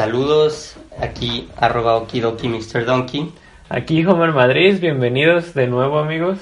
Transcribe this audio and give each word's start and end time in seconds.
saludos, 0.00 0.76
aquí 0.98 1.50
arroba 1.58 1.96
okidoki 1.96 2.48
Mr. 2.48 2.86
Donkey. 2.86 3.30
Aquí 3.68 4.02
Homer 4.06 4.32
Madrid, 4.32 4.80
bienvenidos 4.80 5.52
de 5.52 5.66
nuevo 5.66 5.98
amigos. 5.98 6.38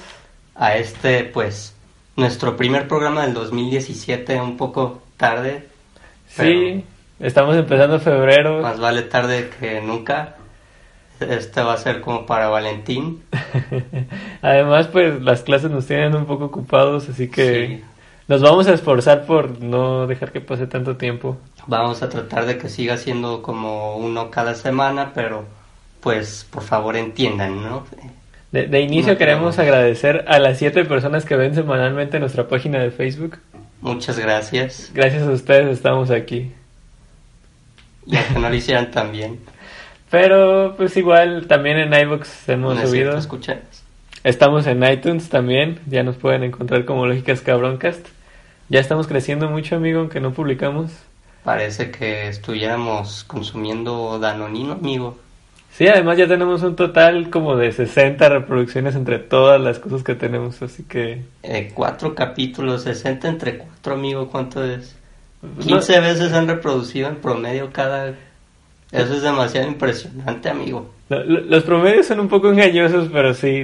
A 0.55 0.77
este, 0.77 1.25
pues, 1.25 1.75
nuestro 2.15 2.55
primer 2.55 2.87
programa 2.87 3.25
del 3.25 3.33
2017, 3.33 4.39
un 4.39 4.55
poco 4.55 5.01
tarde. 5.17 5.67
Sí, 6.29 6.85
estamos 7.19 7.57
empezando 7.57 7.99
febrero. 7.99 8.61
Más 8.61 8.79
vale 8.79 9.01
tarde 9.01 9.49
que 9.59 9.81
nunca. 9.81 10.37
Este 11.19 11.61
va 11.61 11.73
a 11.73 11.77
ser 11.77 11.99
como 11.99 12.25
para 12.25 12.47
Valentín. 12.47 13.23
Además, 14.41 14.87
pues 14.87 15.21
las 15.21 15.41
clases 15.41 15.69
nos 15.69 15.85
tienen 15.85 16.15
un 16.15 16.25
poco 16.25 16.45
ocupados, 16.45 17.09
así 17.09 17.29
que 17.29 17.83
nos 18.29 18.41
vamos 18.43 18.67
a 18.67 18.73
esforzar 18.75 19.25
por 19.25 19.59
no 19.59 20.05
dejar 20.05 20.31
que 20.31 20.39
pase 20.39 20.67
tanto 20.67 20.97
tiempo. 20.97 21.37
Vamos 21.65 22.03
a 22.03 22.09
tratar 22.09 22.45
de 22.45 22.59
que 22.59 22.69
siga 22.69 22.95
siendo 22.95 23.41
como 23.41 23.97
uno 23.97 24.29
cada 24.29 24.53
semana, 24.53 25.13
pero 25.15 25.45
pues 25.99 26.45
por 26.47 26.61
favor 26.61 26.95
entiendan, 26.95 27.63
¿no? 27.63 27.87
De, 28.51 28.81
inicio 28.81 29.17
queremos 29.17 29.57
agradecer 29.57 30.25
a 30.27 30.37
las 30.37 30.59
siete 30.59 30.85
personas 30.85 31.25
que 31.25 31.35
ven 31.35 31.55
semanalmente 31.55 32.19
nuestra 32.19 32.47
página 32.47 32.77
de 32.79 32.91
Facebook. 32.91 33.39
Muchas 33.81 34.19
gracias. 34.19 34.91
Gracias 34.93 35.23
a 35.23 35.31
ustedes 35.31 35.67
estamos 35.67 36.11
aquí. 36.11 36.51
Y 38.05 38.15
a 38.15 38.27
que 38.27 38.37
no 38.37 38.47
lo 38.47 38.55
hicieran 38.55 38.91
también. 38.91 39.39
Pero 40.11 40.75
pues 40.77 40.95
igual 40.97 41.47
también 41.47 41.77
en 41.77 41.93
iVoox 41.93 42.47
hemos 42.49 42.79
subido. 42.79 43.17
Estamos 44.23 44.67
en 44.67 44.83
iTunes 44.83 45.29
también, 45.29 45.79
ya 45.87 46.03
nos 46.03 46.17
pueden 46.17 46.43
encontrar 46.43 46.85
como 46.85 47.07
Lógicas 47.07 47.41
Cabroncast. 47.41 48.18
Ya 48.69 48.79
estamos 48.79 49.07
creciendo 49.07 49.49
mucho, 49.49 49.75
amigo, 49.75 49.99
aunque 49.99 50.19
no 50.19 50.31
publicamos. 50.31 50.91
Parece 51.43 51.91
que 51.91 52.27
estuviéramos 52.27 53.23
consumiendo 53.23 54.19
Danonino, 54.19 54.73
amigo. 54.73 55.17
Sí, 55.71 55.87
además 55.87 56.17
ya 56.17 56.27
tenemos 56.27 56.61
un 56.63 56.75
total 56.75 57.29
como 57.29 57.55
de 57.55 57.71
60 57.71 58.27
reproducciones 58.29 58.95
entre 58.95 59.19
todas 59.19 59.59
las 59.59 59.79
cosas 59.79 60.03
que 60.03 60.15
tenemos, 60.15 60.61
así 60.61 60.83
que... 60.83 61.23
Eh, 61.43 61.71
cuatro 61.73 62.15
capítulos, 62.15 62.83
60 62.83 63.27
entre 63.27 63.57
cuatro, 63.57 63.93
amigo, 63.93 64.29
¿cuánto 64.29 64.63
es? 64.63 64.95
15 65.65 65.99
veces 66.01 66.33
han 66.33 66.47
reproducido 66.47 67.07
en 67.07 67.15
promedio 67.15 67.71
cada 67.71 68.13
eso 68.91 69.13
es 69.13 69.21
demasiado 69.21 69.67
impresionante, 69.67 70.49
amigo. 70.49 70.89
Los 71.09 71.63
promedios 71.63 72.07
son 72.07 72.19
un 72.19 72.27
poco 72.27 72.49
engañosos, 72.49 73.09
pero 73.11 73.33
sí, 73.33 73.63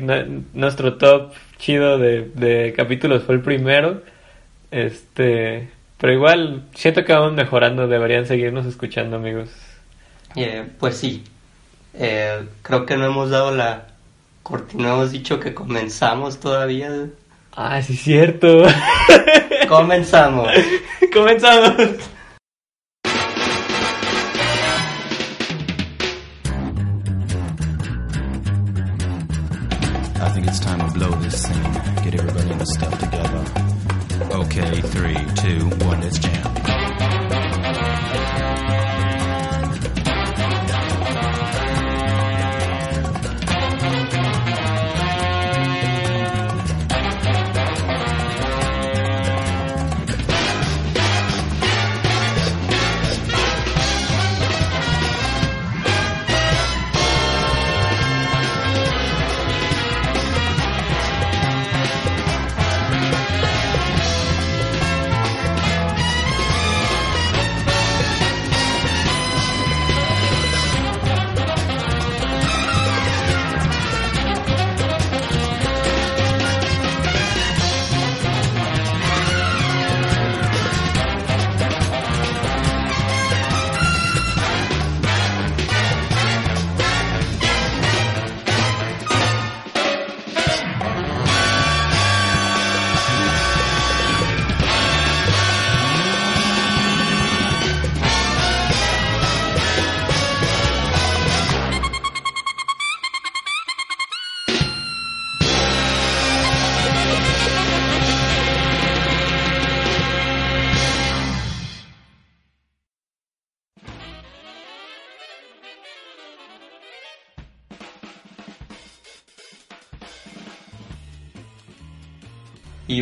nuestro 0.53 0.95
top 0.95 1.31
chido 1.57 1.97
de, 1.97 2.73
capítulos 2.75 3.23
fue 3.23 3.35
el 3.35 3.41
primero. 3.41 4.01
Este, 4.71 5.69
pero 5.97 6.13
igual 6.13 6.66
siento 6.73 7.05
que 7.05 7.13
vamos 7.13 7.33
mejorando, 7.33 7.88
deberían 7.88 8.25
seguirnos 8.25 8.66
escuchando, 8.66 9.17
amigos. 9.17 9.49
Eh, 10.35 10.67
pues 10.80 10.97
sí, 10.97 11.23
eh, 11.94 12.45
creo 12.61 12.85
que 12.85 12.97
no 12.97 13.05
hemos 13.05 13.30
dado 13.30 13.55
la 13.55 13.88
cortina, 14.44 14.94
hemos 14.94 15.11
dicho 15.11 15.39
que 15.39 15.53
comenzamos 15.53 16.39
todavía. 16.39 17.07
Ah, 17.55 17.81
sí, 17.81 17.95
cierto. 17.95 18.63
comenzamos. 19.69 20.49
comenzamos. 21.13 21.73
it's 30.47 30.59
time 30.59 30.79
to 30.79 30.94
blow 30.94 31.11
this 31.22 31.44
scene. 31.44 31.63
Get 32.03 32.16
everybody 32.16 32.52
in 32.52 32.57
the 32.57 32.66
stuff 32.66 33.00
together. 33.00 33.14
Okay, 34.36 34.81
three, 34.81 35.16
two, 35.36 35.69
one, 35.86 36.02
let's 36.02 36.19
jam. 36.19 36.84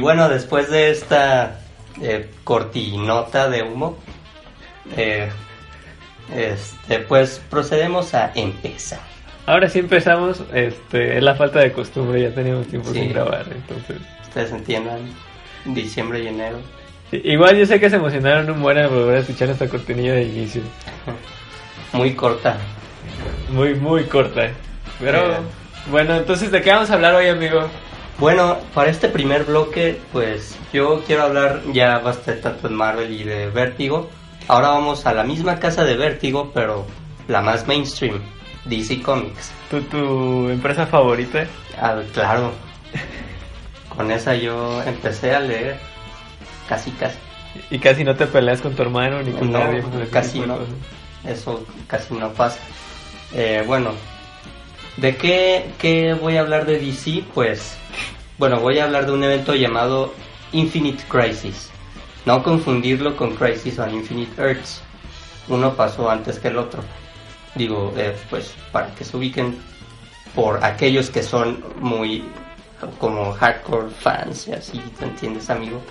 Bueno, 0.03 0.29
después 0.29 0.69
de 0.69 0.91
esta 0.91 1.59
eh, 2.01 2.29
cortinota 2.43 3.49
de 3.49 3.63
humo, 3.63 3.97
eh, 4.97 5.29
este, 6.35 6.99
pues 6.99 7.41
procedemos 7.49 8.13
a 8.13 8.31
empezar. 8.35 8.99
Ahora 9.45 9.67
sí 9.69 9.79
empezamos, 9.79 10.43
este, 10.53 11.17
es 11.17 11.23
la 11.23 11.35
falta 11.35 11.59
de 11.59 11.71
costumbre, 11.71 12.21
ya 12.21 12.33
teníamos 12.33 12.67
tiempo 12.67 12.91
sin 12.91 13.09
grabar, 13.09 13.45
entonces... 13.51 13.97
Ustedes 14.21 14.51
entiendan, 14.51 14.99
diciembre 15.65 16.23
y 16.23 16.27
enero. 16.27 16.59
igual 17.11 17.57
yo 17.57 17.65
sé 17.65 17.79
que 17.79 17.89
se 17.89 17.97
emocionaron 17.97 18.49
un 18.49 18.61
buen 18.61 18.77
al 18.77 18.89
volver 18.89 19.17
a 19.17 19.19
escuchar 19.19 19.49
esta 19.49 19.67
cortinilla 19.67 20.13
de 20.13 20.23
inicio. 20.23 20.61
Muy 21.93 22.13
corta. 22.13 22.57
Muy, 23.51 23.75
muy 23.75 24.05
corta. 24.05 24.49
Pero, 24.99 25.43
bueno, 25.91 26.15
entonces, 26.15 26.49
¿de 26.49 26.61
qué 26.61 26.71
vamos 26.71 26.89
a 26.89 26.95
hablar 26.95 27.13
hoy, 27.13 27.27
amigo? 27.27 27.69
Bueno, 28.19 28.57
para 28.73 28.89
este 28.89 29.09
primer 29.09 29.43
bloque, 29.43 29.99
pues 30.11 30.57
yo 30.71 31.03
quiero 31.05 31.23
hablar 31.23 31.61
ya 31.73 31.99
bastante 31.99 32.41
tanto 32.41 32.69
de 32.69 32.75
Marvel 32.75 33.11
y 33.11 33.23
de 33.23 33.49
Vértigo. 33.49 34.09
Ahora 34.47 34.69
vamos 34.69 35.05
a 35.05 35.13
la 35.13 35.23
misma 35.23 35.59
casa 35.59 35.83
de 35.83 35.97
Vértigo, 35.97 36.51
pero 36.53 36.85
la 37.27 37.41
más 37.41 37.67
mainstream, 37.67 38.21
DC 38.65 39.01
Comics. 39.01 39.51
¿Tu, 39.69 39.81
tu 39.83 40.49
empresa 40.49 40.85
favorita? 40.85 41.45
Ah, 41.81 42.01
claro. 42.13 42.51
Con 43.95 44.11
esa 44.11 44.35
yo 44.35 44.81
empecé 44.83 45.33
a 45.33 45.39
leer 45.39 45.77
casi 46.67 46.91
casi. 46.91 47.17
¿Y 47.69 47.79
casi 47.79 48.03
no 48.03 48.15
te 48.15 48.25
peleas 48.25 48.61
con 48.61 48.75
tu 48.75 48.81
hermano 48.81 49.21
ni 49.21 49.31
con 49.31 49.51
no, 49.51 49.59
nadie? 49.59 49.83
Casi 50.11 50.39
no. 50.39 50.57
Eso 51.27 51.65
casi 51.87 52.13
no 52.13 52.29
pasa. 52.33 52.59
Eh, 53.33 53.63
bueno, 53.65 53.91
¿de 54.97 55.15
qué, 55.15 55.65
qué 55.77 56.13
voy 56.13 56.37
a 56.37 56.41
hablar 56.41 56.65
de 56.65 56.79
DC? 56.79 57.23
Pues 57.33 57.77
bueno, 58.43 58.59
voy 58.59 58.77
a 58.77 58.83
hablar 58.83 59.05
de 59.05 59.13
un 59.13 59.23
evento 59.23 59.55
llamado 59.55 60.13
Infinite 60.51 61.01
Crisis. 61.07 61.69
No 62.25 62.43
confundirlo 62.43 63.15
con 63.15 63.35
Crisis 63.37 63.79
on 63.79 63.93
Infinite 63.93 64.33
Earths. 64.41 64.81
Uno 65.47 65.73
pasó 65.75 66.09
antes 66.09 66.39
que 66.39 66.49
el 66.49 66.57
otro. 66.57 66.83
Digo, 67.55 67.93
eh, 67.95 68.13
pues 68.29 68.53
para 68.73 68.93
que 68.95 69.05
se 69.05 69.15
ubiquen 69.15 69.57
por 70.35 70.61
aquellos 70.61 71.09
que 71.09 71.23
son 71.23 71.63
muy 71.79 72.25
como 72.99 73.31
hardcore 73.31 73.89
fans 73.89 74.49
y 74.49 74.51
así, 74.51 74.79
¿te 74.99 75.05
entiendes, 75.05 75.49
amigo? 75.49 75.81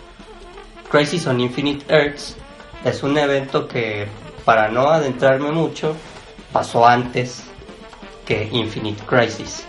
Crisis 0.90 1.26
on 1.26 1.40
Infinite 1.40 1.86
Earths 1.88 2.36
es 2.84 3.02
un 3.02 3.16
evento 3.16 3.66
que, 3.66 4.08
para 4.44 4.68
no 4.68 4.90
adentrarme 4.90 5.50
mucho, 5.52 5.96
pasó 6.52 6.86
antes 6.86 7.44
que 8.26 8.46
Infinite 8.52 9.02
Crisis. 9.06 9.66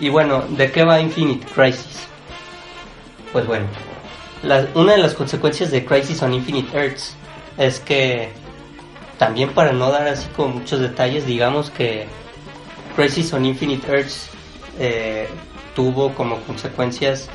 Y 0.00 0.08
bueno, 0.08 0.44
¿de 0.48 0.72
qué 0.72 0.82
va 0.82 1.00
Infinite 1.00 1.46
Crisis? 1.54 2.06
Pues 3.32 3.46
bueno, 3.46 3.66
una 4.74 4.92
de 4.92 4.98
las 4.98 5.14
consecuencias 5.14 5.70
de 5.70 5.84
Crisis 5.84 6.22
on 6.22 6.32
Infinite 6.32 6.76
Earths 6.76 7.14
es 7.58 7.78
que 7.80 8.30
también 9.18 9.50
para 9.50 9.72
no 9.72 9.90
dar 9.90 10.08
así 10.08 10.26
como 10.34 10.54
muchos 10.54 10.80
detalles, 10.80 11.26
digamos 11.26 11.70
que 11.70 12.06
Crisis 12.96 13.32
on 13.34 13.44
Infinite 13.44 13.86
Earths 13.86 14.30
eh, 14.78 15.28
tuvo 15.76 16.14
como 16.14 16.40
consecuencias 16.40 17.28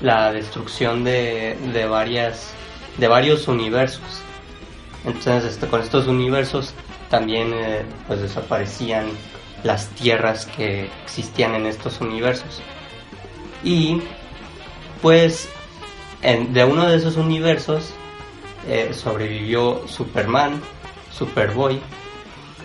la 0.00 0.32
destrucción 0.32 1.04
de, 1.04 1.58
de 1.74 1.84
varias 1.84 2.54
de 2.96 3.08
varios 3.08 3.46
universos. 3.46 4.22
Entonces, 5.04 5.44
este, 5.44 5.66
con 5.66 5.80
estos 5.80 6.06
universos 6.06 6.74
también 7.10 7.52
eh, 7.54 7.82
pues 8.06 8.20
desaparecían 8.20 9.10
las 9.64 9.88
tierras 9.90 10.46
que 10.46 10.88
existían 11.04 11.54
en 11.54 11.66
estos 11.66 12.00
universos. 12.00 12.60
Y 13.64 14.00
pues 15.02 15.48
en- 16.22 16.52
de 16.52 16.64
uno 16.64 16.86
de 16.88 16.96
esos 16.96 17.16
universos 17.16 17.92
eh, 18.68 18.92
sobrevivió 18.92 19.86
Superman, 19.88 20.60
Superboy, 21.10 21.80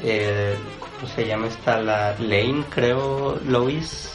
eh, 0.03 0.55
¿cómo 0.79 1.07
se 1.13 1.25
llama 1.25 1.47
esta? 1.47 1.79
La 1.79 2.15
Lane, 2.19 2.63
creo, 2.69 3.39
Lois. 3.47 4.11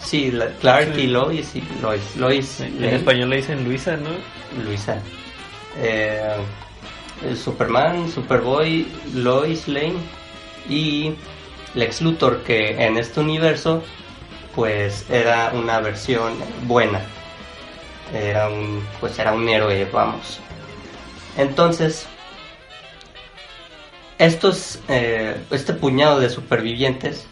Sí, 0.00 0.30
la- 0.30 0.48
Clark 0.60 0.94
Sí. 0.94 1.00
y 1.02 1.06
Lois 1.08 1.56
y 1.56 1.62
Lois. 1.82 2.16
Lois 2.16 2.60
En 2.60 2.84
español 2.84 3.30
le 3.30 3.36
dicen 3.36 3.64
Luisa, 3.64 3.96
¿no? 3.96 4.10
Luisa. 4.64 5.00
Eh, 5.78 6.36
Superman, 7.42 8.08
Superboy, 8.10 8.86
Lois 9.14 9.66
Lane 9.66 9.96
y 10.68 11.14
Lex 11.78 12.02
Luthor, 12.02 12.42
que 12.42 12.70
en 12.84 12.98
este 12.98 13.20
universo 13.20 13.82
pues 14.54 15.08
era 15.08 15.52
una 15.54 15.78
versión 15.78 16.32
buena. 16.66 17.00
Era 18.12 18.48
un, 18.48 18.84
pues 18.98 19.16
era 19.18 19.32
un 19.32 19.48
héroe, 19.48 19.86
vamos. 19.92 20.40
Entonces, 21.36 22.08
estos, 24.18 24.80
eh, 24.88 25.36
este 25.52 25.74
puñado 25.74 26.18
de 26.18 26.28
supervivientes, 26.28 27.28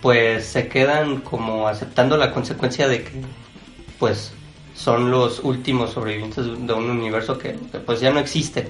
pues 0.00 0.46
se 0.46 0.68
quedan 0.68 1.20
como 1.20 1.68
aceptando 1.68 2.16
la 2.16 2.32
consecuencia 2.32 2.88
de 2.88 3.02
que, 3.02 3.12
pues, 3.98 4.32
son 4.74 5.10
los 5.10 5.40
últimos 5.40 5.90
sobrevivientes 5.90 6.46
de 6.46 6.72
un 6.72 6.88
universo 6.88 7.36
que, 7.36 7.58
que, 7.70 7.78
pues 7.80 8.00
ya 8.00 8.10
no 8.10 8.20
existe. 8.20 8.68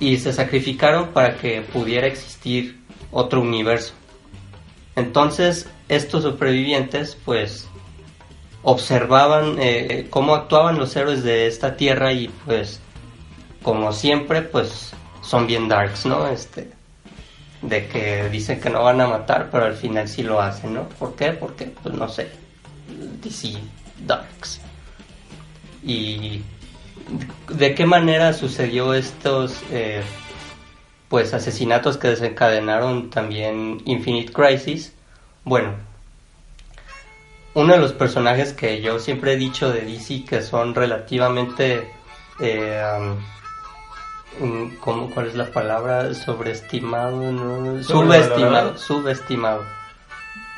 Y 0.00 0.16
se 0.16 0.32
sacrificaron 0.32 1.10
para 1.10 1.36
que 1.36 1.60
pudiera 1.60 2.08
existir 2.08 2.83
otro 3.14 3.40
universo. 3.40 3.94
Entonces, 4.96 5.68
estos 5.88 6.24
supervivientes, 6.24 7.16
pues, 7.24 7.68
observaban 8.62 9.56
eh, 9.58 10.06
cómo 10.10 10.34
actuaban 10.34 10.78
los 10.78 10.94
héroes 10.96 11.22
de 11.22 11.46
esta 11.46 11.76
tierra 11.76 12.12
y, 12.12 12.28
pues, 12.44 12.80
como 13.62 13.92
siempre, 13.92 14.42
pues, 14.42 14.92
son 15.22 15.46
bien 15.46 15.68
darks, 15.68 16.04
¿no? 16.06 16.26
Este, 16.28 16.70
de 17.62 17.86
que 17.88 18.28
dicen 18.28 18.60
que 18.60 18.68
no 18.68 18.82
van 18.82 19.00
a 19.00 19.06
matar, 19.06 19.48
pero 19.50 19.64
al 19.64 19.74
final 19.74 20.06
sí 20.08 20.22
lo 20.22 20.40
hacen, 20.40 20.74
¿no? 20.74 20.88
¿Por 20.88 21.14
qué? 21.14 21.32
Porque, 21.32 21.66
pues, 21.66 21.94
no 21.94 22.08
sé, 22.08 22.30
DC 23.22 23.54
Darks. 24.06 24.60
Y 25.82 26.42
de 27.48 27.74
qué 27.74 27.86
manera 27.86 28.32
sucedió 28.32 28.94
estos 28.94 29.62
eh, 29.70 30.02
pues 31.08 31.34
asesinatos 31.34 31.96
que 31.96 32.08
desencadenaron 32.08 33.10
también 33.10 33.82
Infinite 33.84 34.32
Crisis 34.32 34.92
bueno 35.44 35.74
uno 37.54 37.74
de 37.74 37.78
los 37.78 37.92
personajes 37.92 38.52
que 38.52 38.80
yo 38.80 38.98
siempre 38.98 39.34
he 39.34 39.36
dicho 39.36 39.70
de 39.72 39.82
DC 39.82 40.24
que 40.24 40.42
son 40.42 40.74
relativamente 40.74 41.90
eh, 42.40 42.82
um, 44.40 44.76
¿cómo, 44.78 45.10
¿cuál 45.10 45.26
es 45.28 45.34
la 45.34 45.46
palabra? 45.46 46.14
sobreestimado 46.14 47.32
¿no? 47.32 47.82
subestimado 47.82 48.76
subestimado 48.78 49.64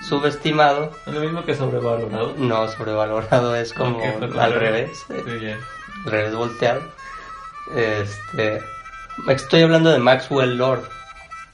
subestimado 0.02 0.92
Es 1.06 1.12
lo 1.12 1.20
mismo 1.20 1.44
que 1.44 1.54
sobrevalorado. 1.54 2.34
no 2.38 2.68
sobrevalorado 2.68 3.56
es 3.56 3.72
como 3.72 3.98
fue 3.98 4.40
al 4.40 4.54
revés 4.54 5.06
al 5.08 6.10
revés 6.12 6.34
volteado. 6.34 6.82
Este, 7.74 8.62
estoy 9.28 9.62
hablando 9.62 9.90
de 9.90 9.98
Maxwell 9.98 10.56
Lord. 10.56 10.84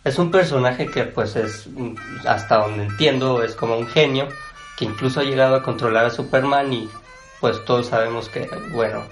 Es 0.05 0.19
un 0.19 0.31
personaje 0.31 0.87
que 0.87 1.05
pues 1.05 1.37
es, 1.37 1.69
hasta 2.27 2.57
donde 2.57 2.85
entiendo, 2.85 3.43
es 3.43 3.55
como 3.55 3.77
un 3.79 3.87
genio, 3.87 4.29
que 4.77 4.85
incluso 4.85 5.21
ha 5.21 5.25
llegado 5.25 5.55
a 5.55 5.63
controlar 5.63 6.07
a 6.07 6.11
Superman 6.11 6.73
y 6.73 6.89
pues 7.41 7.65
todos 7.65 7.87
sabemos 7.87 8.29
que, 8.29 8.49
bueno, 8.73 9.03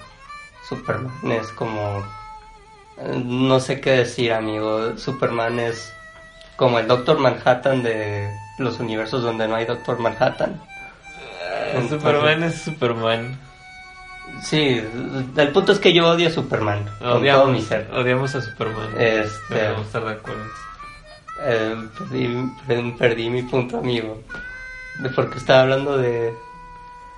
Superman 0.67 1.31
es 1.31 1.47
como... 1.49 2.05
No 3.25 3.59
sé 3.59 3.81
qué 3.81 3.91
decir, 3.91 4.31
amigo. 4.31 4.97
Superman 4.97 5.59
es 5.59 5.91
como 6.55 6.77
el 6.77 6.87
Doctor 6.87 7.17
Manhattan 7.17 7.81
de 7.81 8.29
los 8.59 8.79
universos 8.79 9.23
donde 9.23 9.47
no 9.47 9.55
hay 9.55 9.65
Doctor 9.65 9.99
Manhattan. 9.99 10.61
Eh, 11.73 11.87
Superman 11.89 12.43
es 12.43 12.61
Superman. 12.61 13.39
Sí, 14.43 14.81
el 15.37 15.49
punto 15.49 15.71
es 15.71 15.79
que 15.79 15.93
yo 15.93 16.07
odio 16.09 16.27
a 16.27 16.31
Superman 16.31 16.83
con 16.85 16.99
todo 16.99 17.15
mi 17.15 17.21
Odiamos, 17.21 17.63
ser. 17.65 17.89
odiamos 17.93 18.33
a 18.35 18.41
Superman. 18.41 18.87
Este- 18.97 19.53
Debemos 19.53 19.85
estar 19.85 20.03
de 20.03 20.11
acuerdo. 20.11 20.43
Eh, 21.43 21.75
perdí, 21.97 22.27
perdí- 22.67 22.97
perdí 22.97 23.29
mi 23.29 23.43
punto, 23.43 23.77
amigo. 23.79 24.21
De 24.99 25.09
porque 25.09 25.37
estaba 25.37 25.61
hablando 25.61 25.97
de. 25.97 26.33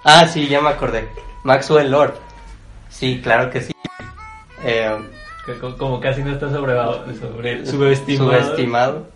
Ah, 0.03 0.27
sí, 0.27 0.47
ya 0.47 0.61
me 0.61 0.69
acordé. 0.69 1.07
Maxwell 1.43 1.91
Lord. 1.91 2.13
Sí, 2.89 3.19
claro 3.23 3.49
que 3.49 3.61
sí. 3.61 3.73
Eh, 4.63 4.97
como 5.77 5.99
casi 5.99 6.23
no 6.23 6.31
está 6.33 6.49
sobre, 6.49 6.73
sobre 7.19 7.65
subestimado. 7.65 8.31
subestimado. 8.31 9.07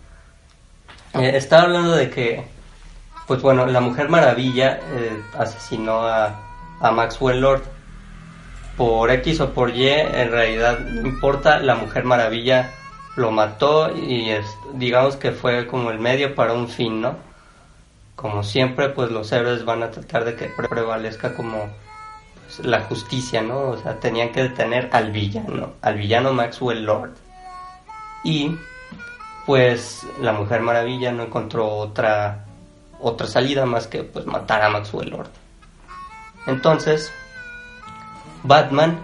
Eh, 1.13 1.31
estaba 1.35 1.63
hablando 1.63 1.91
de 1.95 2.09
que, 2.09 2.45
pues 3.27 3.41
bueno, 3.41 3.65
la 3.65 3.79
Mujer 3.79 4.09
Maravilla 4.09 4.79
eh, 4.93 5.21
asesinó 5.37 6.05
a, 6.05 6.35
a 6.81 6.91
Maxwell 6.91 7.39
Lord. 7.41 7.63
Por 8.77 9.09
X 9.09 9.41
o 9.41 9.53
por 9.53 9.71
Y, 9.75 9.89
en 9.89 10.29
realidad 10.31 10.79
no 10.79 11.07
importa, 11.07 11.59
la 11.59 11.75
Mujer 11.75 12.03
Maravilla 12.03 12.71
lo 13.15 13.31
mató 13.31 13.89
y 13.95 14.29
digamos 14.75 15.15
que 15.15 15.31
fue 15.31 15.65
como 15.65 15.89
el 15.89 15.97
medio 15.99 16.35
para 16.35 16.53
un 16.53 16.69
fin, 16.69 17.01
¿no? 17.01 17.15
Como 18.15 18.43
siempre, 18.43 18.89
pues 18.89 19.09
los 19.11 19.31
héroes 19.31 19.65
van 19.65 19.81
a 19.81 19.89
tratar 19.91 20.25
de 20.25 20.35
que 20.35 20.45
pre- 20.45 20.67
prevalezca 20.67 21.33
como 21.33 21.67
pues, 22.45 22.59
la 22.59 22.81
justicia, 22.81 23.41
¿no? 23.41 23.69
O 23.69 23.77
sea, 23.77 23.99
tenían 23.99 24.31
que 24.31 24.43
detener 24.43 24.89
al 24.91 25.11
villano, 25.11 25.73
al 25.81 25.95
villano 25.95 26.33
Maxwell 26.33 26.83
Lord. 26.83 27.15
Y 28.23 28.55
pues 29.47 30.05
la 30.21 30.33
Mujer 30.33 30.61
Maravilla 30.61 31.11
no 31.11 31.23
encontró 31.23 31.67
otra 31.67 32.43
otra 32.99 33.27
salida 33.27 33.65
más 33.65 33.87
que 33.87 34.03
pues 34.03 34.25
matar 34.25 34.61
a 34.63 34.69
Maxwell 34.69 35.09
Lord. 35.09 35.29
Entonces, 36.47 37.11
Batman, 38.47 38.97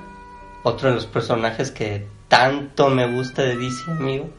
otro 0.64 0.90
de 0.90 0.96
los 0.96 1.06
personajes 1.06 1.72
que 1.72 2.08
tanto 2.28 2.90
me 2.90 3.08
gusta 3.08 3.42
de 3.44 3.58
DC, 3.58 3.92
amigo, 3.92 4.30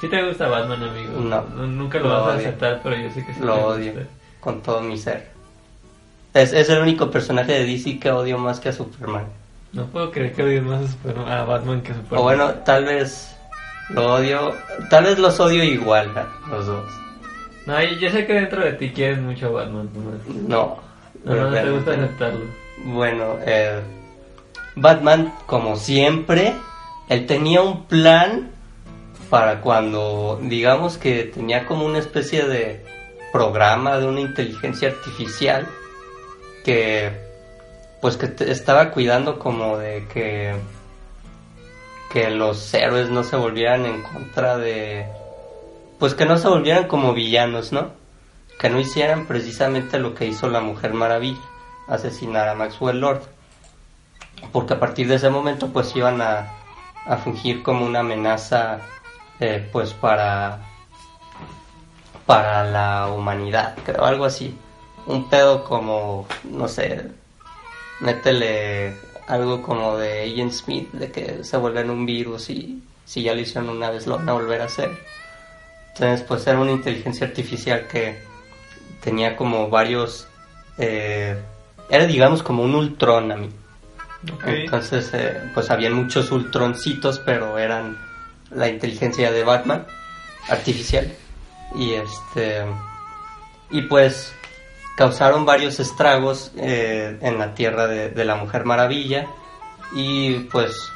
¿Sí 0.00 0.06
te 0.08 0.24
gusta 0.26 0.46
Batman, 0.46 0.80
amigo? 0.84 1.20
No. 1.20 1.42
Nunca 1.66 1.98
lo, 1.98 2.04
Lo 2.04 2.10
vas 2.14 2.20
a 2.22 2.24
odio. 2.26 2.38
aceptar, 2.38 2.80
pero 2.84 2.96
yo 2.96 3.10
sé 3.10 3.26
que 3.26 3.34
sí 3.34 3.40
lo 3.40 3.66
odio 3.66 3.92
gusta. 3.94 4.08
con 4.40 4.62
todo 4.62 4.80
mi 4.80 4.96
ser. 4.96 5.28
Es, 6.34 6.52
es 6.52 6.68
el 6.68 6.80
único 6.80 7.10
personaje 7.10 7.52
de 7.52 7.64
DC 7.64 7.98
que 7.98 8.10
odio 8.12 8.38
más 8.38 8.60
que 8.60 8.68
a 8.68 8.72
Superman. 8.72 9.24
No 9.72 9.86
puedo 9.86 10.12
creer 10.12 10.32
que 10.34 10.42
odies 10.44 10.62
más 10.62 10.84
a, 10.84 10.86
Superman- 10.88 11.28
a 11.28 11.42
Batman 11.44 11.80
que 11.82 11.90
a 11.92 11.94
Superman. 11.96 12.20
O 12.20 12.22
bueno, 12.22 12.50
tal 12.64 12.84
vez 12.84 13.34
lo 13.90 14.14
odio, 14.14 14.54
tal 14.88 15.02
vez 15.04 15.18
los 15.18 15.40
odio 15.40 15.64
igual, 15.64 16.12
los 16.48 16.66
dos. 16.66 16.84
No, 17.66 17.82
yo, 17.82 18.08
sé 18.10 18.24
que 18.24 18.34
dentro 18.34 18.62
de 18.64 18.72
ti 18.74 18.90
quieres 18.90 19.18
mucho 19.18 19.48
a 19.48 19.50
Batman. 19.64 19.90
No. 20.46 20.78
No, 21.24 21.34
no, 21.34 21.50
no 21.50 21.54
te 21.60 21.70
gusta 21.70 21.90
aceptarlo. 21.90 22.44
Bueno, 22.84 23.34
eh, 23.44 23.80
Batman, 24.80 25.34
como 25.46 25.76
siempre, 25.76 26.54
él 27.08 27.26
tenía 27.26 27.62
un 27.62 27.84
plan 27.84 28.50
para 29.30 29.60
cuando, 29.60 30.38
digamos 30.42 30.96
que 30.98 31.24
tenía 31.24 31.66
como 31.66 31.84
una 31.84 31.98
especie 31.98 32.46
de 32.46 32.84
programa 33.32 33.98
de 33.98 34.06
una 34.06 34.20
inteligencia 34.20 34.88
artificial 34.88 35.66
que, 36.64 37.12
pues 38.00 38.16
que 38.16 38.28
te- 38.28 38.50
estaba 38.50 38.90
cuidando 38.90 39.38
como 39.38 39.76
de 39.76 40.06
que, 40.12 40.54
que 42.12 42.30
los 42.30 42.72
héroes 42.72 43.10
no 43.10 43.22
se 43.22 43.36
volvieran 43.36 43.84
en 43.84 44.02
contra 44.02 44.56
de, 44.56 45.06
pues 45.98 46.14
que 46.14 46.24
no 46.24 46.38
se 46.38 46.48
volvieran 46.48 46.88
como 46.88 47.12
villanos, 47.12 47.72
¿no? 47.72 47.90
Que 48.58 48.70
no 48.70 48.80
hicieran 48.80 49.26
precisamente 49.26 49.98
lo 49.98 50.14
que 50.14 50.26
hizo 50.26 50.48
la 50.48 50.60
Mujer 50.60 50.94
Maravilla, 50.94 51.40
asesinar 51.86 52.48
a 52.48 52.54
Maxwell 52.54 52.98
Lord. 53.00 53.22
Porque 54.52 54.74
a 54.74 54.80
partir 54.80 55.08
de 55.08 55.16
ese 55.16 55.30
momento 55.30 55.68
pues 55.68 55.94
iban 55.96 56.20
a, 56.20 56.52
a 57.06 57.16
fungir 57.16 57.62
como 57.62 57.84
una 57.84 58.00
amenaza 58.00 58.80
eh, 59.40 59.68
pues 59.72 59.92
para 59.94 60.60
para 62.26 62.62
la 62.62 63.08
humanidad, 63.08 63.74
creo, 63.84 64.04
algo 64.04 64.26
así. 64.26 64.54
Un 65.06 65.30
pedo 65.30 65.64
como, 65.64 66.26
no 66.44 66.68
sé, 66.68 67.10
métele 68.00 68.94
algo 69.26 69.62
como 69.62 69.96
de 69.96 70.30
Agent 70.30 70.52
Smith, 70.52 70.92
de 70.92 71.10
que 71.10 71.42
se 71.42 71.56
vuelven 71.56 71.88
un 71.88 72.04
virus 72.04 72.50
y 72.50 72.82
si 73.06 73.22
ya 73.22 73.32
lo 73.34 73.40
hicieron 73.40 73.70
una 73.70 73.88
vez, 73.88 74.06
lo 74.06 74.16
van 74.16 74.28
a 74.28 74.34
volver 74.34 74.60
a 74.60 74.66
hacer. 74.66 74.90
Entonces, 75.94 76.22
pues 76.28 76.46
era 76.46 76.60
una 76.60 76.72
inteligencia 76.72 77.26
artificial 77.26 77.88
que 77.88 78.20
tenía 79.02 79.34
como 79.34 79.70
varios... 79.70 80.28
eh, 80.76 81.34
era, 81.88 82.04
digamos, 82.04 82.42
como 82.42 82.62
un 82.62 82.74
Ultron 82.74 83.32
a 83.32 83.36
mí. 83.36 83.48
Entonces, 84.44 85.10
eh, 85.12 85.50
pues 85.54 85.70
habían 85.70 85.92
muchos 85.92 86.30
ultroncitos, 86.32 87.20
pero 87.20 87.58
eran 87.58 87.96
la 88.50 88.68
inteligencia 88.68 89.30
de 89.30 89.44
Batman 89.44 89.86
artificial. 90.48 91.12
Y 91.74 91.94
este. 91.94 92.64
Y 93.70 93.82
pues 93.82 94.32
causaron 94.96 95.44
varios 95.44 95.78
estragos 95.78 96.52
eh, 96.56 97.16
en 97.20 97.38
la 97.38 97.54
tierra 97.54 97.86
de, 97.86 98.10
de 98.10 98.24
la 98.24 98.34
Mujer 98.36 98.64
Maravilla. 98.64 99.26
Y 99.94 100.40
pues 100.50 100.90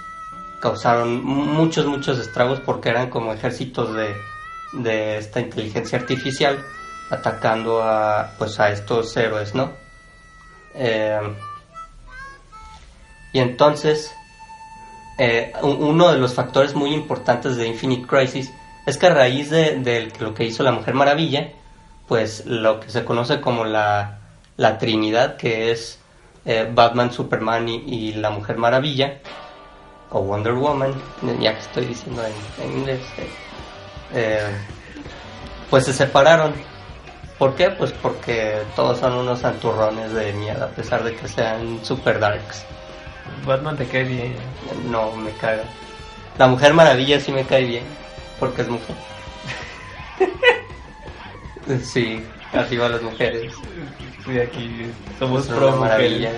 causaron 0.60 1.24
muchos, 1.24 1.86
muchos 1.86 2.18
estragos 2.18 2.60
porque 2.60 2.88
eran 2.88 3.10
como 3.10 3.32
ejércitos 3.32 3.94
de, 3.94 4.14
de 4.72 5.18
esta 5.18 5.40
inteligencia 5.40 5.98
artificial 5.98 6.64
atacando 7.10 7.82
a 7.82 8.30
pues 8.38 8.58
a 8.58 8.70
estos 8.70 9.14
héroes, 9.16 9.54
¿no? 9.54 9.72
Eh, 10.74 11.20
y 13.32 13.38
entonces, 13.38 14.14
eh, 15.18 15.52
uno 15.62 16.12
de 16.12 16.18
los 16.18 16.34
factores 16.34 16.74
muy 16.74 16.92
importantes 16.92 17.56
de 17.56 17.66
Infinite 17.66 18.06
Crisis 18.06 18.52
es 18.86 18.98
que 18.98 19.06
a 19.06 19.14
raíz 19.14 19.50
de, 19.50 20.12
lo 20.18 20.34
que 20.34 20.44
hizo 20.44 20.62
la 20.62 20.72
Mujer 20.72 20.94
Maravilla, 20.94 21.52
pues 22.08 22.44
lo 22.46 22.80
que 22.80 22.90
se 22.90 23.04
conoce 23.04 23.40
como 23.40 23.64
la, 23.64 24.18
la 24.56 24.78
Trinidad, 24.78 25.36
que 25.36 25.70
es 25.70 25.98
eh, 26.44 26.68
Batman, 26.72 27.12
Superman 27.12 27.68
y, 27.68 28.12
la 28.14 28.30
Mujer 28.30 28.58
Maravilla, 28.58 29.18
o 30.10 30.20
Wonder 30.20 30.52
Woman, 30.52 30.92
ya 31.40 31.54
que 31.54 31.60
estoy 31.60 31.86
diciendo 31.86 32.22
en, 32.60 32.72
inglés, 32.72 33.00
eh, 34.12 34.50
pues 35.70 35.86
se 35.86 35.92
separaron. 35.92 36.52
¿Por 37.38 37.54
qué? 37.54 37.70
Pues 37.70 37.92
porque 37.92 38.62
todos 38.76 38.98
son 38.98 39.14
unos 39.14 39.40
santurrones 39.40 40.12
de 40.12 40.32
mierda, 40.34 40.66
a 40.66 40.68
pesar 40.68 41.02
de 41.02 41.14
que 41.16 41.26
sean 41.28 41.82
super 41.82 42.20
darks. 42.20 42.66
Batman 43.46 43.76
te 43.76 43.86
cae 43.86 44.04
bien. 44.04 44.34
No, 44.90 45.12
me 45.16 45.30
caga. 45.32 45.64
La 46.38 46.46
Mujer 46.46 46.74
Maravilla 46.74 47.20
sí 47.20 47.32
me 47.32 47.44
cae 47.44 47.64
bien, 47.64 47.84
porque 48.40 48.62
es 48.62 48.68
mujer. 48.68 48.96
sí, 51.82 52.22
arriba 52.52 52.88
las 52.88 53.02
mujeres. 53.02 53.52
Sí, 54.24 54.38
aquí 54.38 54.86
somos 55.18 55.46
pro 55.46 55.76
maravilla. 55.76 56.30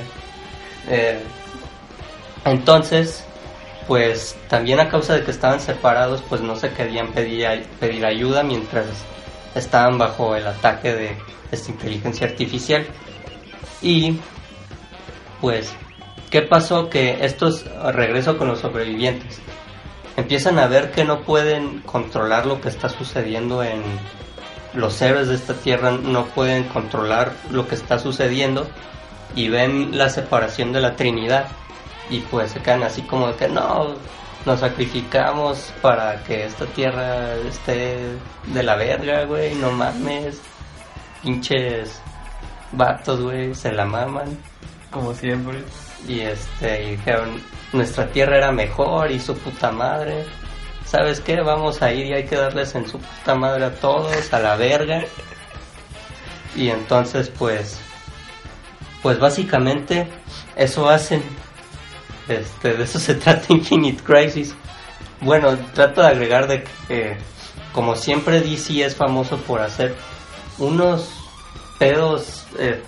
Eh, 0.88 1.20
entonces, 2.44 3.24
pues 3.86 4.36
también 4.48 4.80
a 4.80 4.88
causa 4.88 5.14
de 5.14 5.24
que 5.24 5.30
estaban 5.30 5.60
separados, 5.60 6.22
pues 6.28 6.40
no 6.40 6.56
se 6.56 6.70
querían 6.70 7.12
pedir, 7.12 7.64
pedir 7.78 8.04
ayuda 8.04 8.42
mientras 8.42 8.86
estaban 9.54 9.98
bajo 9.98 10.34
el 10.34 10.46
ataque 10.46 10.94
de 10.94 11.16
esta 11.52 11.70
inteligencia 11.70 12.26
artificial. 12.26 12.86
Y 13.82 14.18
pues, 15.40 15.74
¿qué 16.34 16.42
pasó? 16.42 16.90
Que 16.90 17.24
estos, 17.24 17.64
regreso 17.92 18.36
con 18.36 18.48
los 18.48 18.58
sobrevivientes, 18.58 19.38
empiezan 20.16 20.58
a 20.58 20.66
ver 20.66 20.90
que 20.90 21.04
no 21.04 21.20
pueden 21.20 21.78
controlar 21.82 22.44
lo 22.44 22.60
que 22.60 22.70
está 22.70 22.88
sucediendo 22.88 23.62
en 23.62 23.80
los 24.72 25.00
héroes 25.00 25.28
de 25.28 25.36
esta 25.36 25.54
tierra, 25.54 25.92
no 25.92 26.24
pueden 26.24 26.64
controlar 26.64 27.34
lo 27.52 27.68
que 27.68 27.76
está 27.76 28.00
sucediendo 28.00 28.66
y 29.36 29.48
ven 29.48 29.96
la 29.96 30.08
separación 30.08 30.72
de 30.72 30.80
la 30.80 30.96
Trinidad 30.96 31.46
y 32.10 32.18
pues 32.18 32.50
se 32.50 32.58
quedan 32.58 32.82
así 32.82 33.02
como 33.02 33.28
de 33.28 33.36
que 33.36 33.46
no, 33.46 33.94
nos 34.44 34.58
sacrificamos 34.58 35.72
para 35.80 36.24
que 36.24 36.46
esta 36.46 36.66
tierra 36.66 37.36
esté 37.48 38.08
de 38.48 38.62
la 38.64 38.74
verga, 38.74 39.24
güey, 39.24 39.54
no 39.54 39.70
mames, 39.70 40.42
pinches 41.22 42.02
vatos, 42.72 43.20
güey, 43.20 43.54
se 43.54 43.70
la 43.70 43.84
maman 43.84 44.36
Como 44.90 45.14
siempre. 45.14 45.62
Y 46.08 46.20
este 46.20 46.84
y 46.84 46.90
dijeron 46.92 47.42
nuestra 47.73 48.06
tierra 48.08 48.37
era 48.37 48.52
mejor 48.52 49.11
y 49.11 49.18
su 49.18 49.37
puta 49.37 49.73
madre 49.73 50.25
sabes 50.94 51.20
qué 51.20 51.40
vamos 51.40 51.82
a 51.82 51.92
ir 51.92 52.06
y 52.06 52.12
hay 52.12 52.25
que 52.25 52.37
darles 52.37 52.75
en 52.76 52.88
su 52.88 52.99
puta 52.99 53.34
madre 53.34 53.64
a 53.64 53.75
todos 53.75 54.32
a 54.32 54.38
la 54.38 54.54
verga. 54.54 55.02
Y 56.54 56.68
entonces 56.68 57.30
pues 57.37 57.80
pues 59.02 59.18
básicamente 59.18 60.08
eso 60.54 60.88
hacen. 60.88 61.23
Este 62.28 62.75
de 62.75 62.84
eso 62.84 62.99
se 63.08 63.14
trata 63.16 63.52
Infinite 63.52 64.02
Crisis. 64.04 64.54
Bueno 65.20 65.58
trato 65.75 66.00
de 66.00 66.08
agregar 66.08 66.46
de 66.46 66.64
que 66.87 67.16
como 67.73 67.96
siempre 67.96 68.40
DC 68.40 68.84
es 68.84 68.94
famoso 68.94 69.37
por 69.38 69.61
hacer 69.61 69.96
unos 70.58 71.11
pedos 71.80 72.46
eh, 72.56 72.80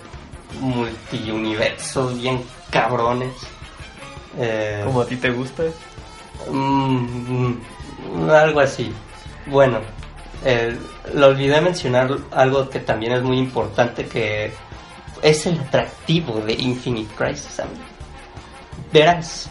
multiuniversos 0.61 2.17
bien 2.17 2.41
cabrones. 2.71 3.33
Eh, 4.37 4.81
Como 4.85 5.01
a 5.01 5.05
ti 5.05 5.15
te 5.15 5.31
gusta. 5.31 5.63
mm, 6.49 6.97
mm, 8.15 8.29
algo 8.29 8.59
así. 8.59 8.91
Bueno, 9.47 9.79
eh, 10.45 10.77
lo 11.13 11.27
olvidé 11.27 11.61
mencionar 11.61 12.15
algo 12.31 12.69
que 12.69 12.79
también 12.79 13.13
es 13.13 13.23
muy 13.23 13.37
importante 13.39 14.05
que 14.07 14.53
es 15.21 15.45
el 15.47 15.59
atractivo 15.59 16.39
de 16.41 16.53
Infinite 16.53 17.13
Crisis. 17.15 17.59
amigo. 17.59 17.81
Verás, 18.93 19.49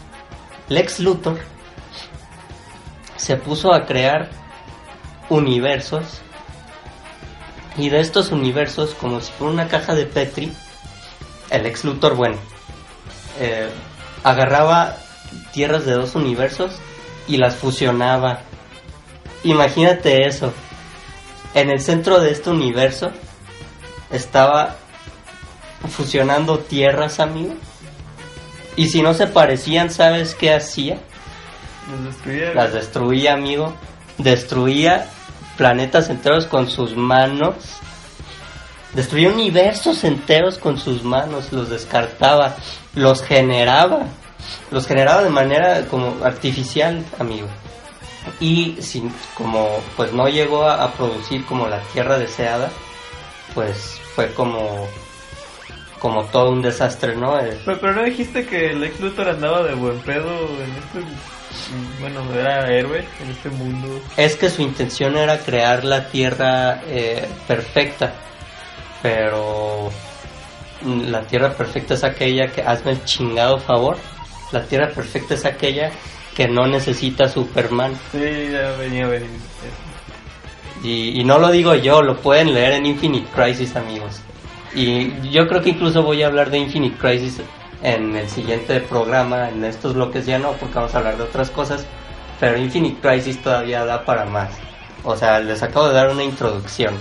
Lex 0.68 1.00
Luthor 1.00 1.38
se 3.16 3.37
puso 3.37 3.73
a 3.73 3.85
crear 3.87 4.30
universos 5.28 6.20
y 7.76 7.88
de 7.88 8.00
estos 8.00 8.30
universos, 8.30 8.94
como 8.94 9.20
si 9.20 9.32
fuera 9.32 9.52
una 9.52 9.68
caja 9.68 9.94
de 9.94 10.06
Petri, 10.06 10.52
el 11.50 11.66
ex 11.66 11.85
Luthor, 11.85 12.14
bueno, 12.14 12.37
eh, 13.38 13.69
agarraba 14.23 14.97
tierras 15.52 15.85
de 15.87 15.93
dos 15.93 16.14
universos 16.14 16.73
y 17.28 17.37
las 17.37 17.57
fusionaba. 17.57 18.40
Imagínate 19.45 20.26
eso. 20.26 20.52
En 21.55 21.71
el 21.71 21.81
centro 21.81 22.21
de 22.21 22.33
este 22.33 22.50
universo 22.50 23.11
estaba 24.11 24.76
fusionando 25.88 26.59
tierras, 26.59 27.21
amigo. 27.21 27.55
Y 28.76 28.88
si 28.88 29.02
no 29.02 29.14
se 29.14 29.26
parecían, 29.26 29.90
¿sabes 29.90 30.35
qué 30.35 30.52
hacía? 30.52 30.99
Nos 31.90 32.05
destruyeron. 32.05 32.57
Las 32.57 32.73
destruía, 32.73 33.33
amigo. 33.33 33.75
Destruía 34.19 35.09
planetas 35.57 36.11
enteros 36.11 36.47
con 36.47 36.69
sus 36.69 36.97
manos. 36.97 37.55
Destruía 38.96 39.28
universos 39.28 40.02
enteros 40.04 40.58
con 40.58 40.78
sus 40.78 41.04
manos. 41.04 41.52
Los 41.52 41.68
descartaba. 41.70 42.56
Los 42.94 43.22
generaba. 43.22 44.06
Los 44.70 44.86
generaba 44.86 45.22
de 45.22 45.30
manera 45.30 45.84
como 45.86 46.24
artificial, 46.24 47.04
amigo. 47.18 47.46
Y 48.40 48.76
sin, 48.80 49.12
como 49.34 49.68
pues 49.96 50.12
no 50.12 50.28
llegó 50.28 50.64
a, 50.64 50.82
a 50.82 50.92
producir 50.92 51.44
como 51.46 51.68
la 51.68 51.80
tierra 51.92 52.18
deseada, 52.18 52.70
pues 53.54 54.00
fue 54.14 54.32
como 54.32 54.88
como 55.98 56.24
todo 56.24 56.50
un 56.50 56.62
desastre, 56.62 57.16
¿no? 57.16 57.38
Eh, 57.38 57.58
Pero, 57.64 57.80
pero 57.80 57.92
no 57.94 58.02
dijiste 58.02 58.46
que 58.46 58.70
el 58.70 58.84
ex 58.84 59.00
Luthor 59.00 59.28
andaba 59.28 59.62
de 59.62 59.74
buen 59.74 59.98
pedo 60.00 60.30
en 60.30 60.70
este. 60.70 61.00
Bueno, 62.00 62.22
era 62.34 62.70
héroe 62.70 63.04
en 63.22 63.30
este 63.30 63.48
mundo. 63.50 64.00
Es 64.16 64.36
que 64.36 64.50
su 64.50 64.62
intención 64.62 65.16
era 65.16 65.38
crear 65.38 65.84
la 65.84 66.08
tierra 66.08 66.82
eh, 66.86 67.26
perfecta, 67.48 68.12
pero 69.02 69.90
la 70.84 71.22
tierra 71.22 71.52
perfecta 71.52 71.94
es 71.94 72.04
aquella 72.04 72.48
que 72.48 72.62
hazme 72.62 72.92
el 72.92 73.04
chingado 73.04 73.58
favor. 73.58 73.96
La 74.52 74.62
tierra 74.64 74.90
perfecta 74.90 75.34
es 75.34 75.44
aquella 75.44 75.90
que 76.34 76.48
no 76.48 76.66
necesita 76.66 77.28
Superman. 77.28 77.94
Sí, 78.12 78.48
ya 78.52 78.72
venía 78.78 79.06
a 79.06 79.08
venir. 79.08 79.30
Y, 80.82 81.20
y 81.20 81.24
no 81.24 81.38
lo 81.38 81.50
digo 81.50 81.74
yo, 81.74 82.02
lo 82.02 82.16
pueden 82.18 82.52
leer 82.52 82.74
en 82.74 82.86
Infinite 82.86 83.28
Crisis, 83.34 83.74
amigos. 83.74 84.20
Y 84.74 85.30
yo 85.30 85.48
creo 85.48 85.62
que 85.62 85.70
incluso 85.70 86.02
voy 86.02 86.22
a 86.22 86.26
hablar 86.26 86.50
de 86.50 86.58
Infinite 86.58 86.98
Crisis 86.98 87.40
en 87.82 88.14
el 88.14 88.28
siguiente 88.28 88.80
programa, 88.80 89.48
en 89.48 89.64
estos 89.64 89.94
bloques 89.94 90.26
ya 90.26 90.38
no, 90.38 90.52
porque 90.52 90.74
vamos 90.74 90.94
a 90.94 90.98
hablar 90.98 91.16
de 91.16 91.22
otras 91.22 91.50
cosas. 91.50 91.86
Pero 92.38 92.58
Infinite 92.58 93.00
Crisis 93.00 93.42
todavía 93.42 93.84
da 93.86 94.04
para 94.04 94.26
más. 94.26 94.50
O 95.02 95.16
sea, 95.16 95.40
les 95.40 95.62
acabo 95.62 95.88
de 95.88 95.94
dar 95.94 96.10
una 96.10 96.22
introducción. 96.22 96.94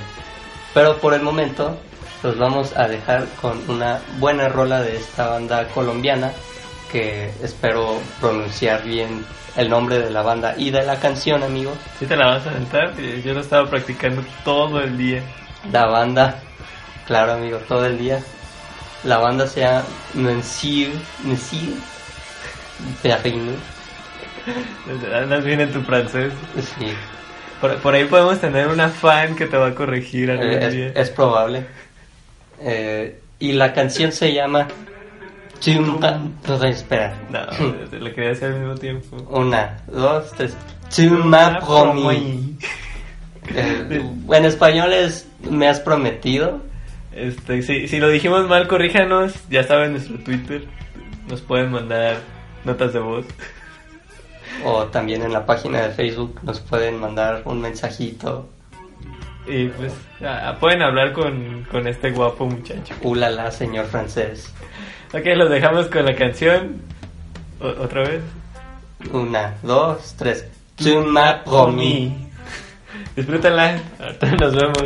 Pero 0.76 0.98
por 0.98 1.14
el 1.14 1.22
momento, 1.22 1.78
los 2.22 2.38
vamos 2.38 2.76
a 2.76 2.90
dejar 2.90 3.28
con 3.42 3.64
una 3.70 4.02
buena 4.20 4.50
rola 4.50 4.82
de 4.82 4.98
esta 4.98 5.30
banda 5.30 5.66
colombiana, 5.70 6.34
que 6.92 7.32
espero 7.42 8.02
pronunciar 8.20 8.84
bien 8.84 9.26
el 9.56 9.70
nombre 9.70 10.00
de 10.00 10.12
la 10.12 10.22
banda 10.22 10.54
y 10.58 10.72
de 10.72 10.86
la 10.86 11.00
canción, 11.00 11.44
amigos. 11.44 11.78
¿Sí 11.98 12.06
te 12.06 12.18
la 12.18 12.26
vas 12.26 12.46
a 12.46 12.50
aventar? 12.50 12.94
Yo 12.98 13.34
lo 13.34 13.40
estaba 13.40 13.70
practicando 13.70 14.22
todo 14.44 14.82
el 14.82 14.98
día. 14.98 15.24
La 15.72 15.86
banda, 15.86 16.42
claro 17.08 17.32
amigo, 17.32 17.58
todo 17.70 17.86
el 17.86 17.98
día. 17.98 18.22
La 19.06 19.20
banda 19.20 19.48
se 19.48 19.62
llama 19.62 19.86
Monsieur, 20.14 20.92
Monsieur 21.24 21.72
Perrine. 23.02 23.56
Andas 25.16 25.46
bien 25.46 25.62
en 25.62 25.72
tu 25.72 25.82
francés. 25.84 26.34
Sí, 26.56 26.94
Por, 27.68 27.78
por 27.82 27.94
ahí 27.96 28.06
podemos 28.06 28.40
tener 28.40 28.68
una 28.68 28.90
fan 28.90 29.36
que 29.36 29.46
te 29.46 29.58
va 29.58 29.68
a 29.68 29.76
corregir 29.76 30.32
algún 30.32 30.48
eh, 30.52 30.70
día. 30.70 30.88
es, 30.90 30.96
es 30.96 31.10
probable. 31.10 31.66
Eh, 32.62 33.20
y 33.40 33.52
la 33.54 33.74
canción 33.74 34.12
se 34.12 34.34
llama... 34.34 34.68
M'as- 35.66 36.22
Entonces, 36.22 36.78
espera. 36.78 37.16
No, 37.30 37.40
lo 38.00 38.14
quería 38.14 38.32
hacer 38.32 38.52
al 38.54 38.60
mismo 38.60 38.76
tiempo. 38.76 39.18
Una, 39.30 39.78
dos, 39.88 40.32
tres. 40.38 40.56
Tu 40.96 41.10
m'as 41.10 41.64
promis. 41.64 42.58
Eh, 43.56 44.02
en 44.32 44.46
español 44.46 44.94
es 44.94 45.28
me 45.50 45.68
has 45.68 45.80
prometido. 45.80 46.62
Este, 47.14 47.62
si, 47.62 47.88
si 47.88 48.00
lo 48.00 48.10
dijimos 48.10 48.48
mal, 48.48 48.68
corríjanos. 48.68 49.34
Ya 49.50 49.64
saben 49.64 49.94
nuestro 49.94 50.18
Twitter. 50.20 50.66
Nos 51.30 51.42
pueden 51.42 51.72
mandar 51.72 52.18
notas 52.64 52.94
de 52.94 53.00
voz. 53.00 53.26
O 54.64 54.86
también 54.86 55.22
en 55.24 55.34
la 55.34 55.46
página 55.46 55.82
de 55.82 55.90
Facebook 55.90 56.40
nos 56.44 56.60
pueden 56.60 57.00
mandar 57.00 57.42
un 57.46 57.62
mensajito. 57.62 58.48
Y 59.48 59.68
pues 59.70 59.94
ah, 60.24 60.56
pueden 60.60 60.82
hablar 60.82 61.14
con, 61.14 61.68
con 61.70 61.88
este 61.88 62.12
guapo 62.12 62.46
muchacho. 62.48 62.96
Ulala, 63.04 63.52
señor 63.52 63.86
francés. 63.86 64.52
Ok, 65.14 65.26
los 65.36 65.50
dejamos 65.50 65.88
con 65.88 66.06
la 66.06 66.16
canción. 66.16 66.82
O- 67.60 67.84
¿Otra 67.84 68.02
vez? 68.02 68.22
Una, 69.12 69.54
dos, 69.62 70.16
tres. 70.18 70.48
Tu 70.78 71.00
m'as 71.06 71.44
promis. 71.44 72.12
Disfrútenla. 73.16 73.80
Ahorita 74.00 74.32
nos 74.32 74.56
vemos. 74.56 74.78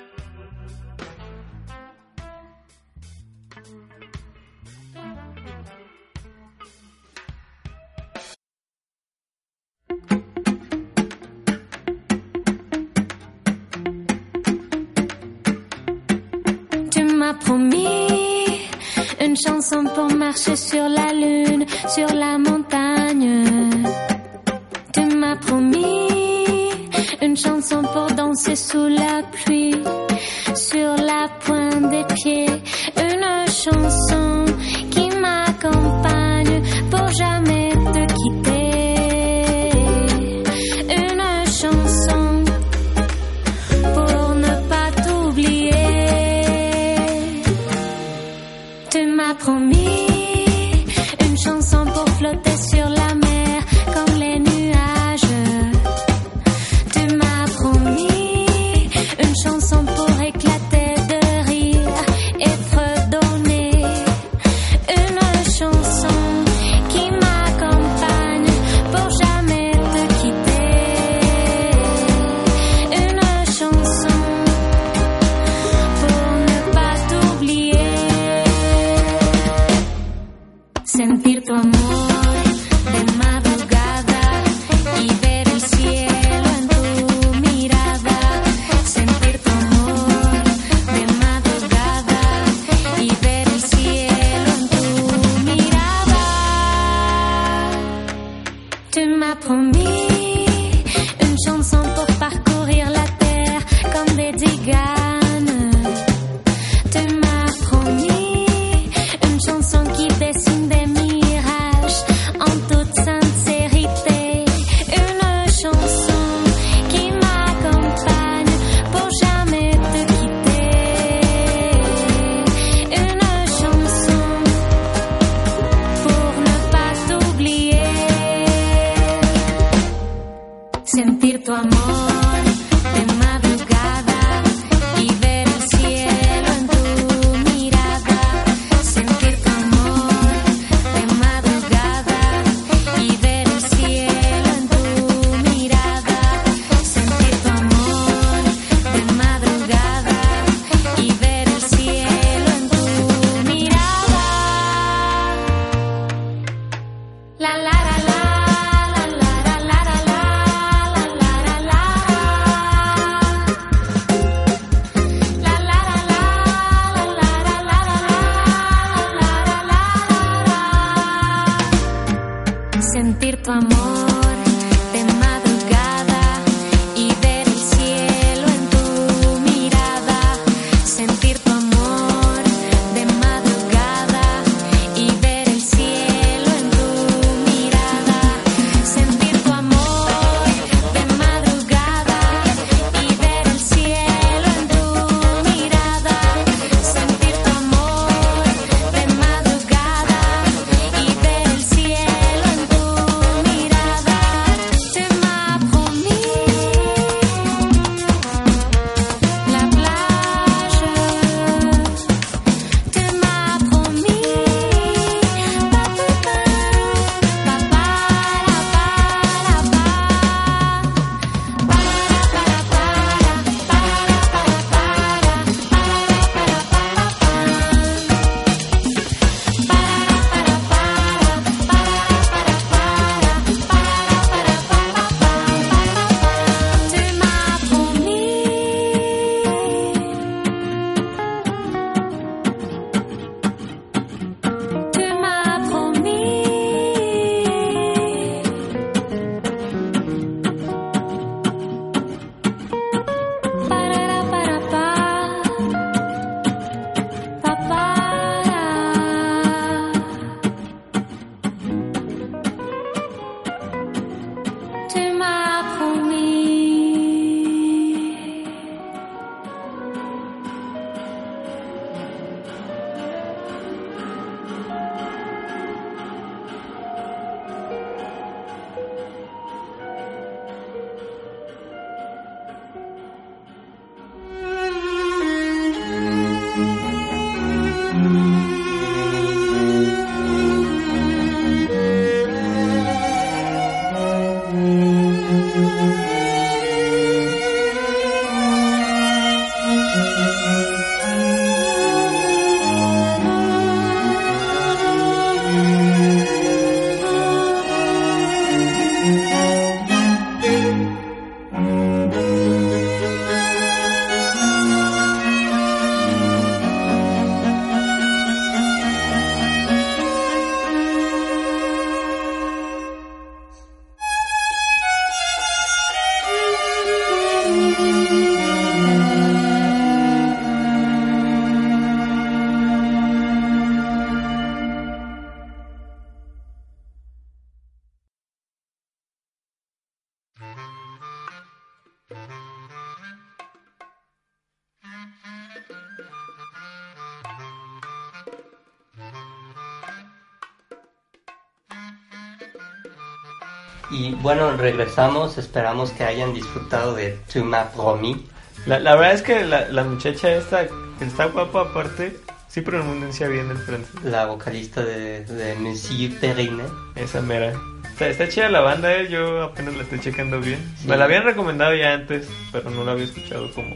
Y 353.92 354.12
bueno, 354.16 354.56
regresamos, 354.56 355.38
esperamos 355.38 355.92
que 355.92 356.04
hayan 356.04 356.34
disfrutado 356.34 356.94
de 356.96 357.18
Tu 357.32 357.44
m'as 357.44 357.68
promis. 357.74 358.18
La, 358.66 358.80
la 358.80 358.96
verdad 358.96 359.14
es 359.14 359.22
que 359.22 359.46
la, 359.46 359.70
la 359.70 359.84
muchacha 359.84 360.32
esta, 360.32 360.68
está 361.00 361.26
guapa 361.26 361.62
aparte, 361.62 362.18
sí 362.50 362.62
pronuncia 362.62 363.28
bien 363.28 363.50
el 363.50 363.58
francés. 363.58 364.04
la 364.04 364.26
vocalista 364.26 364.84
de, 364.84 365.24
de 365.26 365.56
Monsieur 365.56 366.20
Perrine. 366.20 366.64
Esa 366.96 367.22
mera. 367.22 367.54
Está, 367.92 368.08
está 368.08 368.30
chida 368.30 368.50
la 368.50 368.62
banda, 368.62 368.94
eh, 368.94 369.08
yo 369.10 369.44
apenas 369.44 369.76
la 369.76 369.84
estoy 369.84 370.00
checando 370.00 370.40
bien. 370.40 370.60
Sí. 370.78 370.88
Me 370.88 370.98
la 370.98 371.06
habían 371.06 371.24
recomendado 371.24 371.74
ya 371.76 371.94
antes, 371.94 372.28
pero 372.52 372.70
no 372.70 372.84
la 372.84 372.92
había 372.92 373.06
escuchado 373.06 373.52
como 373.54 373.76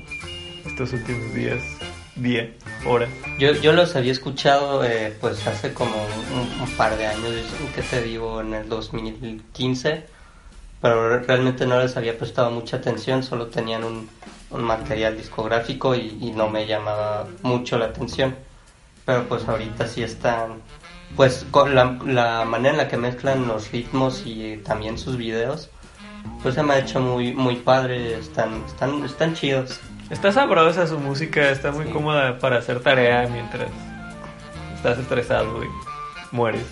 estos 0.66 0.94
últimos 0.94 1.34
días, 1.34 1.60
día, 2.16 2.54
hora. 2.86 3.08
Yo, 3.40 3.52
yo 3.54 3.74
los 3.74 3.96
había 3.96 4.12
escuchado 4.12 4.84
eh, 4.86 5.16
pues 5.20 5.46
hace 5.48 5.74
como 5.74 5.96
un, 6.34 6.62
un 6.62 6.70
par 6.76 6.98
de 6.98 7.08
años, 7.08 7.32
¿qué 7.76 7.82
te 7.82 8.02
digo? 8.02 8.42
En 8.42 8.54
el 8.54 8.68
2015, 8.70 10.06
pero 10.82 11.10
re- 11.10 11.24
realmente 11.26 11.66
no 11.66 11.80
les 11.80 11.96
había 11.98 12.18
prestado 12.18 12.52
mucha 12.52 12.78
atención, 12.78 13.24
solo 13.24 13.48
tenían 13.48 13.84
un, 13.84 14.10
un 14.52 14.64
material 14.64 15.16
discográfico 15.18 15.96
y, 15.96 16.18
y 16.22 16.32
no 16.32 16.50
me 16.50 16.66
llamaba 16.66 17.28
mucho 17.42 17.78
la 17.78 17.86
atención. 17.86 18.36
Pero 19.06 19.24
pues 19.28 19.48
ahorita 19.48 19.88
sí 19.88 20.02
están, 20.02 20.62
pues 21.16 21.46
con 21.52 21.76
la, 21.76 21.98
la 22.06 22.46
manera 22.46 22.72
en 22.72 22.78
la 22.78 22.88
que 22.88 22.98
mezclan 22.98 23.48
los 23.48 23.72
ritmos 23.72 24.24
y 24.26 24.58
también 24.58 24.98
sus 24.98 25.18
videos, 25.18 25.70
pues 26.42 26.56
se 26.56 26.64
me 26.64 26.74
ha 26.74 26.80
hecho 26.80 27.00
muy, 27.02 27.34
muy 27.34 27.58
padre, 27.58 28.18
están, 28.18 28.64
están, 28.66 29.04
están 29.04 29.34
chidos. 29.36 29.80
Está 30.10 30.32
sabrosa 30.32 30.88
su 30.88 31.00
música, 31.00 31.50
está 31.50 31.72
muy 31.72 31.86
Sí. 31.86 31.92
cómoda 31.92 32.38
para 32.40 32.58
hacer 32.60 32.82
tarea 32.82 33.28
mientras 33.32 33.68
estás 34.76 35.00
estresado 35.00 35.64
y 35.64 35.68
mueres. 36.34 36.66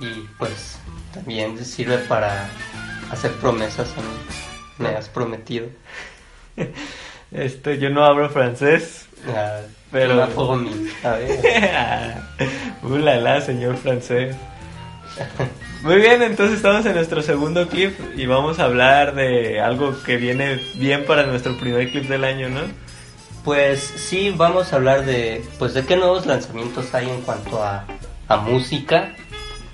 y 0.00 0.26
pues 0.38 0.78
también 1.14 1.62
sirve 1.64 1.98
para 1.98 2.50
hacer 3.10 3.32
promesas 3.32 3.92
a 3.96 4.00
mí. 4.02 4.08
Me 4.78 4.88
has 4.88 5.08
prometido. 5.08 5.68
Este, 7.32 7.78
yo 7.78 7.90
no 7.90 8.04
hablo 8.04 8.28
francés. 8.28 9.06
Ah, 9.28 9.60
Pero-. 9.92 10.20
A 10.20 11.10
ver. 11.12 12.16
uh, 12.82 12.96
la, 12.96 13.16
la, 13.18 13.40
señor 13.40 13.76
francés. 13.76 14.34
Muy 15.82 15.96
bien, 15.96 16.22
entonces 16.22 16.56
estamos 16.56 16.84
en 16.86 16.94
nuestro 16.94 17.22
segundo 17.22 17.68
clip 17.68 17.96
y 18.16 18.26
vamos 18.26 18.58
a 18.58 18.64
hablar 18.64 19.14
de 19.14 19.60
algo 19.60 19.94
que 20.02 20.16
viene 20.16 20.60
bien 20.74 21.04
para 21.06 21.24
nuestro 21.24 21.56
primer 21.56 21.88
clip 21.92 22.08
del 22.08 22.24
año, 22.24 22.48
¿no? 22.48 22.62
Pues 23.44 23.80
sí, 23.80 24.34
vamos 24.36 24.72
a 24.72 24.76
hablar 24.76 25.06
de 25.06 25.44
pues 25.58 25.72
de 25.72 25.84
qué 25.84 25.94
nuevos 25.96 26.26
lanzamientos 26.26 26.92
hay 26.94 27.08
en 27.08 27.20
cuanto 27.22 27.62
a, 27.62 27.84
a 28.30 28.36
música 28.38 29.12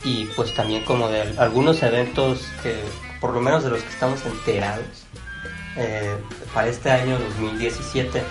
y 0.02 0.24
pues 0.36 0.52
también 0.54 0.82
como 0.84 1.08
de 1.08 1.22
algunos 1.38 1.82
eventos 1.82 2.48
que 2.62 2.74
por 3.20 3.32
lo 3.32 3.40
menos 3.40 3.62
de 3.64 3.70
los 3.70 3.82
que 3.82 3.88
estamos 3.90 4.24
enterados 4.26 4.84
eh, 5.76 6.14
para 6.54 6.68
este 6.68 6.90
año 6.90 7.18
2017 7.18 8.22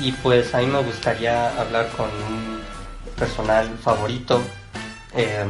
y 0.00 0.12
pues 0.12 0.54
a 0.54 0.58
mí 0.58 0.66
me 0.66 0.80
gustaría 0.82 1.48
hablar 1.60 1.88
con 1.96 2.06
un 2.06 2.60
personal 3.16 3.68
favorito 3.82 4.40
eh, 5.14 5.44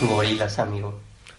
Gorilas 0.00 0.58
amigo 0.58 0.98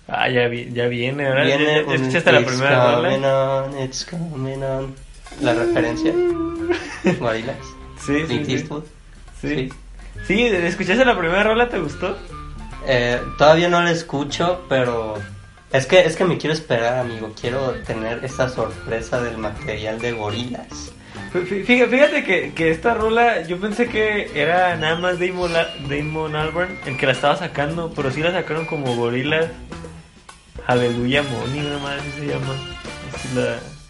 Ah, 0.09 0.29
ya, 0.29 0.47
vi- 0.47 0.71
ya 0.71 0.87
viene, 0.87 1.27
ahora 1.27 1.43
Viene 1.43 1.83
un 1.83 1.93
escuchaste 1.95 2.31
la 2.31 2.39
It's 2.39 2.47
primera 2.49 2.93
coming 2.95 3.21
rola. 3.23 3.63
on, 3.65 3.77
it's 3.81 4.05
coming 4.05 4.63
on. 4.63 4.95
La 5.41 5.53
referencia. 5.53 6.13
Gorilas. 7.19 7.57
Sí, 8.05 8.25
sí. 8.25 8.67
Sí. 9.41 9.69
Sí, 10.25 10.45
¿escuchaste 10.45 11.05
la 11.05 11.17
primera 11.17 11.43
rola? 11.43 11.69
¿Te 11.69 11.79
gustó? 11.79 12.17
Eh, 12.85 13.19
todavía 13.37 13.69
no 13.69 13.81
la 13.81 13.91
escucho, 13.91 14.65
pero 14.69 15.15
es 15.71 15.85
que 15.85 16.05
es 16.05 16.15
que 16.15 16.25
me 16.25 16.37
quiero 16.37 16.53
esperar, 16.53 16.99
amigo. 16.99 17.33
Quiero 17.39 17.71
tener 17.85 18.23
esa 18.25 18.49
sorpresa 18.49 19.21
del 19.21 19.37
material 19.37 19.99
de 19.99 20.11
Gorilas. 20.13 20.91
Fí- 21.33 21.63
Fíjate, 21.65 21.87
fíjate 21.89 22.23
que, 22.23 22.53
que 22.53 22.71
esta 22.71 22.93
rola 22.93 23.41
yo 23.43 23.57
pensé 23.59 23.87
que 23.87 24.31
era 24.33 24.75
nada 24.77 24.95
más 24.95 25.19
Damon, 25.19 25.51
La- 25.53 25.67
Damon 25.89 26.35
Albarn 26.35 26.77
el 26.85 26.97
que 26.97 27.05
la 27.05 27.11
estaba 27.11 27.35
sacando, 27.35 27.91
pero 27.95 28.11
sí 28.11 28.21
la 28.21 28.31
sacaron 28.31 28.65
como 28.65 28.95
Gorillaz 28.95 29.47
Hallelujah 30.65 31.23
Money, 31.23 31.65
una 31.65 31.77
madre 31.79 31.99
así 32.01 32.11
se 32.19 32.27
llama. 32.27 32.53
La- 33.35 33.41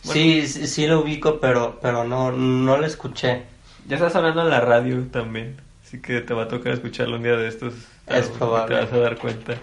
bueno, 0.03 0.13
Sí, 0.13 0.47
sí, 0.47 0.67
sí 0.67 0.87
lo 0.87 1.01
ubico, 1.01 1.39
pero 1.39 1.79
pero 1.81 2.03
no 2.03 2.31
no 2.31 2.77
la 2.77 2.87
escuché. 2.87 3.43
Ya 3.87 3.95
está 3.97 4.09
sonando 4.09 4.41
en 4.41 4.49
la 4.49 4.59
radio 4.61 5.05
también, 5.11 5.57
así 5.87 6.01
que 6.01 6.19
te 6.19 6.33
va 6.33 6.43
a 6.43 6.47
tocar 6.49 6.73
escucharlo 6.73 7.15
un 7.15 7.23
día 7.23 7.37
de 7.37 7.47
estos. 7.47 7.73
Es 8.07 8.27
probable. 8.27 8.75
Te 8.75 8.81
vas 8.83 8.93
a 8.93 8.97
dar 8.97 9.17
cuenta. 9.17 9.53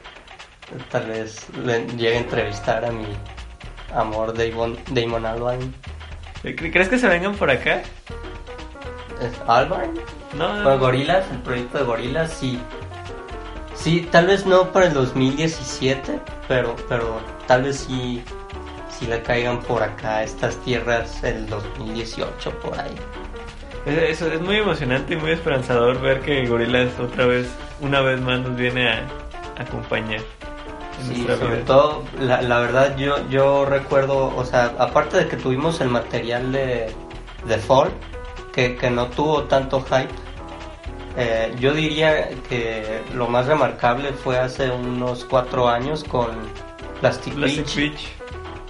Tal 0.91 1.07
vez 1.07 1.47
le 1.65 1.87
llegue 1.89 2.15
a 2.17 2.19
entrevistar 2.21 2.85
a 2.85 2.91
mi 2.91 3.07
amor 3.95 4.35
Damon 4.37 4.79
Damon 4.91 5.27
Albarn. 5.27 5.75
¿Cre- 6.43 6.73
¿Crees 6.73 6.89
que 6.89 6.99
se 6.99 7.09
vengan 7.09 7.35
por 7.35 7.51
acá? 7.51 7.83
¿Es 9.21 9.33
Albarn? 9.47 9.93
No, 10.39 10.49
Bueno, 10.63 10.79
Gorilas, 10.79 11.25
el 11.31 11.39
proyecto 11.41 11.79
de 11.79 11.85
Gorilas, 11.85 12.33
sí. 12.33 12.59
Sí, 13.75 14.09
tal 14.11 14.27
vez 14.27 14.47
no 14.47 14.73
para 14.73 14.87
el 14.87 14.95
2017, 14.95 16.19
pero, 16.49 16.75
pero 16.89 17.21
tal 17.47 17.65
vez 17.65 17.81
sí, 17.87 18.23
sí 18.89 19.07
le 19.07 19.23
caigan 19.23 19.61
por 19.61 19.83
acá 19.83 20.23
estas 20.23 20.57
tierras 20.63 21.23
el 21.23 21.47
2018, 21.49 22.51
por 22.61 22.79
ahí. 22.81 22.95
Es, 23.87 24.21
es- 24.21 24.23
es 24.23 24.41
muy 24.41 24.57
emocionante 24.57 25.15
y 25.15 25.17
muy 25.17 25.33
esperanzador 25.33 26.01
ver 26.01 26.21
que 26.21 26.47
Gorillaz 26.47 26.99
otra 26.99 27.27
vez, 27.27 27.49
una 27.81 28.01
vez 28.01 28.21
más, 28.21 28.41
nos 28.41 28.57
viene 28.57 28.89
a, 28.89 29.03
a 29.59 29.63
acompañar. 29.63 30.21
Sí, 31.07 31.27
sobre 31.27 31.57
vida. 31.57 31.65
todo, 31.67 32.03
la, 32.21 32.41
la 32.41 32.61
verdad, 32.61 32.97
yo, 32.97 33.17
yo 33.29 33.65
recuerdo, 33.67 34.35
o 34.35 34.45
sea, 34.45 34.73
aparte 34.79 35.19
de 35.19 35.29
que 35.29 35.37
tuvimos 35.37 35.81
el 35.81 35.89
material 35.91 36.53
de, 36.53 36.93
de 37.47 37.59
Fall, 37.59 37.91
que, 38.55 38.77
que 38.77 38.91
no 38.91 39.09
tuvo 39.09 39.43
tanto 39.45 39.83
hype, 39.83 40.09
eh, 41.17 41.53
yo 41.61 41.75
diría 41.75 42.31
que 42.49 43.03
lo 43.15 43.29
más 43.29 43.47
remarcable 43.47 44.13
fue 44.13 44.39
hace 44.39 44.71
unos 44.71 45.25
cuatro 45.25 45.69
años 45.69 46.05
con 46.05 46.29
Plastic, 47.01 47.35
Plastic 47.35 47.67
Beach, 47.67 47.77
Beach. 47.77 48.09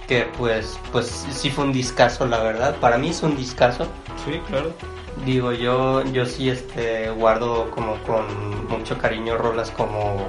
que 0.07 0.27
pues, 0.37 0.77
pues 0.91 1.25
sí 1.31 1.49
fue 1.49 1.63
un 1.63 1.71
discazo, 1.73 2.25
la 2.25 2.39
verdad. 2.39 2.75
Para 2.81 2.97
mí 2.97 3.09
es 3.09 3.23
un 3.23 3.37
discazo. 3.37 3.87
Sí, 4.25 4.41
claro. 4.49 4.73
Digo, 5.23 5.51
yo, 5.53 6.03
yo 6.05 6.25
sí 6.25 6.49
este, 6.49 7.09
guardo 7.11 7.71
como 7.71 7.95
con 8.03 8.67
mucho 8.67 8.97
cariño 8.97 9.37
rolas 9.37 9.71
como 9.71 10.27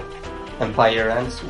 Empire 0.60 1.10
Ants. 1.12 1.42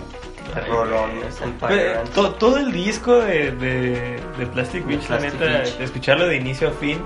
Rolón 0.68 1.10
es 1.28 1.40
Empire 1.42 1.68
Pero, 1.76 2.00
Ants. 2.00 2.10
to- 2.12 2.30
todo 2.34 2.56
el 2.56 2.72
disco 2.72 3.16
de, 3.16 3.50
de, 3.52 4.20
de 4.38 4.46
Plastic 4.46 4.84
De 4.86 4.96
Beach, 4.96 5.10
la 5.10 5.18
Plastic 5.18 5.40
neta, 5.40 5.58
Beach. 5.58 5.80
escucharlo 5.80 6.26
de 6.28 6.36
inicio 6.36 6.68
a 6.68 6.72
fin. 6.72 6.98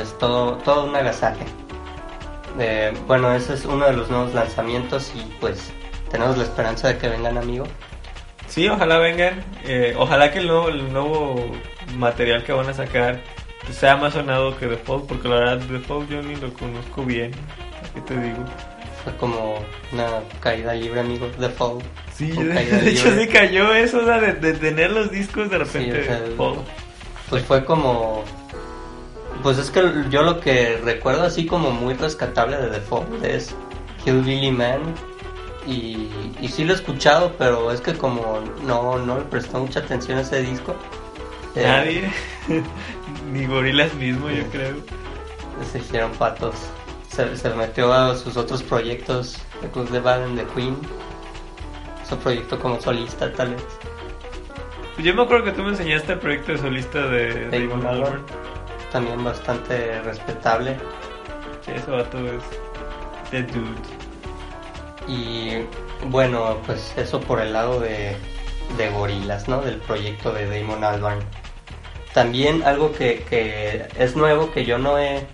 Es 0.00 0.16
todo, 0.18 0.56
todo 0.58 0.84
un 0.84 0.94
agasaje. 0.96 1.44
Eh, 2.58 2.92
bueno, 3.06 3.32
ese 3.32 3.54
es 3.54 3.64
uno 3.64 3.86
de 3.86 3.94
los 3.94 4.10
nuevos 4.10 4.34
lanzamientos 4.34 5.10
y 5.14 5.20
pues 5.40 5.72
tenemos 6.10 6.36
la 6.36 6.44
esperanza 6.44 6.88
de 6.88 6.98
que 6.98 7.08
vengan, 7.08 7.38
amigo. 7.38 7.64
Sí, 8.46 8.68
ojalá 8.68 8.98
vengan. 8.98 9.42
eh, 9.64 9.94
ojalá 9.98 10.30
que 10.30 10.40
el 10.40 10.46
nuevo, 10.48 10.68
el 10.68 10.92
nuevo 10.92 11.36
material 11.96 12.42
que 12.44 12.52
van 12.52 12.68
a 12.68 12.74
sacar 12.74 13.20
sea 13.70 13.96
más 13.96 14.14
sonado 14.14 14.56
que 14.58 14.68
Fall, 14.76 15.02
porque 15.06 15.28
la 15.28 15.36
verdad 15.36 15.60
Fall 15.86 16.08
yo 16.08 16.22
ni 16.22 16.36
lo 16.36 16.52
conozco 16.54 17.04
bien. 17.04 17.30
¿Qué 17.94 18.00
te 18.00 18.18
digo? 18.18 18.44
Fue 19.04 19.16
como 19.16 19.54
una 19.92 20.20
caída 20.40 20.74
libre, 20.74 21.00
amigo. 21.00 21.28
Fall. 21.56 21.78
Sí, 22.14 22.30
de, 22.30 22.90
hecho 22.90 23.10
sí 23.18 23.26
cayó 23.28 23.74
eso, 23.74 23.98
o 23.98 24.04
sea, 24.04 24.20
de, 24.20 24.32
de 24.34 24.52
tener 24.54 24.90
los 24.92 25.10
discos 25.10 25.50
de 25.50 25.56
Sí, 25.64 25.78
repente. 25.90 26.00
o 26.38 26.54
sea, 26.54 26.62
pues 27.30 27.44
fue 27.44 27.64
como 27.64 28.24
pues 29.42 29.58
es 29.58 29.70
que 29.70 29.82
yo 30.10 30.22
lo 30.22 30.38
que 30.38 30.76
recuerdo 30.84 31.22
así 31.22 31.46
como 31.46 31.70
muy 31.70 31.94
rescatable 31.94 32.56
de 32.58 32.78
Fall 32.80 33.06
es 33.24 33.54
Hillbilly 34.04 34.50
Man 34.52 34.80
y, 35.66 36.08
y 36.40 36.48
sí 36.48 36.64
lo 36.64 36.72
he 36.74 36.76
escuchado 36.76 37.32
pero 37.38 37.72
es 37.72 37.80
que 37.80 37.94
como 37.94 38.40
no 38.66 38.98
no 38.98 39.16
le 39.18 39.24
prestó 39.24 39.58
mucha 39.60 39.80
atención 39.80 40.18
a 40.18 40.20
ese 40.20 40.42
disco 40.42 40.76
Nadie, 41.54 42.10
ni 43.32 43.46
gorilas 43.46 43.92
mismo, 43.94 44.30
yo 44.30 44.44
creo. 44.50 44.76
se 45.70 45.78
hicieron 45.78 46.12
patos 46.12 46.54
se, 47.08 47.36
se 47.36 47.50
metió 47.50 47.92
a 47.92 48.16
sus 48.16 48.36
otros 48.36 48.62
proyectos 48.62 49.38
The 49.60 49.68
Club 49.68 49.90
de 49.90 50.00
Bad 50.00 50.24
and 50.24 50.38
the 50.38 50.46
Queen 50.54 50.76
su 52.08 52.16
proyecto 52.18 52.58
como 52.58 52.80
solista 52.80 53.32
tal 53.32 53.54
vez 53.54 53.62
Pues 54.94 55.06
Yo 55.06 55.14
me 55.14 55.22
acuerdo 55.22 55.44
que 55.44 55.52
tú 55.52 55.62
me 55.62 55.70
enseñaste 55.70 56.14
el 56.14 56.18
proyecto 56.18 56.52
de 56.52 56.58
solista 56.58 57.06
de 57.06 57.48
Damon 57.50 57.86
Albarn. 57.86 58.22
También 58.90 59.22
bastante 59.24 60.00
respetable 60.02 60.76
Que 61.64 61.76
ese 61.76 61.90
vato 61.90 62.18
es 62.18 62.42
The 63.30 63.42
Dude. 63.42 64.02
Y 65.08 65.64
bueno, 66.08 66.58
pues 66.66 66.92
eso 66.96 67.20
por 67.20 67.40
el 67.40 67.52
lado 67.52 67.80
de, 67.80 68.16
de 68.76 68.90
Gorilas, 68.90 69.48
¿no? 69.48 69.60
Del 69.62 69.76
proyecto 69.78 70.32
de 70.32 70.46
Damon 70.46 70.84
Albarn. 70.84 71.20
También 72.14 72.62
algo 72.64 72.92
que, 72.92 73.24
que 73.28 73.86
es 73.98 74.16
nuevo 74.16 74.52
que 74.52 74.64
yo 74.64 74.78
no 74.78 74.98
he 74.98 75.26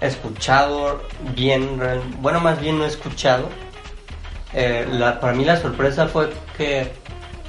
escuchado 0.00 1.00
bien, 1.34 1.80
bueno, 2.20 2.40
más 2.40 2.60
bien 2.60 2.78
no 2.78 2.84
he 2.84 2.88
escuchado. 2.88 3.48
Eh, 4.52 4.86
la, 4.90 5.20
para 5.20 5.32
mí 5.32 5.44
la 5.44 5.56
sorpresa 5.56 6.06
fue 6.06 6.30
que 6.56 6.92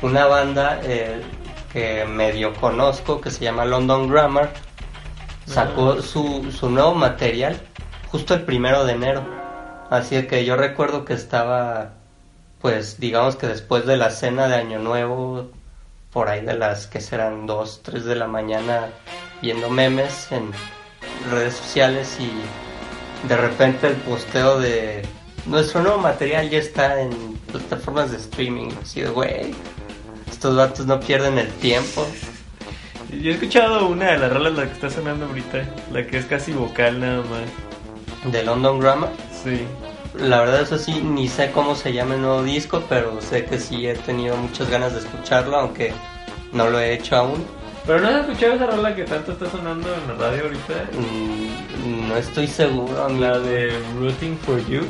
una 0.01 0.25
banda 0.25 0.79
eh, 0.83 1.21
que 1.71 2.05
medio 2.05 2.53
conozco 2.53 3.21
que 3.21 3.29
se 3.29 3.43
llama 3.43 3.65
London 3.65 4.07
Grammar 4.09 4.53
sacó 5.45 6.01
su, 6.01 6.51
su 6.51 6.69
nuevo 6.69 6.95
material 6.95 7.59
justo 8.11 8.33
el 8.33 8.43
primero 8.43 8.85
de 8.85 8.93
enero. 8.93 9.23
Así 9.89 10.23
que 10.23 10.45
yo 10.45 10.55
recuerdo 10.55 11.05
que 11.05 11.13
estaba, 11.13 11.91
pues 12.61 12.99
digamos 12.99 13.35
que 13.35 13.47
después 13.47 13.85
de 13.85 13.97
la 13.97 14.09
cena 14.09 14.47
de 14.47 14.55
Año 14.55 14.79
Nuevo, 14.79 15.51
por 16.15 16.29
ahí 16.29 16.45
de 16.45 16.53
las 16.53 16.87
que 16.87 17.01
serán 17.01 17.45
2, 17.45 17.81
3 17.83 18.05
de 18.05 18.15
la 18.15 18.25
mañana, 18.25 18.87
viendo 19.41 19.69
memes 19.69 20.31
en 20.31 20.49
redes 21.29 21.55
sociales 21.55 22.17
y 22.21 23.27
de 23.27 23.35
repente 23.35 23.87
el 23.87 23.95
posteo 23.95 24.57
de 24.57 25.01
nuestro 25.45 25.83
nuevo 25.83 25.97
material 25.97 26.49
ya 26.49 26.59
está 26.59 27.01
en 27.01 27.11
plataformas 27.51 28.11
de 28.11 28.17
streaming. 28.17 28.69
Así 28.81 29.01
de, 29.01 29.09
güey, 29.09 29.53
estos 30.31 30.55
vatos 30.55 30.85
no 30.85 31.01
pierden 31.01 31.37
el 31.37 31.49
tiempo. 31.55 32.07
Yo 33.11 33.31
he 33.31 33.33
escuchado 33.33 33.85
una 33.85 34.11
de 34.11 34.17
las 34.17 34.31
rolas, 34.31 34.53
la 34.53 34.67
que 34.67 34.71
está 34.71 34.89
sonando 34.89 35.25
ahorita, 35.25 35.65
la 35.91 36.07
que 36.07 36.17
es 36.17 36.25
casi 36.27 36.53
vocal 36.53 37.01
nada 37.01 37.23
más. 37.23 38.31
De 38.31 38.41
London 38.41 38.79
Grammar. 38.79 39.11
Sí. 39.43 39.67
La 40.19 40.39
verdad 40.39 40.61
eso 40.61 40.77
sí, 40.77 41.01
ni 41.01 41.27
sé 41.27 41.51
cómo 41.51 41.75
se 41.75 41.93
llama 41.93 42.15
el 42.15 42.21
nuevo 42.21 42.43
disco, 42.43 42.83
pero 42.87 43.19
sé 43.21 43.45
que 43.45 43.59
sí 43.59 43.87
he 43.87 43.95
tenido 43.95 44.35
muchas 44.37 44.69
ganas 44.69 44.93
de 44.93 44.99
escucharlo, 44.99 45.57
aunque 45.57 45.93
no 46.51 46.69
lo 46.69 46.79
he 46.79 46.93
hecho 46.93 47.17
aún. 47.17 47.45
¿Pero 47.85 47.99
no 47.99 48.07
has 48.07 48.21
escuchado 48.21 48.53
esa 48.53 48.65
rola 48.67 48.95
que 48.95 49.03
tanto 49.03 49.33
está 49.33 49.49
sonando 49.49 49.93
en 49.93 50.07
la 50.07 50.13
radio 50.15 50.43
ahorita? 50.43 50.73
Mm, 50.93 52.07
no 52.07 52.17
estoy 52.17 52.47
seguro, 52.47 53.03
amigo. 53.03 53.21
La 53.21 53.39
de 53.39 53.77
Rooting 53.99 54.37
for 54.39 54.57
You. 54.67 54.81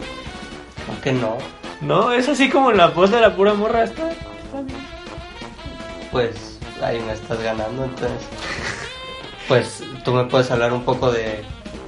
Creo 0.86 1.02
que 1.02 1.12
no. 1.12 1.38
No, 1.82 2.14
es 2.14 2.30
así 2.30 2.50
como 2.50 2.72
la 2.72 2.88
voz 2.88 3.12
de 3.12 3.20
la 3.20 3.36
pura 3.36 3.54
morra. 3.54 3.84
Está, 3.84 4.10
está 4.12 4.62
bien. 4.62 4.80
Pues 6.12 6.58
ahí 6.82 7.00
me 7.02 7.14
estás 7.14 7.42
ganando, 7.42 7.84
entonces. 7.84 8.28
Pues 9.48 9.84
tú 10.06 10.14
me 10.14 10.24
puedes 10.26 10.50
hablar 10.52 10.72
un 10.72 10.84
poco 10.84 11.12
de 11.12 11.44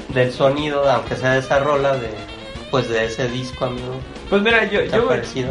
del 0.10 0.32
sonido, 0.32 0.90
aunque 0.90 1.16
sea 1.16 1.34
de 1.34 1.40
esa 1.40 1.60
rola, 1.60 1.96
de 1.96 2.10
pues 2.72 2.90
de 2.90 3.06
ese 3.06 3.28
disco, 3.30 3.66
amigo. 3.66 4.00
Pues 4.30 4.42
mira, 4.42 4.66
yo, 4.66 4.82
¿Te 4.82 4.96
ha 4.96 5.00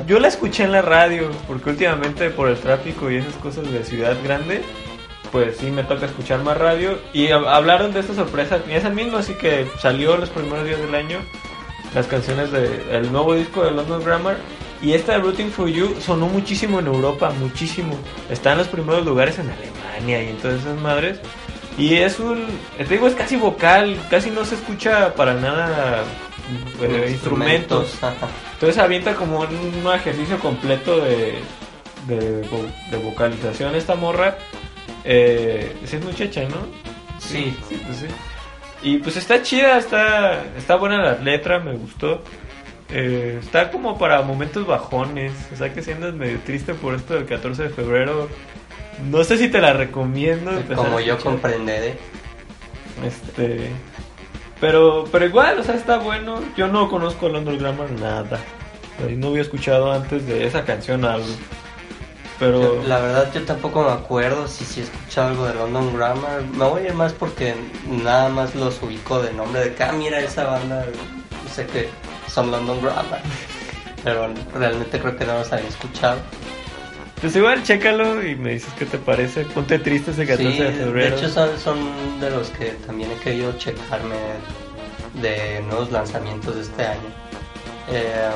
yo, 0.07 0.19
la 0.21 0.29
escuché 0.29 0.65
en 0.65 0.73
la 0.73 0.83
radio, 0.83 1.31
porque 1.49 1.71
últimamente 1.71 2.31
por 2.31 2.49
el 2.49 2.57
tráfico 2.57 3.11
y 3.11 3.17
esas 3.17 3.35
cosas 3.35 3.71
de 3.71 3.83
ciudad 3.85 4.17
grande, 4.23 4.63
pues 5.33 5.57
sí 5.59 5.71
me 5.71 5.83
toca 5.85 6.07
escuchar 6.07 6.41
más 6.43 6.57
radio. 6.59 6.99
Y 7.13 7.29
hab- 7.29 7.49
hablaron 7.49 7.93
de 7.93 8.01
esta 8.01 8.15
sorpresa, 8.15 8.59
y 8.69 8.73
esa 8.73 8.91
misma, 8.91 9.19
así 9.21 9.35
que 9.35 9.67
salió 9.81 10.17
los 10.17 10.29
primeros 10.31 10.65
días 10.67 10.79
del 10.81 10.95
año, 10.95 11.19
las 11.95 12.07
canciones 12.07 12.51
del 12.53 13.11
nuevo 13.13 13.35
disco 13.35 13.65
de 13.65 13.71
London 13.71 14.05
Grammar. 14.05 14.37
Y 14.83 14.93
esta 14.93 15.13
de 15.13 15.19
Rooting 15.21 15.51
for 15.51 15.69
You 15.69 15.97
sonó 16.05 16.27
muchísimo 16.29 16.81
en 16.81 16.87
Europa, 16.87 17.31
muchísimo. 17.41 17.97
Está 18.29 18.53
en 18.53 18.59
los 18.59 18.69
primeros 18.69 19.07
lugares 19.07 19.39
en 19.39 19.49
Alemania 19.51 20.23
y 20.23 20.29
en 20.29 20.37
todas 20.37 20.61
esas 20.61 20.79
madres. 20.81 21.19
Y 21.79 21.95
es 21.97 22.21
un, 22.21 22.45
te 22.77 22.85
digo, 22.85 23.07
es 23.07 23.15
casi 23.15 23.37
vocal, 23.37 23.97
casi 24.11 24.31
no 24.31 24.45
se 24.45 24.55
escucha 24.55 25.15
para 25.15 25.33
nada 25.35 26.05
instrumentos. 27.09 27.99
Entonces 28.55 28.79
avienta 28.79 29.15
como 29.15 29.41
un, 29.41 29.93
ejercicio 29.95 30.39
completo 30.39 31.01
de, 31.01 31.39
de, 32.07 32.43
vo- 32.51 32.91
de 32.91 32.97
vocalización 32.99 33.75
esta 33.75 33.95
morra. 33.95 34.39
Eh, 35.05 35.77
es 35.83 36.05
muchacha, 36.05 36.43
¿no? 36.43 36.57
Sí. 37.19 37.57
sí, 37.69 37.81
pues 37.85 37.99
sí. 37.99 38.07
Y 38.83 38.99
pues 38.99 39.17
está 39.17 39.43
chida, 39.43 39.79
está, 39.79 40.45
está 40.57 40.77
buena 40.77 41.03
la 41.03 41.15
letra, 41.19 41.59
me 41.59 41.73
gustó. 41.73 42.23
Eh, 42.91 43.39
está 43.43 43.71
como 43.71 43.99
para 43.99 44.23
momentos 44.23 44.65
bajones, 44.67 45.33
o 45.53 45.57
sea 45.57 45.73
que 45.75 45.83
si 45.83 45.91
andas 45.91 46.15
medio 46.15 46.39
triste 46.41 46.73
por 46.75 46.95
esto 46.95 47.15
del 47.15 47.27
14 47.27 47.65
de 47.65 47.69
febrero, 47.71 48.29
no 49.11 49.25
sé 49.25 49.39
si 49.39 49.49
te 49.49 49.61
la 49.61 49.73
recomiendo. 49.73 50.53
Como 50.75 51.01
yo 51.01 51.19
comprenderé. 51.19 51.99
Este, 53.05 53.71
pero, 54.61 55.05
pero 55.11 55.27
igual, 55.27 55.59
o 55.59 55.63
sea, 55.63 55.75
está 55.75 55.99
bueno. 55.99 56.41
Yo 56.57 56.69
no 56.69 56.89
conozco 56.89 57.29
London 57.29 57.59
Grammar 57.59 57.91
nada. 57.93 58.41
No 59.17 59.29
había 59.29 59.43
escuchado 59.43 59.93
antes 59.93 60.27
de 60.27 60.47
esa 60.47 60.65
canción 60.65 61.05
algo. 61.05 61.27
Pero, 62.39 62.83
la 62.87 63.01
verdad 63.01 63.33
yo 63.33 63.43
tampoco 63.45 63.83
me 63.83 63.93
acuerdo 63.93 64.47
si 64.47 64.65
sí 64.65 64.81
he 64.81 64.85
escuchado 64.85 65.29
algo 65.29 65.47
de 65.47 65.55
London 65.55 65.95
Grammar. 65.95 66.43
Me 66.43 66.65
voy 66.65 66.83
a 66.83 66.87
ir 66.89 66.95
más 66.95 67.13
porque 67.13 67.55
nada 67.87 68.29
más 68.29 68.55
los 68.55 68.83
ubico 68.83 69.23
de 69.23 69.33
nombre 69.33 69.61
de 69.61 69.75
que, 69.75 69.83
ah, 69.83 69.93
mira 69.93 70.21
esa 70.21 70.45
banda, 70.45 70.85
sé 71.51 71.67
que 71.67 71.89
son 72.29 72.51
London 72.51 72.81
Grammar. 72.83 73.21
Pero 74.05 74.29
realmente 74.55 75.01
creo 75.01 75.17
que 75.17 75.25
no 75.25 75.39
los 75.39 75.53
había 75.53 75.69
escuchado. 75.69 76.19
Pues 77.21 77.35
igual, 77.37 77.63
chécalo 77.63 78.23
y 78.27 78.35
me 78.37 78.53
dices 78.55 78.73
qué 78.79 78.85
te 78.87 78.99
parece. 78.99 79.45
Ponte 79.45 79.79
triste 79.79 80.11
ese 80.11 80.27
14 80.27 80.53
Sí, 80.53 80.59
de 80.59 80.65
de 80.71 80.73
febrero. 80.85 81.17
hecho 81.17 81.29
son, 81.29 81.59
son 81.59 82.21
de 82.21 82.31
los 82.31 82.51
que 82.51 82.67
también 82.87 83.11
he 83.13 83.17
querido 83.17 83.53
checarme 83.59 84.17
de 85.21 85.63
nuevos 85.63 85.91
lanzamientos 85.91 86.55
de 86.57 86.63
este 86.63 86.85
año. 86.87 87.09
Eh, 87.91 88.31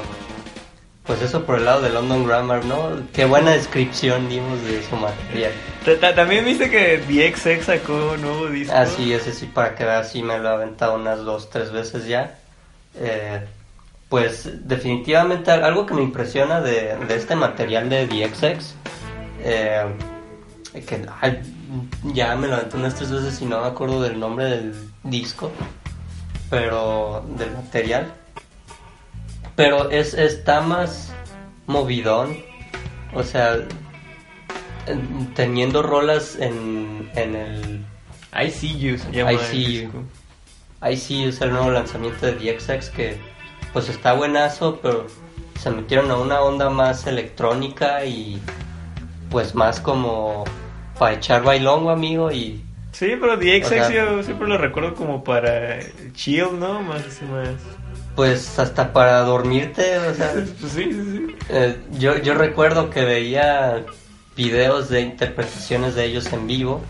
pues 1.04 1.20
eso 1.22 1.44
por 1.44 1.58
el 1.58 1.64
lado 1.64 1.82
de 1.82 1.90
London 1.90 2.26
Grammar, 2.26 2.64
¿no? 2.64 2.90
Qué 3.12 3.24
buena 3.24 3.50
descripción 3.50 4.28
dimos 4.28 4.62
de 4.64 4.82
su 4.88 4.96
material. 4.96 5.52
Ta- 5.84 5.98
ta- 5.98 6.14
También 6.14 6.44
viste 6.44 6.70
que 6.70 6.98
DXX 6.98 7.64
sacó 7.64 8.12
un 8.14 8.22
nuevo 8.22 8.46
disco. 8.46 8.74
Así 8.76 9.12
es, 9.12 9.24
sí, 9.24 9.46
para 9.46 9.74
que 9.74 9.84
veas, 9.84 10.10
sí 10.12 10.22
me 10.22 10.38
lo 10.38 10.48
he 10.48 10.52
aventado 10.52 10.94
unas 10.94 11.18
dos, 11.20 11.50
tres 11.50 11.72
veces 11.72 12.06
ya. 12.06 12.38
Eh, 12.96 13.40
pues 14.10 14.50
definitivamente 14.68 15.50
al- 15.50 15.64
algo 15.64 15.86
que 15.86 15.94
me 15.94 16.02
impresiona 16.02 16.60
de, 16.60 16.96
de 17.08 17.16
este 17.16 17.34
material 17.36 17.88
de 17.88 18.06
DXX, 18.06 18.74
eh, 19.42 19.84
que 20.86 21.06
ay, 21.22 21.40
ya 22.12 22.34
me 22.36 22.46
lo 22.48 22.56
aventé 22.56 22.76
unas 22.76 22.94
tres 22.96 23.10
veces 23.10 23.40
y 23.40 23.46
no 23.46 23.60
me 23.62 23.68
acuerdo 23.68 24.02
del 24.02 24.18
nombre 24.20 24.44
del 24.46 24.74
disco, 25.04 25.50
pero 26.50 27.24
del 27.38 27.52
material. 27.52 28.12
Pero 29.56 29.90
es, 29.90 30.14
está 30.14 30.60
más 30.60 31.12
movidón, 31.66 32.36
o 33.14 33.22
sea, 33.22 33.56
en- 34.86 35.34
teniendo 35.34 35.82
rolas 35.82 36.36
en, 36.36 37.08
en 37.14 37.34
el 37.36 37.84
I 38.32 38.50
See 38.50 38.78
You 38.78 38.98
se 38.98 39.10
llama 39.12 39.32
I 39.34 39.38
See 39.38 39.64
You. 39.64 39.80
disco. 39.82 40.02
Ahí 40.80 40.96
sí 40.96 41.24
es 41.24 41.40
el 41.42 41.50
nuevo 41.52 41.70
lanzamiento 41.70 42.26
de 42.26 42.32
DXX 42.32 42.88
que 42.90 43.20
pues 43.72 43.88
está 43.88 44.12
buenazo, 44.14 44.78
pero 44.82 45.06
se 45.58 45.70
metieron 45.70 46.10
a 46.10 46.16
una 46.16 46.40
onda 46.40 46.70
más 46.70 47.06
electrónica 47.06 48.04
y 48.04 48.40
pues 49.30 49.54
más 49.54 49.80
como 49.80 50.44
para 50.98 51.14
echar 51.14 51.42
bailongo, 51.42 51.90
amigo, 51.90 52.30
y 52.32 52.64
Sí, 52.92 53.12
pero 53.20 53.36
DXX 53.36 53.68
sea- 53.68 53.90
yo 53.90 54.22
siempre 54.22 54.48
lo 54.48 54.58
recuerdo 54.58 54.94
como 54.94 55.22
para 55.22 55.78
chill, 56.12 56.58
¿no? 56.58 56.82
Más 56.82 57.06
así, 57.06 57.24
más. 57.24 57.50
pues 58.16 58.58
hasta 58.58 58.92
para 58.92 59.20
dormirte, 59.20 59.98
o 59.98 60.14
sea, 60.14 60.32
Pues 60.32 60.50
sí, 60.72 60.84
sí, 60.92 60.92
sí. 60.92 61.36
eh, 61.48 61.76
yo, 61.92 62.18
yo 62.18 62.34
recuerdo 62.34 62.90
que 62.90 63.04
veía 63.04 63.84
videos 64.36 64.88
de 64.88 65.02
interpretaciones 65.02 65.94
de 65.94 66.04
ellos 66.06 66.32
en 66.32 66.46
vivo, 66.46 66.80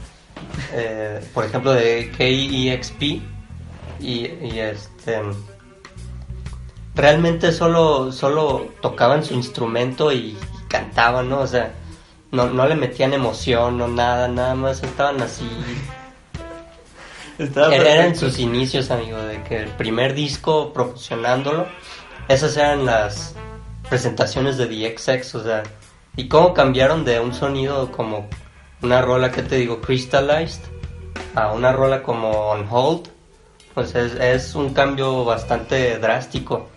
eh, 0.73 1.21
por 1.35 1.45
ejemplo 1.45 1.73
de 1.73 2.11
KEXP, 2.17 3.03
y, 3.03 3.21
y 4.01 4.59
este 4.59 5.21
realmente 6.95 7.53
solo 7.53 8.13
solo 8.13 8.67
tocaban 8.83 9.25
su 9.25 9.35
instrumento 9.35 10.13
y, 10.13 10.37
cantaban, 10.69 11.29
¿no? 11.29 11.41
O 11.41 11.47
sea, 11.47 11.73
no, 12.31 12.47
no 12.49 12.67
le 12.67 12.77
metían 12.77 13.13
emoción, 13.13 13.77
no 13.79 13.89
nada, 13.89 14.29
nada 14.29 14.55
más 14.55 14.83
estaban 14.83 15.21
así. 15.21 15.49
Estaba 17.39 17.75
Era- 17.75 17.95
Eran 17.95 18.17
sus 18.17 18.39
inicios, 18.39 18.91
amigo, 18.91 19.19
de 19.19 19.43
que 19.45 19.57
el 19.63 19.71
primer 19.71 20.15
disco 20.15 20.73
promocionándolo, 20.73 21.67
esas 22.29 22.57
eran 22.57 22.85
las 22.87 23.35
presentaciones 23.89 24.59
de 24.59 24.67
DXX, 24.67 25.35
o 25.37 25.43
sea, 25.43 25.63
y 26.17 26.29
cómo 26.29 26.53
cambiaron 26.55 27.05
de 27.05 27.19
un 27.19 27.33
sonido 27.35 27.91
como 27.91 28.29
una 28.83 29.01
rola 29.03 29.33
que 29.33 29.43
te 29.43 29.57
digo, 29.57 29.81
Crystallized, 29.81 30.61
a 31.35 31.53
una 31.53 31.73
rola 31.73 32.03
como 32.03 32.31
On 32.31 32.67
Hold, 32.71 33.09
pues 33.75 33.95
es, 33.95 34.15
es 34.15 34.55
un 34.55 34.75
cambio 34.75 35.25
bastante 35.25 35.99
drástico, 35.99 36.69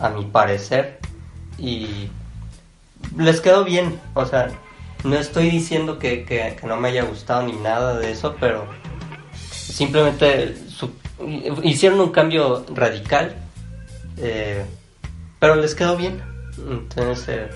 a 0.00 0.08
mi 0.10 0.24
parecer, 0.24 0.98
y 1.58 2.08
les 3.18 3.40
quedó 3.40 3.64
bien, 3.64 4.00
o 4.14 4.24
sea, 4.26 4.48
no 5.04 5.16
estoy 5.16 5.50
diciendo 5.50 5.98
que, 5.98 6.24
que- 6.24 6.56
que 6.60 6.66
no 6.66 6.76
me 6.76 6.88
haya 6.88 7.04
gustado 7.04 7.42
ni 7.46 7.52
nada 7.52 7.98
de 7.98 8.10
eso, 8.12 8.36
pero 8.40 8.66
simplemente 9.50 10.56
su- 10.68 10.94
hicieron 11.62 12.00
un 12.00 12.10
cambio 12.10 12.64
radical, 12.74 13.36
eh, 14.18 14.64
pero 15.38 15.54
les 15.56 15.74
quedó 15.74 15.96
bien, 15.96 16.22
entonces... 16.70 17.24
eh, 17.28 17.48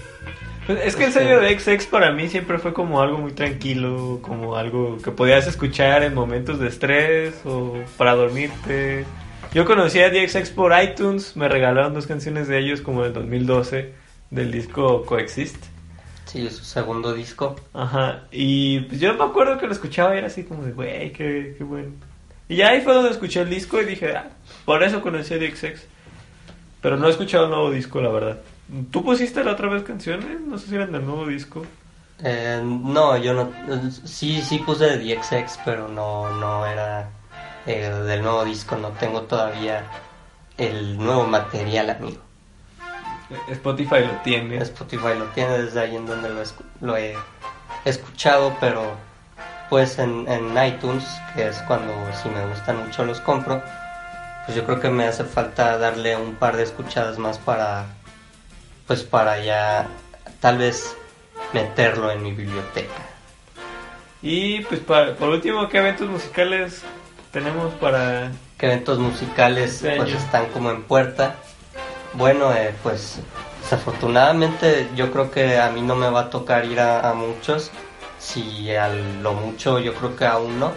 Pues 0.66 0.80
es 0.84 0.96
que 0.96 1.06
el 1.06 1.12
sello 1.12 1.40
de 1.40 1.58
XX 1.58 1.86
para 1.86 2.12
mí 2.12 2.28
siempre 2.28 2.58
fue 2.58 2.72
como 2.74 3.00
algo 3.00 3.18
muy 3.18 3.32
tranquilo, 3.32 4.18
como 4.22 4.56
algo 4.56 4.98
que 5.02 5.10
podías 5.10 5.46
escuchar 5.46 6.02
en 6.02 6.12
momentos 6.14 6.58
de 6.60 6.68
estrés 6.68 7.34
o 7.46 7.74
para 7.96 8.14
dormirte. 8.14 9.06
Yo 9.52 9.64
conocí 9.64 10.00
a 10.00 10.10
DXX 10.10 10.50
por 10.50 10.72
iTunes, 10.80 11.36
me 11.36 11.48
regalaron 11.48 11.94
dos 11.94 12.06
canciones 12.06 12.48
de 12.48 12.58
ellos 12.58 12.80
como 12.80 13.00
en 13.00 13.06
el 13.08 13.12
2012 13.14 13.94
del 14.30 14.52
disco 14.52 15.04
Coexist. 15.04 15.56
Sí, 16.26 16.46
es 16.46 16.56
su 16.56 16.64
segundo 16.64 17.14
disco. 17.14 17.56
Ajá, 17.72 18.24
y 18.30 18.80
pues 18.80 19.00
yo 19.00 19.14
me 19.14 19.24
acuerdo 19.24 19.56
que 19.56 19.66
lo 19.66 19.72
escuchaba 19.72 20.14
y 20.14 20.18
era 20.18 20.26
así 20.26 20.44
como 20.44 20.64
de, 20.64 20.72
güey, 20.72 21.12
qué, 21.12 21.54
qué 21.56 21.64
bueno. 21.64 21.92
Y 22.48 22.56
ya 22.56 22.68
ahí 22.68 22.82
fue 22.82 22.94
donde 22.94 23.10
escuché 23.10 23.40
el 23.40 23.48
disco 23.48 23.80
y 23.80 23.86
dije, 23.86 24.14
ah, 24.14 24.28
por 24.64 24.82
eso 24.82 25.00
conocí 25.00 25.34
a 25.34 25.38
DXX. 25.38 25.86
Pero 26.82 26.96
no 26.96 27.08
he 27.08 27.10
escuchado 27.10 27.44
el 27.44 27.50
nuevo 27.50 27.70
disco, 27.70 28.00
la 28.00 28.10
verdad. 28.10 28.38
¿Tú 28.90 29.02
pusiste 29.02 29.42
la 29.42 29.52
otra 29.52 29.68
vez 29.68 29.82
canciones? 29.82 30.40
No 30.40 30.58
sé 30.58 30.68
si 30.68 30.74
eran 30.74 30.92
del 30.92 31.04
nuevo 31.04 31.26
disco. 31.26 31.64
Eh, 32.22 32.60
no, 32.62 33.16
yo 33.16 33.32
no. 33.32 33.50
Sí, 34.04 34.40
sí 34.42 34.58
puse 34.58 34.84
de 34.84 34.98
DXX, 34.98 35.58
pero 35.64 35.88
no, 35.88 36.30
no 36.38 36.66
era 36.66 37.10
eh, 37.68 37.90
del 37.90 38.22
nuevo 38.22 38.44
disco. 38.44 38.76
No 38.76 38.88
tengo 38.88 39.22
todavía 39.22 39.84
el 40.56 40.98
nuevo 40.98 41.24
material, 41.24 41.90
amigo. 41.90 42.20
Spotify 43.48 44.00
lo 44.00 44.12
tiene. 44.24 44.56
Spotify 44.58 45.14
lo 45.18 45.26
tiene 45.26 45.58
desde 45.58 45.80
ahí 45.80 45.96
en 45.96 46.06
donde 46.06 46.30
lo, 46.30 46.42
escu- 46.42 46.64
lo 46.80 46.96
he 46.96 47.14
escuchado, 47.84 48.56
pero 48.58 48.96
pues 49.68 49.98
en, 49.98 50.26
en 50.28 50.56
iTunes, 50.66 51.04
que 51.34 51.48
es 51.48 51.58
cuando 51.68 51.92
si 52.22 52.28
me 52.30 52.44
gustan 52.46 52.78
mucho 52.84 53.04
los 53.04 53.20
compro, 53.20 53.62
pues 54.46 54.56
yo 54.56 54.64
creo 54.64 54.80
que 54.80 54.88
me 54.88 55.04
hace 55.04 55.24
falta 55.24 55.76
darle 55.76 56.16
un 56.16 56.36
par 56.36 56.56
de 56.56 56.62
escuchadas 56.62 57.18
más 57.18 57.38
para, 57.38 57.84
pues 58.86 59.02
para 59.02 59.38
ya 59.44 59.86
tal 60.40 60.56
vez 60.56 60.96
meterlo 61.52 62.10
en 62.10 62.22
mi 62.22 62.32
biblioteca. 62.32 63.02
Y 64.22 64.62
pues 64.62 64.80
para, 64.80 65.14
por 65.16 65.28
último, 65.28 65.68
¿qué 65.68 65.78
eventos 65.78 66.08
musicales 66.08 66.82
tenemos 67.30 67.74
para... 67.74 68.30
que 68.56 68.66
eventos 68.66 68.98
musicales 68.98 69.82
Este 69.82 69.96
pues 69.96 70.12
están 70.12 70.46
como 70.46 70.70
en 70.70 70.82
puerta. 70.82 71.34
Bueno, 72.14 72.52
eh, 72.52 72.74
pues 72.82 73.20
desafortunadamente 73.62 74.88
yo 74.96 75.10
creo 75.12 75.30
que 75.30 75.58
a 75.58 75.70
mí 75.70 75.82
no 75.82 75.94
me 75.94 76.08
va 76.08 76.22
a 76.22 76.30
tocar 76.30 76.64
ir 76.64 76.80
a, 76.80 77.08
a 77.08 77.14
muchos. 77.14 77.70
Si 78.18 78.74
a 78.74 78.88
lo 78.88 79.34
mucho 79.34 79.78
yo 79.78 79.94
creo 79.94 80.16
que 80.16 80.26
a 80.26 80.38
uno. 80.38 80.72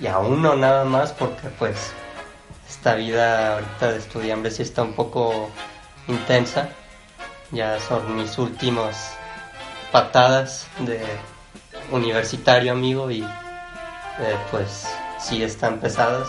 Y 0.00 0.06
a 0.06 0.18
uno 0.18 0.56
nada 0.56 0.84
más 0.84 1.12
porque 1.12 1.48
pues 1.58 1.92
esta 2.68 2.94
vida 2.94 3.54
ahorita 3.54 3.92
de 3.92 3.98
estudiante 3.98 4.50
sí 4.50 4.62
está 4.62 4.82
un 4.82 4.94
poco 4.94 5.50
intensa. 6.08 6.70
Ya 7.50 7.78
son 7.80 8.16
mis 8.16 8.38
últimas 8.38 9.14
patadas 9.92 10.66
de 10.78 11.00
universitario 11.90 12.72
amigo 12.72 13.10
y 13.10 13.22
eh, 13.22 14.36
pues 14.50 14.86
sí 15.22 15.42
están 15.42 15.78
pesadas. 15.78 16.28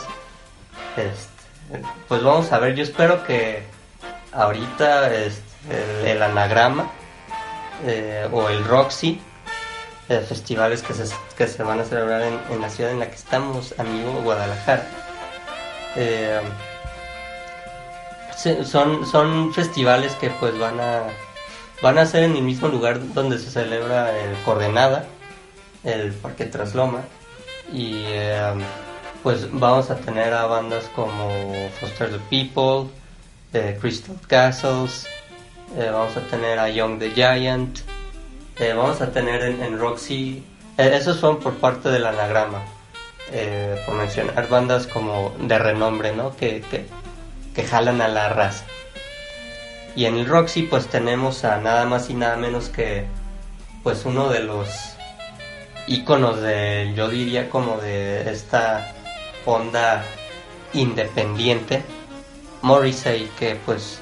Este, 0.95 1.83
pues 2.07 2.23
vamos 2.23 2.51
a 2.51 2.59
ver, 2.59 2.75
yo 2.75 2.83
espero 2.83 3.23
que 3.23 3.63
ahorita 4.31 5.13
este, 5.13 6.11
el, 6.11 6.21
anagrama 6.21 6.91
eh, 7.85 8.27
o 8.31 8.49
el 8.49 8.63
Roxy, 8.65 9.19
eh, 10.09 10.19
festivales 10.19 10.83
que 10.83 10.93
se, 10.93 11.13
que 11.37 11.47
se 11.47 11.63
van 11.63 11.79
a 11.79 11.85
celebrar 11.85 12.21
en, 12.21 12.61
la 12.61 12.69
ciudad 12.69 12.91
en 12.91 12.99
la 12.99 13.09
que 13.09 13.15
estamos, 13.15 13.73
amigo, 13.77 14.21
Guadalajara. 14.23 14.87
Eh, 15.95 16.41
son, 18.65 19.05
son 19.05 19.53
festivales 19.53 20.13
que 20.15 20.29
pues 20.31 20.57
van 20.59 20.79
a 20.79 21.03
van 21.81 21.97
a 21.97 22.05
ser 22.05 22.23
en 22.23 22.35
el 22.35 22.43
mismo 22.43 22.67
lugar 22.67 23.13
donde 23.13 23.37
se 23.37 23.49
celebra 23.49 24.17
el 24.17 24.35
Coordenada, 24.43 25.05
el 25.83 26.13
Parque 26.13 26.45
Trasloma 26.45 27.01
y 27.73 28.03
eh, 28.05 28.53
pues 29.23 29.47
vamos 29.51 29.89
a 29.89 29.95
tener 29.95 30.33
a 30.33 30.45
bandas 30.45 30.85
como 30.95 31.29
Foster 31.79 32.11
the 32.11 32.19
People, 32.29 32.91
eh, 33.53 33.77
Crystal 33.81 34.15
Castles, 34.27 35.07
eh, 35.75 35.89
vamos 35.91 36.15
a 36.15 36.21
tener 36.21 36.59
a 36.59 36.69
Young 36.69 36.99
the 36.99 37.11
Giant, 37.11 37.79
eh, 38.59 38.73
vamos 38.73 39.01
a 39.01 39.11
tener 39.11 39.41
en, 39.41 39.79
Roxy, 39.79 40.43
eh, 40.77 40.91
esos 40.93 41.17
son 41.17 41.39
por 41.39 41.55
parte 41.55 41.89
del 41.89 42.05
anagrama, 42.05 42.61
por 43.87 43.95
mencionar 43.95 44.47
bandas 44.47 44.85
como 44.85 45.33
de 45.39 45.57
renombre, 45.57 46.15
¿no? 46.15 46.35
Que, 46.35 46.61
que, 46.69 46.85
que 47.55 47.63
jalan 47.63 48.01
a 48.01 48.07
la 48.07 48.29
raza. 48.29 48.65
Y 49.95 50.05
en 50.05 50.17
el 50.17 50.27
Roxy 50.27 50.63
pues 50.63 50.87
tenemos 50.87 51.43
a 51.43 51.57
nada 51.57 51.85
más 51.85 52.11
y 52.11 52.13
nada 52.13 52.35
menos 52.35 52.69
que 52.69 53.05
pues 53.81 54.05
uno 54.05 54.29
de 54.29 54.41
los 54.41 54.92
íconos 55.87 56.41
de, 56.41 56.93
yo 56.95 57.09
diría 57.09 57.49
como 57.49 57.77
de 57.77 58.31
esta 58.31 58.93
onda 59.45 60.03
independiente, 60.73 61.83
Morrissey, 62.61 63.29
que 63.37 63.57
pues 63.65 63.99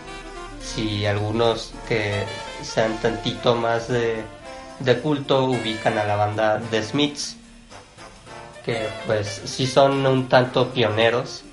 si 0.61 1.05
algunos 1.05 1.73
que 1.87 2.23
sean 2.61 2.97
tantito 2.97 3.55
más 3.55 3.87
de, 3.87 4.23
de 4.79 4.99
culto 4.99 5.45
ubican 5.45 5.97
a 5.97 6.03
la 6.03 6.15
banda 6.15 6.61
The 6.69 6.83
Smiths, 6.83 7.37
que 8.63 8.87
pues 9.07 9.41
sí 9.45 9.65
son 9.65 10.05
un 10.05 10.29
tanto 10.29 10.69
pioneros 10.69 11.43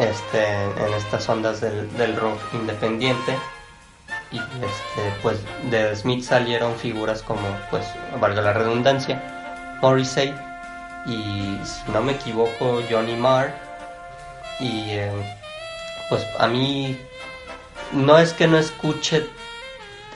este, 0.00 0.64
en 0.64 0.94
estas 0.96 1.28
ondas 1.28 1.60
del, 1.60 1.94
del 1.98 2.16
rock 2.16 2.40
independiente. 2.54 3.36
Y 4.32 4.38
este, 4.38 5.12
pues 5.22 5.38
de 5.70 5.84
The 5.90 5.96
Smiths 5.96 6.26
salieron 6.26 6.74
figuras 6.76 7.22
como 7.22 7.46
pues 7.70 7.86
valga 8.18 8.40
la 8.40 8.54
redundancia 8.54 9.33
Morrissey 9.80 10.34
y 11.06 11.58
si 11.64 11.92
no 11.92 12.00
me 12.02 12.12
equivoco 12.12 12.80
Johnny 12.90 13.16
Marr. 13.16 13.54
Y 14.60 14.90
eh, 14.90 15.10
pues 16.08 16.26
a 16.38 16.46
mí 16.46 16.96
no 17.92 18.18
es 18.18 18.32
que 18.32 18.46
no 18.46 18.58
escuche 18.58 19.26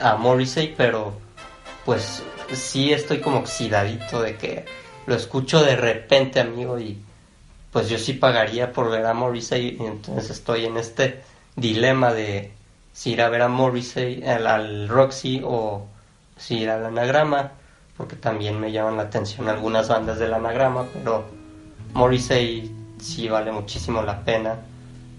a 0.01 0.15
Morrissey 0.15 0.75
pero 0.77 1.13
pues 1.85 2.23
sí 2.53 2.93
estoy 2.93 3.21
como 3.21 3.39
oxidadito 3.39 4.23
de 4.23 4.37
que 4.37 4.65
lo 5.07 5.15
escucho 5.15 5.63
de 5.63 5.77
repente 5.77 6.41
amigo 6.41 6.79
y 6.79 6.99
pues 7.73 7.89
yo 7.89 7.99
sí 7.99 8.15
pagaría 8.15 8.73
por 8.73 8.91
ver 8.91 9.05
a 9.07 9.15
Morrissey. 9.15 9.77
Y 9.79 9.85
entonces 9.85 10.31
estoy 10.31 10.67
en 10.67 10.77
este 10.77 11.23
dilema 11.57 12.13
de 12.13 12.53
si 12.93 13.13
ir 13.13 13.23
a 13.23 13.29
ver 13.29 13.43
a 13.43 13.49
Morrissey 13.49 14.23
al, 14.25 14.47
al 14.47 14.89
Roxy 14.89 15.43
o 15.45 15.87
si 16.37 16.59
ir 16.59 16.71
al 16.71 16.87
anagrama 16.87 17.53
porque 17.99 18.17
también 18.17 18.59
me 18.59 18.73
llaman 18.73 18.97
la 18.97 19.03
atención 19.03 19.49
algunas 19.49 19.89
bandas 19.89 20.19
del 20.19 20.33
anagrama 20.33 20.87
pero 20.95 21.25
Morrissey 21.93 22.75
sí 23.01 23.29
vale 23.29 23.53
muchísimo 23.53 24.03
la 24.03 24.25
pena. 24.25 24.57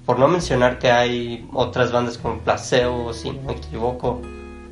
Por 0.05 0.17
no 0.17 0.27
mencionar 0.27 0.79
que 0.79 0.89
hay 0.89 1.47
otras 1.53 1.91
bandas 1.91 2.17
como 2.17 2.39
Placebo 2.39 3.13
si 3.13 3.29
no 3.31 3.41
me 3.43 3.53
equivoco 3.53 4.21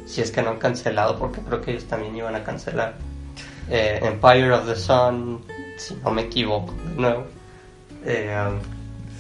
si 0.06 0.22
es 0.22 0.32
que 0.32 0.42
no 0.42 0.52
han 0.52 0.58
cancelado 0.58 1.20
porque 1.20 1.42
creo 1.42 1.62
que 1.62 1.72
ellos 1.72 1.86
también 1.86 2.16
iban 2.16 2.34
a 2.34 2.44
cancelar. 2.44 2.96
Eh, 3.70 4.00
Empire 4.02 4.54
of 4.54 4.66
the 4.66 4.76
Sun 4.76 5.42
si 5.78 5.94
no 5.96 6.12
me 6.12 6.24
equivoco 6.24 6.74
de 6.90 6.96
nuevo. 6.96 7.26
Eh, 8.06 8.36
um, 8.48 8.58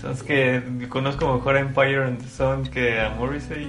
Sabes 0.01 0.23
que 0.23 0.87
conozco 0.89 1.33
mejor 1.33 1.55
a 1.57 1.59
Empire 1.59 2.03
and 2.03 2.21
the 2.21 2.29
Sun 2.29 2.63
que 2.63 2.99
a 2.99 3.09
Morrissey. 3.09 3.67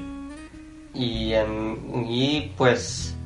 y, 0.94 1.32
en, 1.32 2.04
y 2.06 2.52
pues 2.56 3.16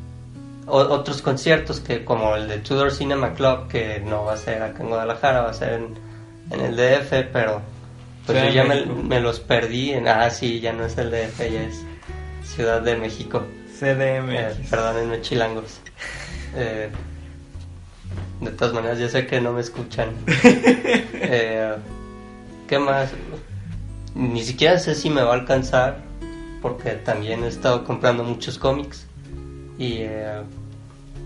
o- 0.66 0.76
otros 0.78 1.22
conciertos 1.22 1.80
que 1.80 2.04
como 2.04 2.36
el 2.36 2.48
de 2.48 2.58
Tudor 2.58 2.90
Cinema 2.92 3.34
Club 3.34 3.68
que 3.68 4.00
no 4.00 4.24
va 4.24 4.34
a 4.34 4.36
ser 4.36 4.62
acá 4.62 4.82
en 4.82 4.88
Guadalajara 4.88 5.42
va 5.42 5.50
a 5.50 5.54
ser 5.54 5.72
en, 5.74 5.94
en 6.50 6.60
el 6.60 6.76
DF 6.76 7.30
pero 7.32 7.60
pues 8.26 8.42
yo 8.42 8.50
ya 8.50 8.64
me, 8.64 9.20
los 9.20 9.40
perdí 9.40 9.90
en, 9.90 10.06
ah 10.08 10.30
sí 10.30 10.60
ya 10.60 10.72
no 10.72 10.84
es 10.84 10.96
el 10.98 11.10
DF 11.10 11.38
ya 11.40 11.62
es 11.62 11.82
Ciudad 12.44 12.80
de 12.82 12.96
México. 12.96 13.42
Eh, 13.80 14.52
CDMX. 14.54 14.68
perdónenme 14.70 15.20
chilangos. 15.22 15.80
Eh, 16.54 16.88
de 18.40 18.50
todas 18.52 18.74
maneras 18.74 18.98
yo 18.98 19.08
sé 19.08 19.26
que 19.26 19.40
no 19.40 19.52
me 19.52 19.60
escuchan. 19.60 20.10
Eh, 21.24 21.74
¿Qué 22.68 22.78
más? 22.78 23.10
Ni 24.14 24.42
siquiera 24.44 24.78
sé 24.78 24.94
si 24.94 25.08
me 25.08 25.22
va 25.22 25.30
a 25.30 25.34
alcanzar 25.34 25.98
porque 26.60 26.90
también 26.90 27.44
he 27.44 27.48
estado 27.48 27.84
comprando 27.84 28.22
muchos 28.24 28.58
cómics 28.58 29.06
y 29.82 30.02
eh, 30.02 30.42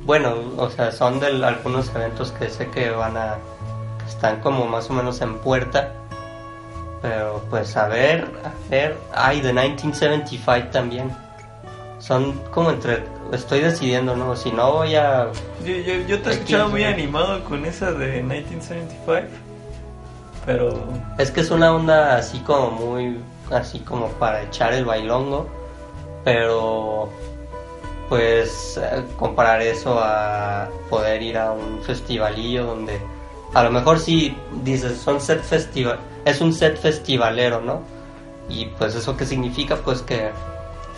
bueno, 0.07 0.34
o 0.57 0.70
sea, 0.70 0.90
son 0.90 1.20
de 1.20 1.26
algunos 1.26 1.94
eventos 1.94 2.32
que 2.32 2.48
sé 2.48 2.68
que 2.70 2.88
van 2.88 3.14
a 3.14 3.36
que 3.98 4.09
están 4.09 4.40
como 4.40 4.64
más 4.66 4.88
o 4.88 4.94
menos 4.94 5.20
en 5.20 5.34
puerta. 5.40 5.92
Pero 7.02 7.44
pues 7.50 7.76
a 7.76 7.86
ver, 7.88 8.24
a 8.42 8.70
ver, 8.70 8.96
ay, 9.14 9.42
de 9.42 9.52
1975 9.52 10.68
también. 10.72 11.11
Son 11.98 12.32
como 12.50 12.70
entre 12.70 13.04
estoy 13.30 13.61
decidiendo, 13.61 14.16
¿no? 14.16 14.34
Si 14.36 14.50
no 14.50 14.72
voy 14.72 14.94
a 14.94 15.26
Yo, 15.62 15.74
yo, 15.74 15.94
yo 16.07 16.22
te 16.22 16.30
he 16.30 16.32
escuchado 16.32 16.70
muy 16.70 16.84
animado 16.84 17.44
con 17.44 17.66
esa 17.66 17.92
de 17.92 18.22
1975. 18.22 19.36
Pero. 20.46 20.82
Es 21.18 21.30
que 21.30 21.42
es 21.42 21.50
una 21.50 21.74
onda 21.74 22.16
así 22.16 22.38
como 22.38 22.70
muy, 22.70 23.18
así 23.50 23.80
como 23.80 24.09
para 24.12 24.42
echar 24.42 24.72
el 24.72 24.86
bailongo, 24.86 25.46
pero 26.24 27.11
pues 28.09 28.78
eh, 28.82 29.04
comparar 29.18 29.62
eso 29.62 29.98
a 30.00 30.68
poder 30.88 31.22
ir 31.22 31.38
a 31.38 31.52
un 31.52 31.82
festivalillo 31.82 32.64
donde 32.64 33.00
a 33.54 33.62
lo 33.62 33.70
mejor 33.70 33.98
sí 33.98 34.36
dices 34.62 34.98
son 34.98 35.20
set 35.20 35.42
festival, 35.42 35.98
es 36.24 36.40
un 36.40 36.52
set 36.52 36.76
festivalero, 36.78 37.61
¿no? 37.61 37.82
Y 38.48 38.66
pues 38.66 38.94
eso 38.94 39.16
qué 39.16 39.26
significa 39.26 39.76
pues 39.76 40.02
que 40.02 40.30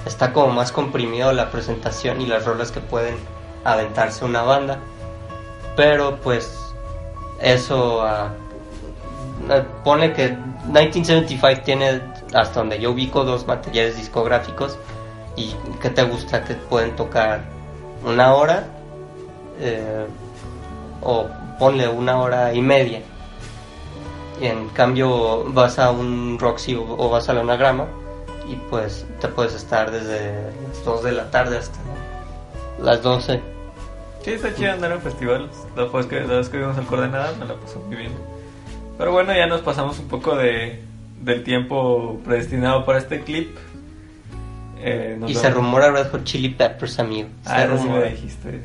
está 0.06 0.32
como 0.32 0.52
más 0.52 0.72
comprimido 0.72 1.32
la 1.32 1.50
presentación 1.50 2.20
y 2.20 2.26
las 2.26 2.44
rolas 2.44 2.72
que 2.72 2.80
pueden 2.80 3.16
aventarse 3.64 4.24
una 4.24 4.42
banda. 4.42 4.78
Pero 5.76 6.16
pues 6.16 6.58
eso 7.40 8.06
eh, 8.06 9.62
pone 9.84 10.12
que 10.12 10.36
1975 10.66 11.62
tiene 11.64 12.02
hasta 12.34 12.60
donde 12.60 12.80
yo 12.80 12.90
ubico 12.90 13.24
dos 13.24 13.46
materiales 13.46 13.96
discográficos 13.96 14.76
y 15.38 15.54
que 15.80 15.90
te 15.90 16.02
gusta 16.02 16.44
que 16.44 16.54
pueden 16.54 16.96
tocar 16.96 17.44
una 18.04 18.34
hora 18.34 18.66
eh, 19.60 20.06
o 21.02 21.26
ponle 21.58 21.88
una 21.88 22.18
hora 22.18 22.52
y 22.52 22.60
media 22.60 23.02
y 24.40 24.46
en 24.46 24.68
cambio 24.70 25.44
vas 25.52 25.78
a 25.78 25.90
un 25.90 26.38
Roxy 26.38 26.74
o, 26.74 27.08
vas 27.08 27.28
a 27.28 27.34
la 27.34 27.40
Anagrama 27.40 27.86
y 28.48 28.56
pues 28.70 29.06
te 29.20 29.28
puedes 29.28 29.54
estar 29.54 29.90
desde 29.90 30.32
las 30.68 30.84
2 30.84 31.04
de 31.04 31.12
la 31.12 31.30
tarde 31.30 31.58
hasta 31.58 31.78
las 32.80 33.02
12 33.02 33.40
Sí, 34.22 34.32
está 34.32 34.54
chido 34.54 34.72
andar 34.72 34.92
en 34.92 35.00
festivales. 35.00 35.48
La 35.76 35.84
vez 35.84 36.06
que, 36.06 36.20
la 36.20 36.42
que 36.42 36.58
vimos 36.58 36.76
el 36.76 36.84
Coordenada 36.86 37.32
me 37.38 37.46
la 37.46 37.54
pasó 37.54 37.78
muy 37.80 37.96
bien. 37.96 38.12
Pero 38.98 39.12
bueno, 39.12 39.32
ya 39.32 39.46
nos 39.46 39.60
pasamos 39.60 39.98
un 40.00 40.08
poco 40.08 40.36
de, 40.36 40.82
del 41.22 41.44
tiempo 41.44 42.20
predestinado 42.24 42.84
para 42.84 42.98
este 42.98 43.20
clip. 43.22 43.56
Eh, 44.80 45.16
y 45.16 45.20
vemos- 45.20 45.40
se 45.40 45.50
rumora 45.50 45.90
Red 45.90 46.10
Hot 46.10 46.24
Chili 46.24 46.50
Peppers 46.50 46.98
amigo 46.98 47.28
se 47.44 47.50
Ah, 47.50 47.64
eso 47.64 47.78
sí 47.78 47.88
me 47.88 48.04
dijiste. 48.10 48.60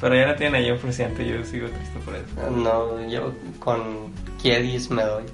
Pero 0.00 0.14
ya 0.14 0.26
no 0.28 0.34
tienen 0.34 0.64
a 0.64 0.66
John 0.68 0.78
Frusciante, 0.78 1.26
yo 1.26 1.44
sigo 1.44 1.68
triste 1.68 1.98
por 2.04 2.14
eso. 2.16 2.50
no 2.50 3.06
yo 3.08 3.32
con 3.58 4.12
Kiedis 4.42 4.90
me 4.90 5.02
doy 5.04 5.24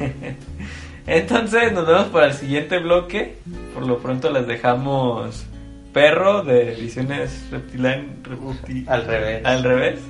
Entonces 1.06 1.72
nos 1.72 1.86
vemos 1.86 2.04
para 2.06 2.26
el 2.26 2.32
siguiente 2.34 2.78
bloque. 2.78 3.36
Por 3.74 3.86
lo 3.86 3.98
pronto 3.98 4.30
les 4.30 4.46
dejamos 4.46 5.44
Perro 5.92 6.42
de 6.42 6.72
Ediciones 6.72 7.44
Reptilian... 7.50 8.22
Repti- 8.24 8.88
al 8.88 9.04
revés 9.06 9.44
Al 9.44 9.62
revés. 9.62 10.00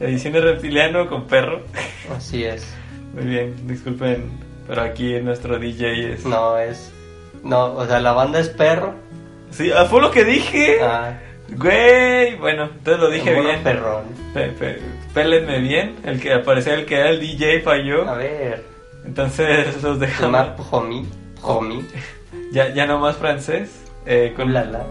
Ediciones 0.00 0.42
Reptiliano 0.42 1.08
con 1.08 1.26
Perro. 1.26 1.62
así 2.16 2.44
es 2.44 2.66
Muy 3.14 3.24
bien, 3.24 3.54
disculpen, 3.66 4.30
pero 4.66 4.82
aquí 4.82 5.14
nuestro 5.20 5.58
DJ 5.58 6.12
es... 6.14 6.24
no 6.24 6.58
es 6.58 6.92
no 7.44 7.74
o 7.74 7.86
sea 7.86 8.00
la 8.00 8.12
banda 8.12 8.40
es 8.40 8.48
perro 8.48 8.94
Sí, 9.50 9.70
ah, 9.70 9.84
fue 9.84 10.00
lo 10.00 10.10
que 10.10 10.24
dije. 10.24 10.78
ah, 10.82 11.16
Güey, 11.48 12.34
bueno, 12.38 12.64
entonces 12.64 13.00
lo 13.00 13.08
dije 13.10 13.38
bien. 13.40 13.62
perrón 13.62 14.02
Pe- 14.32 14.48
pe- 14.48 14.80
pélenme 15.12 15.60
bien. 15.60 15.94
El 16.04 16.20
que 16.20 16.32
aparecía, 16.32 16.74
el 16.74 16.84
que 16.86 16.96
era 16.96 17.10
el 17.10 17.20
DJ 17.20 17.60
falló. 17.60 18.08
a 18.08 18.14
ver 18.16 18.64
Entonces 19.06 19.80
los 19.82 20.00
dejamos. 20.00 20.48
Homie 20.72 21.04
Homie 21.42 21.84
Ya, 22.50 22.74
ya 22.74 22.86
no 22.86 22.98
más 22.98 23.16
francés. 23.16 23.70
eh, 24.06 24.32
con, 24.34 24.48
Ulala. 24.48 24.86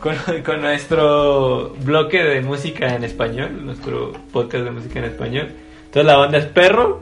con, 0.00 0.16
con 0.44 0.62
nuestro 0.62 1.70
bloque 1.84 2.22
de 2.24 2.40
música 2.40 2.94
en 2.96 3.04
español, 3.04 3.64
nuestro 3.66 4.12
podcast 4.32 4.64
de 4.64 4.70
música 4.72 4.98
en 4.98 5.04
español. 5.04 5.48
Entonces 5.84 6.04
la 6.06 6.16
banda 6.16 6.38
es 6.38 6.46
Perro, 6.46 7.00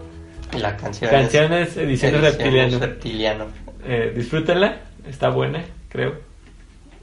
Y 0.54 0.58
la 0.58 0.76
canción 0.76 1.10
canciones, 1.10 1.70
es 1.70 1.76
Ediciones 1.78 2.20
reptiliano. 2.20 2.78
reptiliano 2.78 3.46
Eh, 3.86 4.12
disfrútenla, 4.14 4.80
está 5.08 5.28
buena, 5.30 5.64
creo. 5.88 6.14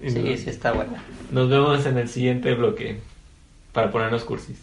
Y 0.01 0.09
sí 0.09 0.19
nos- 0.19 0.39
sí 0.39 0.49
está 0.49 0.73
buena 0.73 1.01
Nos 1.31 1.49
vemos 1.49 1.85
en 1.85 1.97
el 1.97 2.09
siguiente 2.09 2.53
bloque 2.55 2.99
para 3.71 3.89
ponernos 3.91 4.23
cursis. 4.23 4.57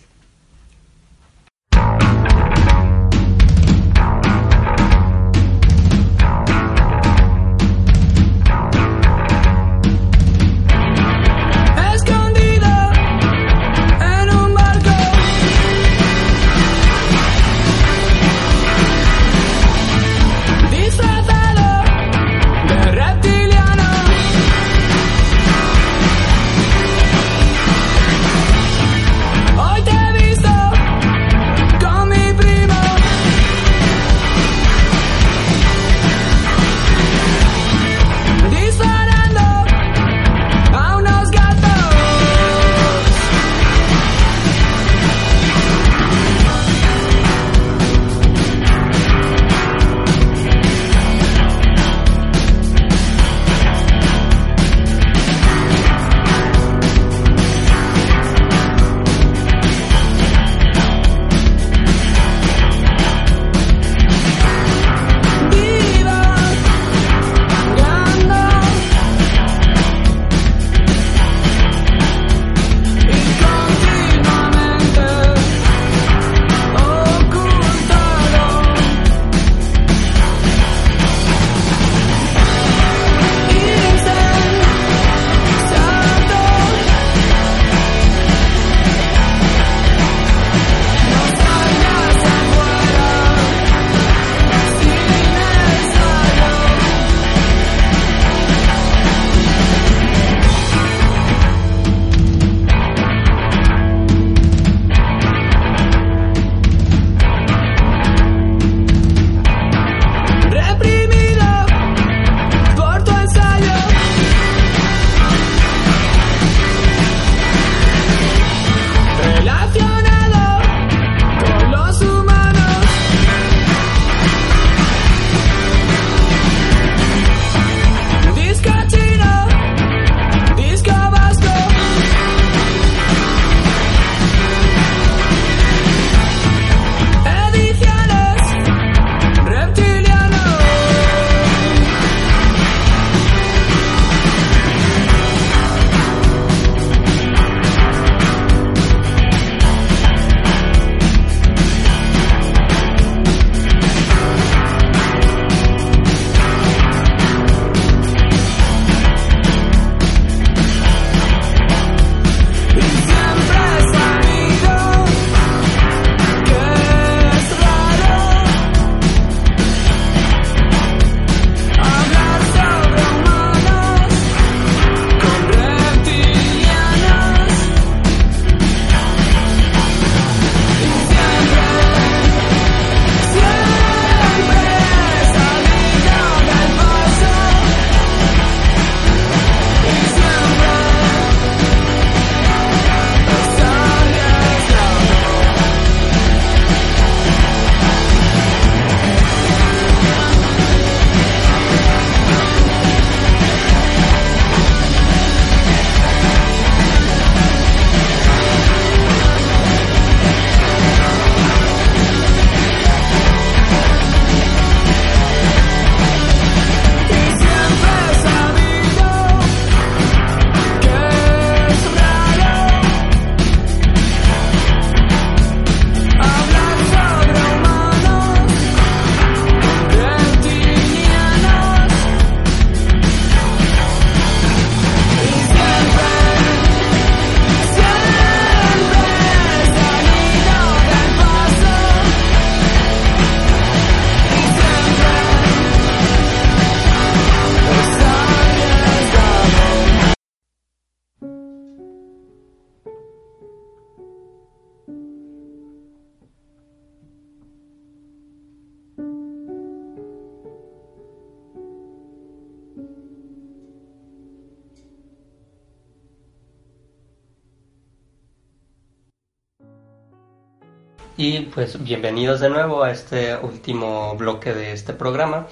Y 271.22 271.40
pues 271.40 271.84
bienvenidos 271.84 272.40
de 272.40 272.48
nuevo 272.48 272.82
a 272.82 272.90
este 272.90 273.36
último 273.36 274.16
bloque 274.16 274.54
de 274.54 274.72
este 274.72 274.94
programa. 274.94 275.48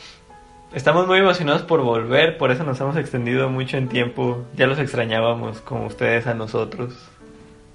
Estamos 0.72 1.06
muy 1.06 1.18
emocionados 1.18 1.60
por 1.60 1.82
volver, 1.82 2.38
por 2.38 2.50
eso 2.50 2.64
nos 2.64 2.80
hemos 2.80 2.96
extendido 2.96 3.50
mucho 3.50 3.76
en 3.76 3.86
tiempo. 3.86 4.46
Ya 4.56 4.66
los 4.66 4.78
extrañábamos 4.78 5.60
como 5.60 5.84
ustedes 5.84 6.26
a 6.26 6.32
nosotros. 6.32 6.94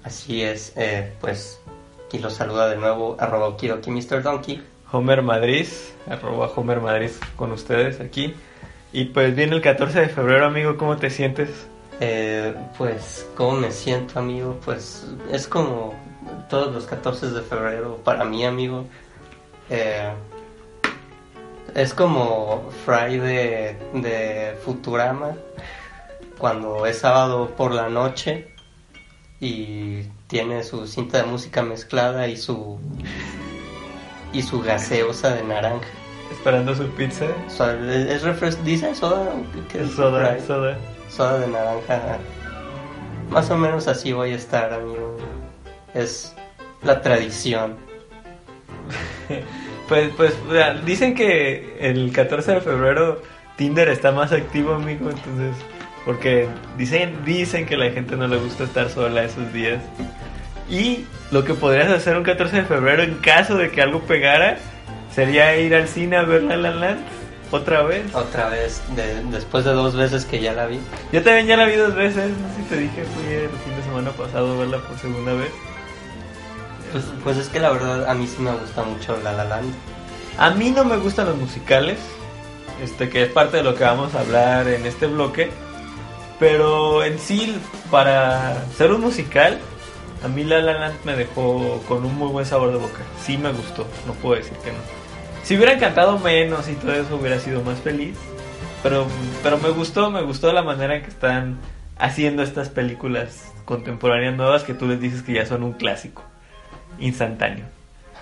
Así 0.02 0.42
es, 0.42 0.72
eh, 0.74 1.12
pues 1.20 1.60
aquí 2.04 2.18
los 2.18 2.34
saluda 2.34 2.68
de 2.68 2.78
nuevo 2.78 3.16
arroba 3.20 3.46
okidoki 3.46 3.92
Mr. 3.92 4.24
Donkey. 4.24 4.60
Homer 4.90 5.22
Madrid, 5.22 5.68
arroba 6.10 6.50
Homer 6.56 6.80
Madrid 6.80 7.10
con 7.36 7.52
ustedes 7.52 8.00
aquí. 8.00 8.34
Y 8.92 9.04
pues 9.04 9.36
viene 9.36 9.54
el 9.54 9.62
14 9.62 10.00
de 10.00 10.08
febrero, 10.08 10.46
amigo, 10.46 10.76
¿cómo 10.76 10.96
te 10.96 11.10
sientes? 11.10 11.48
Eh, 12.00 12.56
pues, 12.76 13.24
¿cómo 13.36 13.52
me 13.52 13.70
siento, 13.70 14.18
amigo? 14.18 14.58
Pues 14.64 15.06
es 15.30 15.46
como 15.46 15.94
todos 16.48 16.72
los 16.72 16.86
14 16.86 17.30
de 17.30 17.42
febrero 17.42 17.98
para 18.04 18.24
mí, 18.24 18.44
amigo. 18.44 18.84
Eh, 19.70 20.12
es 21.74 21.94
como 21.94 22.70
Friday 22.84 23.76
de 23.94 24.58
Futurama, 24.64 25.36
cuando 26.38 26.86
es 26.86 26.98
sábado 26.98 27.50
por 27.56 27.72
la 27.72 27.88
noche 27.88 28.54
y 29.40 30.02
tiene 30.26 30.62
su 30.64 30.86
cinta 30.86 31.18
de 31.18 31.24
música 31.24 31.62
mezclada 31.62 32.28
y 32.28 32.36
su 32.36 32.78
y 34.32 34.42
su 34.42 34.60
gaseosa 34.60 35.34
de 35.34 35.44
naranja. 35.44 35.86
Esperando 36.30 36.74
su 36.74 36.88
pizza. 36.90 37.26
¿Es 37.48 38.22
refres 38.22 38.62
dice 38.64 38.94
soda? 38.94 39.32
¿Qué 39.70 39.82
es 39.82 39.92
Soda, 39.92 40.18
Friday? 40.18 40.46
soda. 40.46 40.78
soda 41.08 41.38
de 41.38 41.48
naranja. 41.48 42.18
Más 43.30 43.50
o 43.50 43.56
menos 43.56 43.86
así 43.88 44.12
voy 44.12 44.32
a 44.32 44.36
estar, 44.36 44.72
amigo. 44.72 45.16
Es 45.94 46.34
la 46.82 47.00
tradición. 47.00 47.76
Pues, 49.88 50.10
pues, 50.16 50.34
dicen 50.86 51.14
que 51.14 51.76
el 51.78 52.10
14 52.10 52.52
de 52.52 52.60
febrero 52.62 53.20
Tinder 53.56 53.88
está 53.90 54.12
más 54.12 54.32
activo, 54.32 54.72
amigo, 54.72 55.10
entonces, 55.10 55.54
porque 56.06 56.48
dicen, 56.78 57.14
dicen 57.26 57.66
que 57.66 57.74
a 57.74 57.78
la 57.78 57.90
gente 57.90 58.16
no 58.16 58.26
le 58.26 58.38
gusta 58.38 58.64
estar 58.64 58.88
sola 58.88 59.24
esos 59.24 59.52
días. 59.52 59.82
Y 60.70 61.04
lo 61.30 61.44
que 61.44 61.52
podrías 61.52 61.90
hacer 61.90 62.16
un 62.16 62.22
14 62.24 62.56
de 62.56 62.64
febrero 62.64 63.02
en 63.02 63.16
caso 63.16 63.56
de 63.56 63.70
que 63.70 63.82
algo 63.82 64.00
pegara, 64.00 64.56
sería 65.14 65.54
ir 65.58 65.74
al 65.74 65.86
cine 65.86 66.16
a 66.16 66.22
ver 66.22 66.44
La 66.44 66.56
La 66.56 66.70
Land 66.70 67.00
otra 67.50 67.82
vez. 67.82 68.02
Otra 68.14 68.48
vez, 68.48 68.82
de- 68.96 69.22
después 69.30 69.66
de 69.66 69.72
dos 69.72 69.94
veces 69.94 70.24
que 70.24 70.40
ya 70.40 70.54
la 70.54 70.64
vi. 70.64 70.80
Yo 71.12 71.22
también 71.22 71.46
ya 71.46 71.58
la 71.58 71.66
vi 71.66 71.74
dos 71.76 71.94
veces, 71.94 72.30
no 72.30 72.48
sé 72.48 72.62
si 72.62 72.68
te 72.70 72.76
dije, 72.78 73.04
fui 73.04 73.34
el 73.34 73.50
fin 73.50 73.76
de 73.76 73.82
semana 73.82 74.10
pasado 74.12 74.54
a 74.54 74.58
verla 74.60 74.78
por 74.78 74.96
segunda 74.98 75.34
vez. 75.34 75.50
Pues, 76.94 77.06
pues 77.24 77.36
es 77.38 77.48
que 77.48 77.58
la 77.58 77.72
verdad 77.72 78.08
a 78.08 78.14
mí 78.14 78.24
sí 78.24 78.40
me 78.40 78.52
gusta 78.52 78.84
mucho 78.84 79.18
La 79.24 79.32
La 79.32 79.42
Land. 79.42 79.74
A 80.38 80.50
mí 80.50 80.70
no 80.70 80.84
me 80.84 80.96
gustan 80.96 81.26
los 81.26 81.36
musicales, 81.36 81.98
este 82.80 83.08
que 83.08 83.24
es 83.24 83.30
parte 83.30 83.56
de 83.56 83.62
lo 83.64 83.74
que 83.74 83.82
vamos 83.82 84.14
a 84.14 84.20
hablar 84.20 84.68
en 84.68 84.86
este 84.86 85.08
bloque, 85.08 85.50
pero 86.38 87.02
en 87.02 87.18
sí 87.18 87.60
para 87.90 88.64
ser 88.76 88.92
un 88.92 89.00
musical, 89.00 89.58
a 90.22 90.28
mí 90.28 90.44
La 90.44 90.60
La 90.60 90.74
Land 90.74 90.94
me 91.04 91.16
dejó 91.16 91.82
con 91.88 92.04
un 92.04 92.14
muy 92.16 92.28
buen 92.28 92.46
sabor 92.46 92.70
de 92.70 92.78
boca. 92.78 93.00
Sí 93.20 93.38
me 93.38 93.50
gustó, 93.50 93.88
no 94.06 94.12
puedo 94.12 94.36
decir 94.36 94.56
que 94.58 94.70
no. 94.70 94.78
Si 95.42 95.56
hubiera 95.56 95.72
encantado 95.72 96.20
menos 96.20 96.68
y 96.68 96.74
todo 96.74 96.94
eso 96.94 97.16
hubiera 97.16 97.40
sido 97.40 97.60
más 97.62 97.80
feliz, 97.80 98.16
pero 98.84 99.08
pero 99.42 99.58
me 99.58 99.70
gustó, 99.70 100.12
me 100.12 100.22
gustó 100.22 100.52
la 100.52 100.62
manera 100.62 100.94
en 100.94 101.02
que 101.02 101.10
están 101.10 101.58
haciendo 101.98 102.44
estas 102.44 102.68
películas 102.68 103.52
contemporáneas 103.64 104.36
nuevas 104.36 104.62
que 104.62 104.74
tú 104.74 104.86
les 104.86 105.00
dices 105.00 105.22
que 105.22 105.32
ya 105.32 105.44
son 105.44 105.64
un 105.64 105.72
clásico 105.72 106.22
instantáneo. 106.98 107.66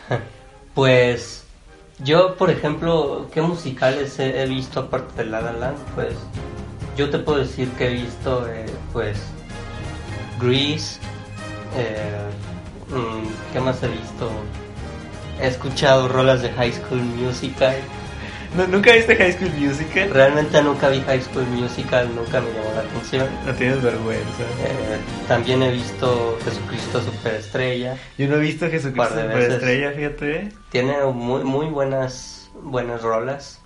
Pues 0.74 1.44
yo, 1.98 2.36
por 2.36 2.50
ejemplo, 2.50 3.28
¿qué 3.30 3.42
musicales 3.42 4.18
he, 4.18 4.46
visto 4.46 4.80
aparte 4.80 5.22
de 5.22 5.30
La 5.30 5.40
La? 5.52 5.74
Pues 5.94 6.14
yo 6.96 7.10
te 7.10 7.18
puedo 7.18 7.40
decir 7.40 7.68
que 7.72 7.88
he 7.88 7.90
visto, 7.90 8.48
eh, 8.48 8.64
pues, 8.92 9.18
Grease. 10.40 10.98
eh, 11.76 12.30
mm, 12.88 13.52
¿Qué 13.52 13.60
más 13.60 13.82
he 13.82 13.88
visto? 13.88 14.30
He 15.40 15.46
escuchado 15.48 16.08
rolas 16.08 16.40
de 16.40 16.50
High 16.52 16.72
School 16.72 17.02
Musical. 17.02 17.76
¿No- 18.56 18.66
¿Nunca 18.66 18.92
viste 18.92 19.16
High 19.16 19.32
School 19.32 19.50
Musical? 19.58 20.10
Realmente 20.10 20.62
nunca 20.62 20.88
vi 20.90 21.00
High 21.00 21.22
School 21.22 21.46
Musical, 21.46 22.08
nunca 22.14 22.40
me 22.40 22.48
llamó 22.52 22.70
la 22.74 22.80
atención. 22.82 23.26
No 23.46 23.52
tienes 23.54 23.82
vergüenza. 23.82 24.42
Eh, 24.64 24.98
también 25.26 25.62
he 25.62 25.70
visto 25.70 26.38
Jesucristo 26.44 27.00
Superestrella. 27.00 27.96
Yo 28.18 28.28
no 28.28 28.36
he 28.36 28.40
visto 28.40 28.68
Jesucristo. 28.68 29.08
Superestrella, 29.20 29.92
fíjate. 29.92 30.48
Tiene 30.70 31.02
muy, 31.06 31.44
muy 31.44 31.66
buenas, 31.66 32.50
buenas 32.62 33.00
rolas. 33.02 33.58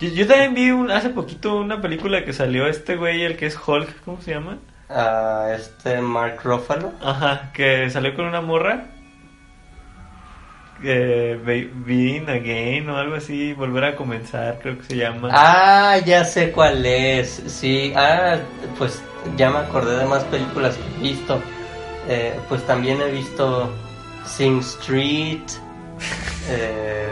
Yo, 0.00 0.08
yo 0.08 0.26
también 0.26 0.54
vi 0.54 0.70
un- 0.72 0.90
hace 0.90 1.10
poquito 1.10 1.54
una 1.56 1.80
película 1.80 2.24
que 2.24 2.32
salió 2.32 2.66
este 2.66 2.96
güey, 2.96 3.22
el 3.22 3.36
que 3.36 3.46
es 3.46 3.56
Hulk, 3.64 4.02
¿cómo 4.04 4.20
se 4.20 4.32
llama? 4.32 4.58
a 4.90 5.48
este 5.56 6.00
Mark 6.02 6.40
Ruffalo. 6.44 6.92
Ajá, 7.02 7.50
que 7.54 7.88
salió 7.90 8.14
con 8.14 8.26
una 8.26 8.40
morra. 8.42 8.88
Eh, 10.82 11.40
Begin 11.86 12.28
Again 12.28 12.88
o 12.90 12.96
algo 12.96 13.14
así, 13.16 13.52
Volver 13.54 13.84
a 13.84 13.96
Comenzar, 13.96 14.58
creo 14.60 14.76
que 14.78 14.84
se 14.84 14.96
llama. 14.96 15.30
Ah, 15.32 15.98
ya 16.04 16.24
sé 16.24 16.50
cuál 16.50 16.84
es. 16.84 17.42
Sí, 17.46 17.92
ah, 17.96 18.36
pues 18.76 19.02
ya 19.36 19.50
me 19.50 19.58
acordé 19.58 19.98
de 19.98 20.06
más 20.06 20.24
películas 20.24 20.76
que 20.76 21.06
he 21.06 21.10
visto. 21.12 21.40
Eh, 22.08 22.38
pues 22.48 22.66
también 22.66 23.00
he 23.00 23.10
visto 23.10 23.70
Sing 24.24 24.58
Street. 24.60 25.42
Eh, 26.46 27.08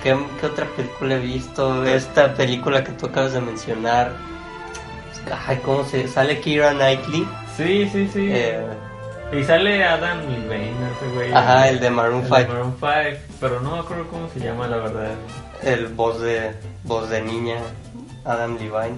¿qué, 0.00 0.16
qué 0.40 0.46
otra 0.46 0.64
película 0.76 1.16
he 1.16 1.18
visto? 1.18 1.84
Esta 1.84 2.32
película 2.34 2.84
que 2.84 2.92
tú 2.92 3.06
acabas 3.06 3.32
de 3.32 3.40
mencionar. 3.40 4.12
Ay, 5.48 5.58
¿cómo 5.64 5.82
se 5.84 6.06
sale 6.06 6.40
Kira 6.40 6.72
Knightley? 6.72 7.26
Sí, 7.56 7.88
sí, 7.90 8.08
sí. 8.12 8.28
Eh, 8.30 8.64
y 9.32 9.44
sale 9.44 9.84
Adam 9.84 10.20
Levine, 10.28 10.72
ese 10.96 11.14
güey. 11.14 11.32
Ajá, 11.32 11.68
el 11.68 11.80
de 11.80 11.90
Maroon 11.90 12.22
El 12.22 12.26
5. 12.26 12.38
de 12.38 12.46
Maroon 12.46 12.76
5, 12.78 12.92
pero 13.40 13.60
no 13.60 13.72
me 13.72 13.78
acuerdo 13.80 14.06
cómo 14.08 14.28
se 14.28 14.40
llama, 14.40 14.66
la 14.68 14.76
verdad. 14.78 15.12
el 15.62 15.88
voz 15.88 16.20
de 16.20 16.52
voz 16.84 17.10
de 17.10 17.22
niña 17.22 17.56
Adam 18.24 18.54
Levine. 18.56 18.96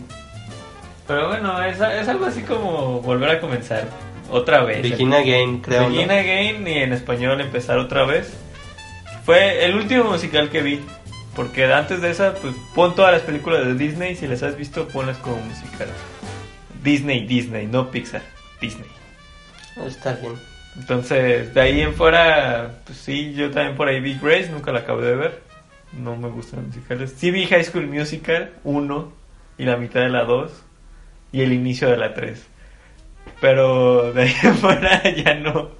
Pero 1.07 1.29
bueno, 1.29 1.63
es, 1.63 1.81
es 1.81 2.09
algo 2.09 2.27
así 2.27 2.43
como 2.43 3.01
volver 3.01 3.31
a 3.31 3.41
comenzar 3.41 3.85
otra 4.31 4.63
vez. 4.63 4.83
Begin 4.83 5.15
Again, 5.15 5.61
creo. 5.61 5.85
¿no? 5.85 5.89
Begin 5.89 6.11
Again 6.11 6.69
y 6.69 6.79
en 6.79 6.93
español 6.93 7.41
empezar 7.41 7.79
otra 7.79 8.05
vez. 8.05 8.37
Fue 9.25 9.65
el 9.65 9.75
último 9.75 10.05
musical 10.05 10.51
que 10.51 10.63
vi. 10.63 10.81
Porque 11.35 11.73
antes 11.73 12.03
de 12.03 12.11
esa, 12.11 12.35
pues 12.35 12.55
pon 12.75 12.95
todas 12.95 13.13
las 13.13 13.23
películas 13.23 13.65
de 13.65 13.75
Disney. 13.75 14.17
Si 14.17 14.27
las 14.27 14.43
has 14.43 14.57
visto, 14.57 14.89
ponlas 14.89 15.17
como 15.19 15.37
musical. 15.37 15.89
Disney, 16.83 17.27
Disney, 17.27 17.67
no 17.67 17.91
Pixar. 17.91 18.23
Disney. 18.61 18.89
Está 19.87 20.15
bien. 20.15 20.35
Entonces, 20.79 21.53
de 21.55 21.61
ahí 21.61 21.81
en 21.81 21.95
fuera, 21.95 22.81
pues 22.85 22.99
sí, 22.99 23.33
yo 23.35 23.51
también 23.51 23.77
por 23.77 23.89
ahí 23.89 24.01
vi 24.01 24.19
Grace, 24.21 24.51
nunca 24.51 24.73
la 24.73 24.81
acabo 24.81 25.01
de 25.01 25.17
ver. 25.17 25.43
No 25.93 26.17
me 26.17 26.29
gustan 26.29 26.61
los 26.61 26.69
musicales. 26.69 27.15
Sí 27.17 27.31
vi 27.31 27.47
High 27.47 27.65
School 27.65 27.87
Musical 27.87 28.53
1 28.65 29.13
y 29.59 29.65
la 29.65 29.77
mitad 29.77 30.01
de 30.01 30.11
la 30.11 30.25
2 30.25 30.53
y 31.33 31.43
el 31.43 31.53
inicio 31.53 31.89
de 31.89 31.97
la 31.97 32.15
3. 32.15 32.41
Pero 33.41 34.13
de 34.13 34.23
ahí 34.23 34.35
en 34.43 34.55
fuera 34.57 35.03
ya 35.17 35.35
no. 35.35 35.71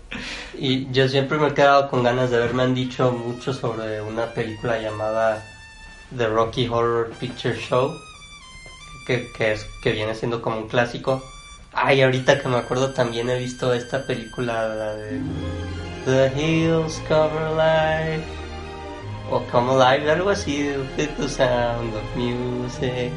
Y 0.55 0.91
yo 0.91 1.09
siempre 1.09 1.39
me 1.39 1.49
he 1.49 1.55
quedado 1.55 1.89
con 1.89 2.03
ganas 2.03 2.31
de 2.31 2.39
ver, 2.39 2.55
me 2.55 2.65
han 2.65 2.75
dicho 2.75 3.13
mucho 3.13 3.53
sobre 3.53 4.01
una 4.03 4.27
película 4.27 4.81
llamada 4.81 5.45
The 6.17 6.27
Rocky 6.27 6.67
Horror 6.67 7.11
Picture 7.21 7.57
Show, 7.57 7.95
que, 9.07 9.31
que, 9.37 9.53
es, 9.53 9.65
que 9.83 9.93
viene 9.93 10.15
siendo 10.15 10.43
como 10.43 10.59
un 10.59 10.69
clásico. 10.69 11.23
Ay, 11.81 12.03
ahorita 12.03 12.41
que 12.41 12.49
me 12.49 12.57
acuerdo 12.57 12.91
también 12.91 13.31
he 13.31 13.39
visto 13.39 13.73
esta 13.73 14.03
película, 14.03 14.69
la 14.69 14.95
de 14.97 15.21
The 16.07 16.33
Hills 16.37 17.01
Cover 17.07 17.51
Life, 17.53 18.25
o 19.31 19.41
Come 19.53 19.81
Alive, 19.81 20.11
algo 20.11 20.31
así, 20.31 20.73
With 20.97 21.11
the 21.17 21.29
Sound 21.29 21.95
of 21.95 22.17
Music. 22.17 23.13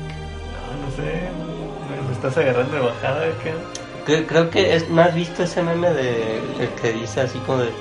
No, 0.53 0.85
no 0.85 0.95
sé, 0.95 1.29
me, 1.89 2.07
me 2.07 2.13
estás 2.13 2.37
agarrando 2.37 2.75
de 2.75 2.81
bajada 2.81 3.25
acá. 3.25 3.51
Creo, 4.05 4.27
creo 4.27 4.49
que 4.51 4.75
es, 4.75 4.87
¿no 4.89 5.01
has 5.01 5.15
visto 5.15 5.41
ese 5.41 5.63
meme 5.63 5.89
de 5.91 6.37
el 6.59 6.69
que 6.81 6.93
dice 6.93 7.21
así 7.21 7.39
como 7.39 7.59
de 7.59 7.71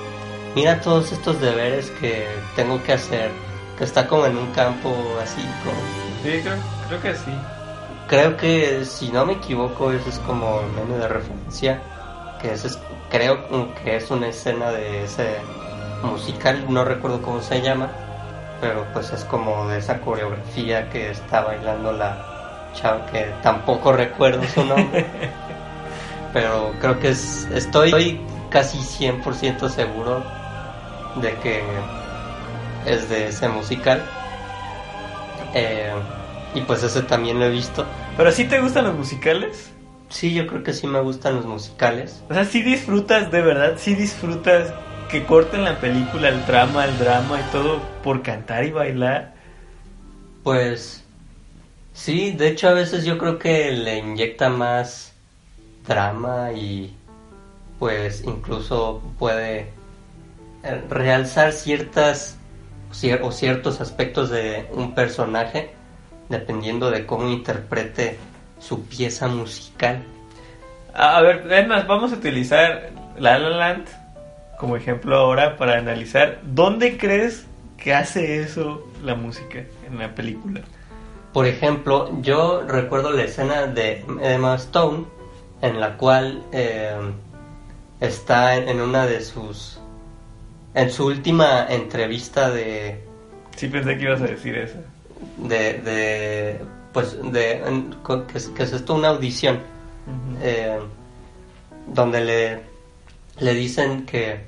mira 0.54 0.80
todos 0.80 1.12
estos 1.12 1.40
deberes 1.42 1.90
que 2.00 2.26
tengo 2.56 2.82
que 2.82 2.94
hacer, 2.94 3.30
que 3.76 3.84
está 3.84 4.06
como 4.06 4.24
en 4.24 4.38
un 4.38 4.50
campo 4.52 4.96
así 5.22 5.42
como 5.62 5.76
Sí, 6.22 6.40
creo, 6.42 6.56
creo 6.88 7.02
que 7.02 7.14
sí. 7.14 7.59
Creo 8.10 8.36
que 8.36 8.84
si 8.84 9.12
no 9.12 9.24
me 9.24 9.34
equivoco 9.34 9.92
ese 9.92 10.10
es 10.10 10.18
como 10.18 10.62
el 10.62 10.66
meme 10.72 10.98
de 10.98 11.06
referencia, 11.06 11.80
que 12.42 12.52
ese 12.52 12.66
es, 12.66 12.78
creo 13.08 13.46
que 13.76 13.94
es 13.94 14.10
una 14.10 14.26
escena 14.26 14.72
de 14.72 15.04
ese 15.04 15.36
musical, 16.02 16.66
no 16.68 16.84
recuerdo 16.84 17.22
cómo 17.22 17.40
se 17.40 17.62
llama, 17.62 17.88
pero 18.60 18.84
pues 18.92 19.12
es 19.12 19.24
como 19.26 19.68
de 19.68 19.78
esa 19.78 20.00
coreografía 20.00 20.90
que 20.90 21.12
está 21.12 21.42
bailando 21.42 21.92
la 21.92 22.70
chava 22.74 23.06
que 23.06 23.32
tampoco 23.44 23.92
recuerdo 23.92 24.42
su 24.48 24.64
nombre. 24.64 25.06
pero 26.32 26.72
creo 26.80 26.98
que 26.98 27.10
es, 27.10 27.48
estoy 27.54 28.20
casi 28.50 28.78
100% 28.78 29.68
seguro 29.68 30.24
de 31.14 31.32
que 31.36 31.62
es 32.86 33.08
de 33.08 33.28
ese 33.28 33.48
musical. 33.48 34.02
Eh, 35.54 35.92
y 36.54 36.60
pues 36.62 36.82
ese 36.82 37.02
también 37.02 37.38
lo 37.38 37.44
he 37.46 37.50
visto. 37.50 37.84
¿Pero 38.16 38.32
sí 38.32 38.44
te 38.44 38.60
gustan 38.60 38.84
los 38.84 38.94
musicales? 38.96 39.70
Sí, 40.08 40.34
yo 40.34 40.46
creo 40.46 40.62
que 40.64 40.72
sí 40.72 40.86
me 40.86 41.00
gustan 41.00 41.36
los 41.36 41.46
musicales. 41.46 42.22
O 42.28 42.34
sea, 42.34 42.44
sí 42.44 42.62
disfrutas, 42.62 43.30
de 43.30 43.42
verdad, 43.42 43.74
sí 43.78 43.94
disfrutas 43.94 44.72
que 45.08 45.24
corten 45.24 45.64
la 45.64 45.78
película, 45.80 46.28
el 46.28 46.44
trama, 46.44 46.84
el 46.84 46.98
drama 46.98 47.40
y 47.40 47.52
todo 47.52 47.80
por 48.02 48.22
cantar 48.22 48.64
y 48.64 48.70
bailar. 48.72 49.34
Pues 50.42 51.04
sí, 51.92 52.32
de 52.32 52.48
hecho 52.48 52.68
a 52.68 52.72
veces 52.72 53.04
yo 53.04 53.18
creo 53.18 53.38
que 53.38 53.70
le 53.72 53.98
inyecta 53.98 54.48
más 54.48 55.12
drama 55.86 56.52
y 56.52 56.94
pues 57.78 58.22
incluso 58.24 59.02
puede 59.18 59.68
eh, 60.62 60.84
realzar 60.88 61.52
ciertas 61.52 62.36
cier- 62.92 63.20
o 63.22 63.32
ciertos 63.32 63.80
aspectos 63.80 64.30
de 64.30 64.66
un 64.72 64.94
personaje 64.94 65.70
dependiendo 66.30 66.90
de 66.90 67.04
cómo 67.04 67.28
interprete 67.28 68.16
su 68.58 68.84
pieza 68.86 69.28
musical. 69.28 70.02
A 70.94 71.20
ver, 71.20 71.52
es 71.52 71.68
más, 71.68 71.86
vamos 71.86 72.12
a 72.12 72.16
utilizar 72.16 72.90
La 73.18 73.38
La 73.38 73.50
Land 73.50 73.86
como 74.58 74.76
ejemplo 74.76 75.16
ahora 75.16 75.56
para 75.56 75.78
analizar 75.78 76.40
dónde 76.42 76.98
crees 76.98 77.46
que 77.78 77.94
hace 77.94 78.40
eso 78.42 78.86
la 79.02 79.14
música 79.14 79.64
en 79.86 79.98
la 79.98 80.14
película. 80.14 80.60
Por 81.32 81.46
ejemplo, 81.46 82.10
yo 82.20 82.62
recuerdo 82.66 83.10
la 83.10 83.22
escena 83.22 83.66
de 83.66 84.04
Emma 84.20 84.54
Stone 84.56 85.06
en 85.62 85.80
la 85.80 85.96
cual 85.96 86.42
eh, 86.52 86.94
está 88.00 88.56
en 88.56 88.68
en 88.68 88.80
una 88.80 89.06
de 89.06 89.22
sus... 89.22 89.80
en 90.74 90.90
su 90.90 91.06
última 91.06 91.66
entrevista 91.68 92.50
de... 92.50 93.02
Sí 93.56 93.68
pensé 93.68 93.96
que 93.96 94.04
ibas 94.04 94.20
a 94.20 94.26
decir 94.26 94.56
eso. 94.56 94.78
De, 95.36 95.74
de 95.80 96.60
pues 96.92 97.16
de 97.22 97.62
que, 98.32 98.38
es- 98.38 98.48
que 98.48 98.62
es 98.64 98.72
esto 98.72 98.94
una 98.94 99.08
audición 99.08 99.60
eh, 100.42 100.78
donde 101.86 102.20
le 102.24 102.62
le 103.38 103.54
dicen 103.54 104.06
que 104.06 104.44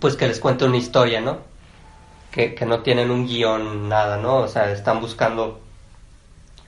pues 0.00 0.16
que 0.16 0.28
les 0.28 0.40
cuente 0.40 0.64
una 0.64 0.76
historia 0.76 1.20
no 1.20 1.38
que, 2.30 2.54
que 2.54 2.66
no 2.66 2.80
tienen 2.80 3.10
un 3.10 3.26
guion 3.26 3.88
nada 3.88 4.16
no 4.18 4.38
o 4.38 4.48
sea 4.48 4.70
están 4.72 5.00
buscando 5.00 5.60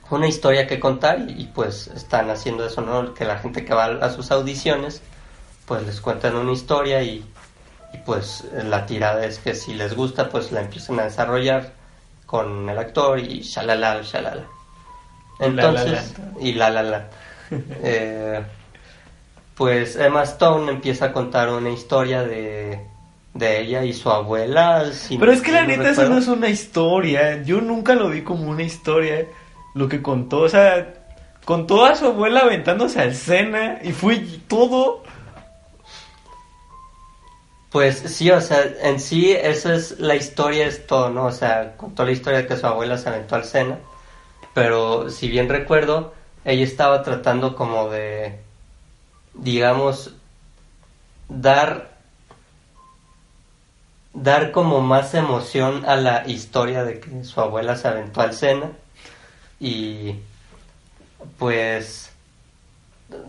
una 0.09 0.27
historia 0.27 0.65
que 0.65 0.79
contar 0.79 1.19
y, 1.29 1.43
y, 1.43 1.45
pues 1.53 1.87
están 1.87 2.29
haciendo 2.31 2.65
eso 2.65 2.81
no 2.81 3.13
que 3.13 3.25
la 3.25 3.37
gente 3.37 3.63
que 3.63 3.73
va 3.75 3.85
a 3.85 4.09
sus 4.11 4.31
audiciones 4.31 5.01
pues 5.67 5.85
les 5.85 6.01
cuentan 6.01 6.35
una 6.35 6.51
historia 6.51 7.03
y, 7.03 7.23
y 7.93 7.97
pues 8.05 8.45
la 8.63 8.87
tirada 8.87 9.23
es 9.25 9.37
que 9.37 9.53
si 9.53 9.75
les 9.75 9.95
gusta 9.95 10.29
pues 10.29 10.51
la 10.51 10.61
empiezan 10.61 10.99
a 10.99 11.03
desarrollar 11.03 11.73
con 12.29 12.69
el 12.69 12.77
actor 12.77 13.19
y 13.19 13.41
shalala 13.41 14.03
shalala 14.03 14.45
La, 15.39 15.47
la, 15.47 15.47
entonces 15.47 16.13
la. 16.19 16.41
y 16.41 16.53
la 16.53 16.69
la 16.69 16.83
la 16.83 17.09
Eh, 17.81 18.39
pues 19.55 19.95
Emma 19.95 20.21
Stone 20.21 20.71
empieza 20.71 21.05
a 21.05 21.11
contar 21.11 21.49
una 21.49 21.71
historia 21.71 22.21
de, 22.21 22.85
de 23.33 23.61
ella 23.61 23.83
y 23.83 23.93
su 23.93 24.11
abuela 24.11 24.91
si 24.93 25.17
Pero 25.17 25.31
es 25.31 25.41
que 25.41 25.51
la 25.51 25.61
no 25.61 25.69
neta 25.69 25.89
eso 25.89 26.07
no 26.07 26.19
es 26.19 26.27
una 26.27 26.49
historia. 26.49 27.41
Yo 27.41 27.59
nunca 27.61 27.95
lo 27.95 28.09
vi 28.09 28.21
como 28.21 28.47
una 28.47 28.61
historia. 28.61 29.25
Lo 29.73 29.89
que 29.89 30.03
contó, 30.03 30.41
o 30.41 30.49
sea, 30.49 30.93
contó 31.45 31.83
a 31.83 31.95
su 31.95 32.05
abuela 32.05 32.41
aventándose 32.41 33.01
al 33.01 33.15
Sena 33.15 33.79
y 33.83 33.91
fue 33.91 34.17
todo. 34.47 35.03
Pues 37.71 37.99
sí, 37.99 38.31
o 38.31 38.41
sea, 38.41 38.63
en 38.81 38.99
sí 38.99 39.31
esa 39.31 39.75
es 39.75 39.99
la 39.99 40.15
historia, 40.15 40.65
es 40.65 40.87
todo, 40.87 41.09
¿no? 41.11 41.25
O 41.25 41.31
sea, 41.31 41.77
contó 41.77 42.03
la 42.03 42.11
historia 42.11 42.39
de 42.39 42.47
que 42.47 42.57
su 42.57 42.65
abuela 42.65 42.97
se 42.97 43.09
aventó 43.09 43.35
al 43.35 43.45
Sena, 43.45 43.77
pero 44.55 45.09
si 45.09 45.29
bien 45.29 45.49
recuerdo, 45.49 46.13
ella 46.45 46.63
estaba 46.63 47.03
tratando 47.03 47.55
como 47.55 47.89
de, 47.89 48.39
digamos, 49.35 50.15
dar, 51.29 51.91
dar 54.13 54.51
como 54.51 54.81
más 54.81 55.13
emoción 55.13 55.85
a 55.85 55.95
la 55.95 56.27
historia 56.27 56.83
de 56.83 56.99
que 56.99 57.23
su 57.23 57.39
abuela 57.39 57.75
se 57.75 57.87
aventó 57.87 58.21
al 58.21 58.33
Sena 58.33 58.71
y 59.59 60.15
pues 61.37 62.11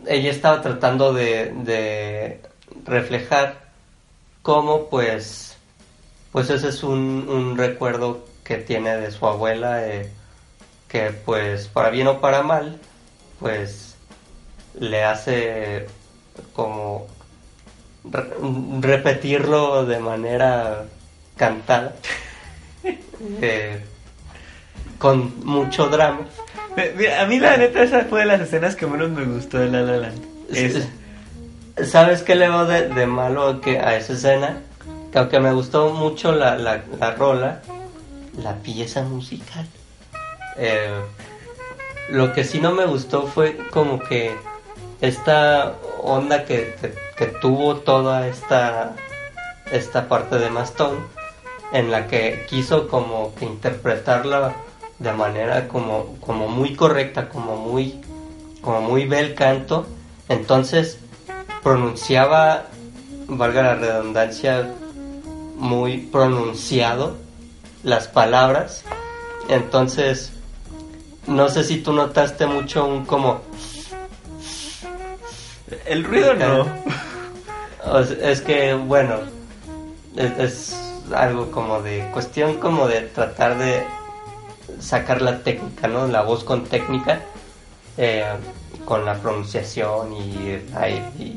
ella 0.07 0.31
estaba 0.31 0.63
tratando 0.63 1.13
de, 1.13 1.53
de 1.65 2.41
reflejar 2.87 3.70
cómo 4.43 4.89
pues 4.89 5.57
pues 6.33 6.49
ese 6.51 6.69
es 6.69 6.83
un, 6.83 7.27
un 7.29 7.57
recuerdo 7.59 8.25
que 8.45 8.57
tiene 8.57 8.97
de 8.97 9.11
su 9.11 9.27
abuela 9.27 9.87
eh, 9.89 10.11
que 10.89 11.11
pues 11.11 11.69
para 11.69 11.91
bien 11.91 12.07
o 12.07 12.21
para 12.21 12.43
mal 12.43 12.79
pues 13.39 13.95
le 14.79 15.03
hace 15.05 15.87
como 16.55 17.07
re- 18.05 18.31
repetirlo 18.81 19.85
de 19.87 19.99
manera 19.99 20.85
cantada 21.37 21.95
eh, 23.43 23.83
con 24.99 25.45
mucho 25.45 25.89
drama 25.89 26.21
mira, 26.97 27.23
A 27.23 27.27
mí 27.27 27.39
la 27.41 27.57
neta 27.57 27.83
esa 27.83 28.05
fue 28.05 28.21
de 28.21 28.27
las 28.27 28.41
escenas 28.41 28.77
que 28.77 28.87
menos 28.87 29.11
me 29.11 29.25
gustó 29.25 29.59
de 29.59 29.69
La 29.69 29.83
La 29.83 29.97
Land. 29.97 30.25
Esa. 30.53 30.89
¿Sabes 31.87 32.23
qué 32.23 32.35
le 32.35 32.49
veo 32.49 32.67
de, 32.67 33.07
malo 33.07 33.61
a 33.83 33.95
esa 33.97 34.13
escena? 34.13 34.61
Que 35.13 35.19
aunque 35.19 35.41
me 35.41 35.53
gustó 35.53 35.91
mucho 35.91 36.33
la, 36.33 36.57
la, 36.57 36.83
la 36.99 37.13
rola, 37.13 37.61
la 38.43 38.55
pieza 38.57 39.03
musical. 39.03 39.67
eh, 40.57 40.91
lo 42.11 42.33
que 42.33 42.43
sí 42.45 42.61
no 42.61 42.73
me 42.73 42.87
gustó 42.87 43.27
fue 43.29 43.57
como 43.71 44.01
que 44.01 44.35
esta 45.01 45.75
onda 46.03 46.45
que, 46.45 46.75
que- 47.17 47.27
tuvo 47.41 47.77
toda 47.77 48.27
esta, 48.27 48.95
esta 49.71 50.09
parte 50.09 50.39
de 50.39 50.51
Mastone, 50.51 50.99
en 51.73 51.91
la 51.91 52.07
que 52.09 52.47
quiso 52.49 52.89
como 52.89 53.35
que 53.37 53.45
interpretarla 53.45 54.55
de 54.99 55.13
manera 55.13 55.69
como, 55.69 56.17
como 56.21 56.49
muy 56.49 56.75
correcta, 56.75 57.29
como 57.29 57.57
muy, 57.57 58.01
como 58.61 58.81
muy 58.83 59.07
bel 59.07 59.35
canto. 59.35 59.87
Entonces 60.29 60.99
pronunciaba, 61.63 62.65
valga 63.29 63.63
la 63.63 63.75
redundancia, 63.75 64.69
muy 65.57 65.99
pronunciado 65.99 67.17
las 67.83 68.09
palabras. 68.09 68.85
Entonces, 69.49 70.33
no 71.27 71.49
sé 71.49 71.65
si 71.65 71.79
tú 71.79 71.93
notaste 71.93 72.47
mucho 72.47 72.87
un 72.87 73.05
como... 73.05 73.43
El 75.87 76.05
ruido 76.05 76.35
no. 76.35 76.67
Es 78.21 78.41
que, 78.41 78.75
bueno, 78.75 79.17
es, 80.17 80.39
es 80.39 80.81
algo 81.15 81.51
como 81.51 81.81
de 81.83 82.09
cuestión 82.13 82.55
como 82.55 82.87
de 82.89 83.03
tratar 83.03 83.59
de 83.59 83.85
sacar 84.81 85.23
la 85.23 85.39
técnica, 85.43 85.89
¿no? 85.89 86.07
La 86.07 86.23
voz 86.23 86.45
con 86.45 86.65
técnica, 86.65 87.21
eh, 87.97 88.25
con 88.85 89.05
la 89.05 89.15
pronunciación 89.15 90.13
y, 90.15 91.37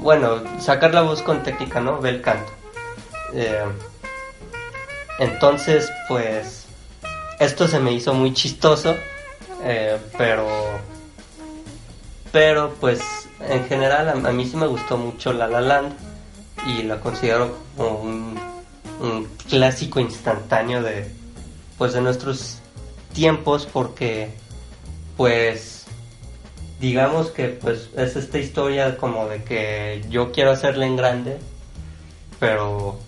bueno, 0.00 0.42
sacar 0.60 0.94
la 0.94 1.02
voz 1.02 1.22
con 1.22 1.42
técnica, 1.42 1.80
¿no? 1.80 2.00
Ve 2.00 2.10
el 2.10 2.22
canto. 2.22 2.52
Eh, 3.32 3.64
entonces, 5.18 5.90
pues, 6.08 6.66
esto 7.38 7.68
se 7.68 7.80
me 7.80 7.92
hizo 7.92 8.14
muy 8.14 8.32
chistoso, 8.32 8.94
eh, 9.62 9.98
pero, 10.16 10.46
pero, 12.32 12.74
pues, 12.80 13.00
en 13.40 13.66
general 13.66 14.08
a, 14.08 14.12
a 14.12 14.32
mí 14.32 14.46
sí 14.46 14.56
me 14.56 14.66
gustó 14.66 14.96
mucho 14.96 15.32
La 15.32 15.46
La 15.46 15.60
Land 15.60 15.94
y 16.66 16.82
la 16.82 17.00
considero 17.00 17.56
como 17.76 17.98
un, 17.98 18.38
un 19.00 19.24
clásico 19.48 20.00
instantáneo 20.00 20.82
de, 20.82 21.10
pues, 21.78 21.92
de 21.92 22.00
nuestros 22.00 22.58
tiempos 23.12 23.66
porque, 23.70 24.34
pues, 25.16 25.86
digamos 26.80 27.30
que, 27.30 27.48
pues, 27.48 27.90
es 27.96 28.16
esta 28.16 28.38
historia 28.38 28.96
como 28.96 29.26
de 29.26 29.42
que 29.42 30.04
yo 30.08 30.32
quiero 30.32 30.50
hacerla 30.50 30.86
en 30.86 30.96
grande, 30.96 31.38
pero 32.38 32.98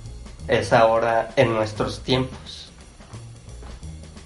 es 0.47 0.73
ahora 0.73 1.31
en 1.37 1.53
nuestros 1.53 2.03
tiempos. 2.03 2.71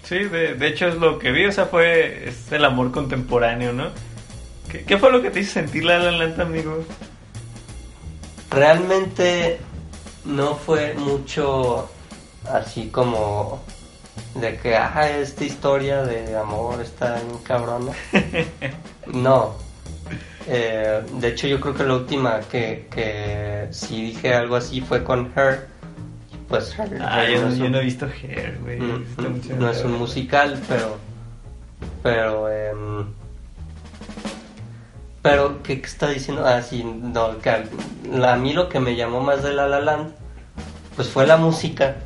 Sí, 0.04 0.18
de, 0.18 0.54
de 0.54 0.66
hecho 0.68 0.88
es 0.88 0.96
lo 0.96 1.18
que 1.18 1.32
vi, 1.32 1.46
o 1.46 1.52
sea, 1.52 1.66
fue 1.66 2.28
es 2.28 2.52
el 2.52 2.64
amor 2.64 2.92
contemporáneo, 2.92 3.72
¿no? 3.72 3.90
¿Qué, 4.70 4.84
qué 4.84 4.98
fue 4.98 5.10
lo 5.10 5.22
que 5.22 5.30
te 5.30 5.40
hizo 5.40 5.54
sentir 5.54 5.84
La 5.84 5.98
La 5.98 6.12
Land, 6.12 6.40
amigo? 6.40 6.84
Realmente 8.50 9.58
no 10.24 10.54
fue 10.54 10.94
mucho 10.94 11.88
así 12.44 12.88
como 12.88 13.62
de 14.34 14.56
que, 14.56 14.76
ah, 14.76 15.08
esta 15.10 15.44
historia 15.44 16.02
de 16.02 16.36
amor 16.36 16.80
está 16.80 17.14
bien 17.16 17.38
cabrona. 17.44 17.92
No. 19.06 19.54
Eh, 20.46 21.02
de 21.14 21.28
hecho, 21.28 21.46
yo 21.48 21.60
creo 21.60 21.74
que 21.74 21.82
la 21.84 21.94
última 21.94 22.40
que, 22.40 22.86
que 22.90 23.66
sí 23.70 24.02
dije 24.06 24.32
algo 24.34 24.56
así 24.56 24.80
fue 24.80 25.02
con 25.04 25.32
Her. 25.36 25.66
pues 26.48 26.74
Ah, 27.00 27.20
Hair 27.22 27.34
yo, 27.34 27.42
no 27.42 27.48
es 27.48 27.58
yo 27.58 27.64
un- 27.66 27.72
no 27.72 27.78
he 27.78 27.84
visto 27.84 28.06
Hair, 28.06 28.58
güey. 28.62 28.78
Mm, 28.80 29.06
mm, 29.18 29.58
no 29.58 29.70
es 29.70 29.84
un 29.84 29.98
musical, 29.98 30.60
pero. 30.68 30.96
Pero. 32.02 32.48
em, 32.50 33.06
pero, 35.22 35.62
¿qué, 35.62 35.80
qué 35.80 35.86
está 35.86 36.08
diciendo? 36.08 36.44
Ah, 36.46 36.62
sí, 36.62 36.82
no, 36.84 37.38
que 37.38 37.50
a, 37.50 37.64
a 38.32 38.36
mí 38.36 38.52
lo 38.52 38.68
que 38.68 38.80
me 38.80 38.96
llamó 38.96 39.20
más 39.20 39.42
de 39.44 39.52
La 39.52 39.68
La 39.68 39.80
Land, 39.80 40.12
pues 40.96 41.08
fue 41.08 41.26
la 41.26 41.36
música, 41.36 41.96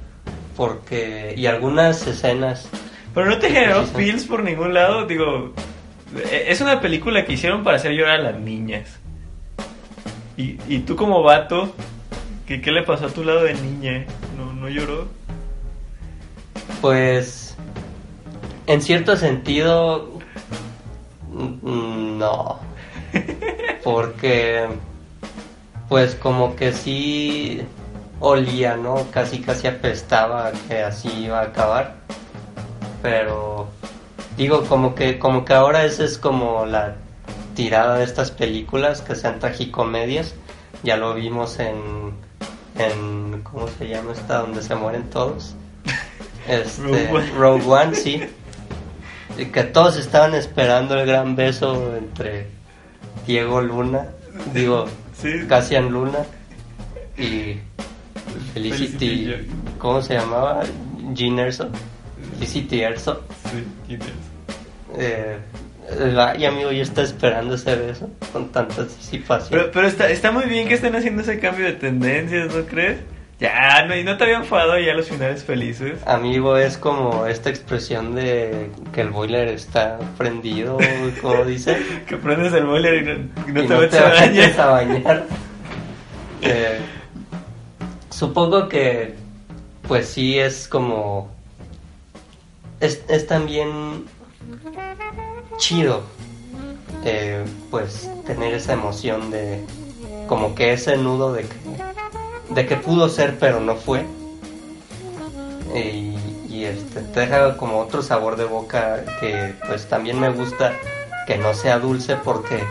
porque. 0.56 1.34
y 1.36 1.46
algunas 1.46 2.06
escenas. 2.06 2.68
Pero 3.14 3.26
no 3.30 3.38
te 3.38 3.50
generó 3.50 3.84
sí. 3.86 3.92
feels 3.94 4.24
por 4.24 4.42
ningún 4.42 4.74
lado, 4.74 5.06
digo. 5.06 5.52
e- 6.30 6.44
Es 6.48 6.60
una 6.60 6.80
película 6.80 7.24
que 7.24 7.34
hicieron 7.34 7.62
para 7.64 7.76
hacer 7.76 7.92
llorar 7.92 8.20
a 8.20 8.22
las 8.32 8.40
niñas. 8.40 8.98
Y, 10.36 10.58
y 10.68 10.80
tú 10.80 10.96
como 10.96 11.22
vato, 11.22 11.74
¿qué, 12.46 12.60
¿qué 12.60 12.70
le 12.72 12.82
pasó 12.82 13.06
a 13.06 13.10
tu 13.10 13.24
lado 13.24 13.44
de 13.44 13.54
niña? 13.54 14.04
¿No, 14.36 14.52
no 14.52 14.68
lloró? 14.68 15.08
Pues. 16.80 17.56
En 18.66 18.82
cierto 18.82 19.16
sentido. 19.16 20.10
No. 21.32 22.58
Porque. 23.84 24.66
Pues 25.88 26.14
como 26.16 26.56
que 26.56 26.72
sí. 26.72 27.62
Olía, 28.20 28.76
¿no? 28.76 29.06
Casi 29.10 29.40
casi 29.40 29.66
apestaba 29.66 30.52
que 30.68 30.82
así 30.82 31.08
iba 31.24 31.40
a 31.40 31.44
acabar. 31.44 31.94
Pero. 33.02 33.68
Digo, 34.36 34.64
como 34.64 34.94
que, 34.94 35.18
como 35.18 35.44
que 35.44 35.54
ahora 35.54 35.84
esa 35.84 36.04
es 36.04 36.18
como 36.18 36.66
la 36.66 36.96
tirada 37.54 37.98
de 37.98 38.04
estas 38.04 38.30
películas 38.30 39.00
que 39.00 39.14
sean 39.14 39.38
tragicomedias. 39.38 40.34
Ya 40.82 40.96
lo 40.96 41.14
vimos 41.14 41.58
en. 41.58 42.14
en 42.78 43.42
¿Cómo 43.42 43.68
se 43.68 43.88
llama 43.88 44.12
esta? 44.12 44.38
Donde 44.38 44.62
se 44.62 44.74
mueren 44.74 45.08
todos. 45.10 45.54
Este, 46.48 47.10
Rogue 47.36 47.64
One. 47.66 47.96
Sí. 47.96 48.22
Y 49.36 49.46
que 49.46 49.64
todos 49.64 49.96
estaban 49.96 50.32
esperando 50.34 50.94
el 50.94 51.04
gran 51.04 51.34
beso 51.34 51.96
entre 51.96 52.46
Diego 53.26 53.60
Luna, 53.60 54.06
digo, 54.54 54.86
Sí. 55.20 55.46
Cassian 55.48 55.90
Luna 55.90 56.18
y 57.16 57.58
Felicity, 58.54 58.96
Felicity. 58.98 59.50
¿cómo 59.78 60.02
se 60.02 60.14
llamaba? 60.14 60.62
Jean 61.12 61.38
Erso. 61.38 61.68
Felicity 62.34 62.80
Erso. 62.82 63.22
Sí. 63.88 63.98
Eh, 64.98 65.36
ay, 66.18 66.44
amigo, 66.44 66.72
yo 66.72 66.82
estaba 66.82 67.06
esperando 67.06 67.54
ese 67.54 67.76
beso 67.76 68.10
con 68.32 68.48
tanta 68.50 68.82
anticipación. 68.82 69.50
Pero, 69.50 69.70
pero 69.72 69.86
está, 69.88 70.08
está 70.10 70.30
muy 70.30 70.44
bien 70.46 70.68
que 70.68 70.74
estén 70.74 70.94
haciendo 70.96 71.22
ese 71.22 71.38
cambio 71.38 71.66
de 71.66 71.72
tendencias, 71.74 72.54
¿no 72.54 72.62
crees? 72.64 72.98
Ya, 73.38 73.84
no, 73.84 73.94
y 73.94 74.02
no 74.02 74.16
te 74.16 74.24
había 74.24 74.38
enfadado 74.38 74.78
ya 74.78 74.94
los 74.94 75.08
finales 75.10 75.44
felices. 75.44 75.98
Amigo, 76.06 76.56
es 76.56 76.78
como 76.78 77.26
esta 77.26 77.50
expresión 77.50 78.14
de 78.14 78.70
que 78.94 79.02
el 79.02 79.10
boiler 79.10 79.48
está 79.48 79.98
prendido, 80.16 80.78
como 81.20 81.44
dice. 81.44 81.76
Que 82.06 82.16
prendes 82.16 82.54
el 82.54 82.64
boiler 82.64 82.94
y 82.94 83.04
no, 83.04 83.12
y 83.46 83.52
no 83.52 83.62
y 83.62 83.66
te 83.66 83.74
no 83.74 83.80
metes 83.80 83.90
te 83.90 83.98
a 83.98 84.08
bañar. 84.08 84.60
a 84.60 84.66
bañar. 84.70 85.24
Eh, 86.40 86.78
supongo 88.16 88.68
que, 88.68 89.14
pues 89.86 90.08
sí, 90.08 90.38
es 90.38 90.68
como. 90.68 91.28
Es, 92.80 93.02
es 93.08 93.26
también 93.26 94.06
chido, 95.58 96.02
eh, 97.04 97.44
pues, 97.70 98.10
tener 98.26 98.54
esa 98.54 98.72
emoción 98.72 99.30
de. 99.30 99.64
Como 100.28 100.54
que 100.54 100.72
ese 100.72 100.96
nudo 100.96 101.32
de 101.32 101.42
que. 101.42 102.54
De 102.54 102.66
que 102.66 102.76
pudo 102.76 103.08
ser, 103.08 103.38
pero 103.38 103.60
no 103.60 103.74
fue. 103.76 104.06
Y, 105.74 106.16
y, 106.48 106.64
este, 106.64 107.02
te 107.02 107.20
deja 107.20 107.56
como 107.56 107.80
otro 107.80 108.02
sabor 108.02 108.36
de 108.36 108.44
boca 108.44 109.04
que, 109.20 109.54
pues, 109.66 109.88
también 109.88 110.18
me 110.18 110.30
gusta 110.30 110.72
que 111.26 111.36
no 111.36 111.52
sea 111.54 111.80
dulce 111.80 112.16
porque 112.16 112.62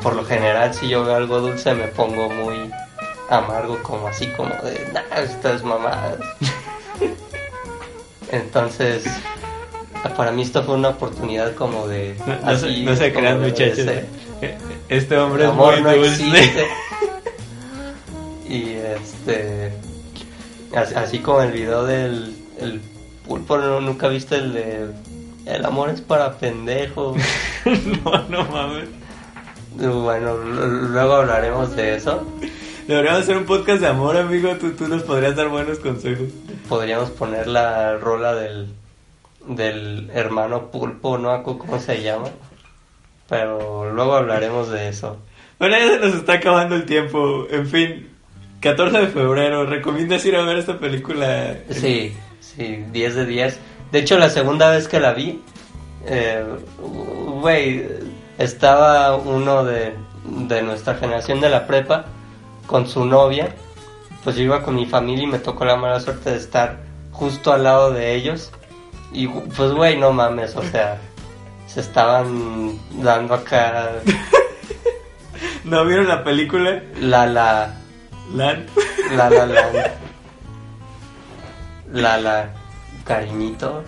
por 0.00 0.14
lo 0.14 0.24
general 0.24 0.72
si 0.72 0.88
yo 0.88 1.04
veo 1.04 1.16
algo 1.16 1.40
dulce 1.40 1.74
me 1.74 1.88
pongo 1.88 2.30
muy 2.30 2.70
amargo 3.30 3.82
como 3.82 4.06
así 4.08 4.26
como 4.36 4.50
de 4.62 4.88
nah, 4.92 5.02
estas 5.20 5.62
mamadas 5.64 6.18
entonces 8.30 9.04
para 10.16 10.30
mí 10.32 10.42
esto 10.42 10.62
fue 10.62 10.74
una 10.76 10.90
oportunidad 10.90 11.54
como 11.54 11.88
de 11.88 12.16
No, 12.26 12.34
no 12.52 12.58
se, 12.58 12.66
así 12.66 12.84
no 12.84 12.94
se 12.96 13.12
como 13.12 13.20
crean 13.26 13.40
muchachos. 13.42 13.78
Eh, 13.80 14.58
Este 14.88 15.16
hombre 15.18 15.44
El 15.44 15.48
es 15.50 15.52
amor 15.54 15.72
muy 15.74 15.82
no 15.82 15.96
dulce. 15.96 16.10
existe 16.24 16.66
y 18.48 18.70
este 18.74 19.72
as- 20.74 20.94
así 20.94 21.18
como 21.18 21.42
el 21.42 21.52
video 21.52 21.84
del 21.84 22.36
el 22.60 22.80
pulpo 23.26 23.58
¿no? 23.58 23.80
nunca 23.80 24.06
viste 24.08 24.36
el 24.36 24.52
de 24.52 24.86
el 25.46 25.64
amor 25.64 25.90
es 25.90 26.00
para 26.00 26.34
pendejos 26.38 27.16
no, 28.04 28.22
no 28.28 28.44
mames. 28.44 28.88
bueno 29.76 30.36
luego 30.36 31.14
hablaremos 31.16 31.74
de 31.74 31.96
eso 31.96 32.24
Deberíamos 32.86 33.22
hacer 33.22 33.36
un 33.36 33.46
podcast 33.46 33.80
de 33.80 33.88
amor, 33.88 34.16
amigo. 34.16 34.54
Tú, 34.60 34.70
tú 34.72 34.86
nos 34.86 35.02
podrías 35.02 35.34
dar 35.34 35.48
buenos 35.48 35.80
consejos. 35.80 36.28
podríamos 36.68 37.10
poner 37.10 37.48
la 37.48 37.96
rola 37.96 38.34
del 38.34 38.68
del 39.48 40.10
hermano 40.12 40.72
pulpo 40.72 41.18
no 41.18 41.40
cómo 41.44 41.78
se 41.78 42.02
llama 42.02 42.30
pero 43.28 43.92
luego 43.92 44.14
hablaremos 44.14 44.68
de 44.70 44.88
eso 44.88 45.18
Bueno, 45.60 45.76
ya 45.78 45.88
se 45.88 45.98
nos 46.00 46.14
está 46.16 46.34
acabando 46.34 46.74
el 46.74 46.84
tiempo. 46.84 47.46
En 47.50 47.66
fin, 47.68 48.08
14 48.60 48.98
de 48.98 49.06
febrero. 49.06 49.64
¿Recomiendas 49.64 50.24
ir 50.26 50.34
a 50.34 50.42
ver 50.42 50.56
esta 50.56 50.78
película? 50.78 51.56
sí 51.70 52.12
sí 52.40 52.84
10 52.92 53.14
de 53.14 53.26
10 53.26 53.60
de 53.92 53.98
hecho 53.98 54.18
la 54.18 54.30
segunda 54.30 54.70
vez 54.70 54.88
que 54.88 55.00
la 55.00 55.12
vi 55.12 55.40
eh, 56.06 56.44
güey 56.78 57.86
estaba 58.38 59.16
uno 59.16 59.64
de 59.64 59.94
de 60.24 60.62
nuestra 60.62 60.94
generación 60.94 61.40
de 61.40 61.50
la 61.50 61.66
prepa 61.66 62.06
con 62.66 62.86
su 62.86 63.04
novia 63.04 63.54
pues 64.26 64.34
yo 64.34 64.42
iba 64.42 64.64
con 64.64 64.74
mi 64.74 64.86
familia 64.86 65.22
y 65.22 65.28
me 65.28 65.38
tocó 65.38 65.64
la 65.64 65.76
mala 65.76 66.00
suerte 66.00 66.30
de 66.30 66.36
estar 66.36 66.80
justo 67.12 67.52
al 67.52 67.62
lado 67.62 67.92
de 67.92 68.16
ellos. 68.16 68.50
Y 69.12 69.28
pues 69.28 69.70
güey 69.70 69.96
no 69.96 70.10
mames 70.10 70.56
o 70.56 70.64
sea 70.64 71.00
se 71.68 71.78
estaban 71.78 72.76
dando 73.00 73.34
acá. 73.34 74.00
¿No 75.64 75.84
vieron 75.84 76.08
la 76.08 76.24
película? 76.24 76.82
la 76.98 77.24
la. 77.26 77.76
Lan. 78.34 78.66
la 79.14 79.30
la 79.30 79.46
la. 79.46 79.94
La 81.92 82.18
la 82.18 82.50
cariñito. 83.04 83.84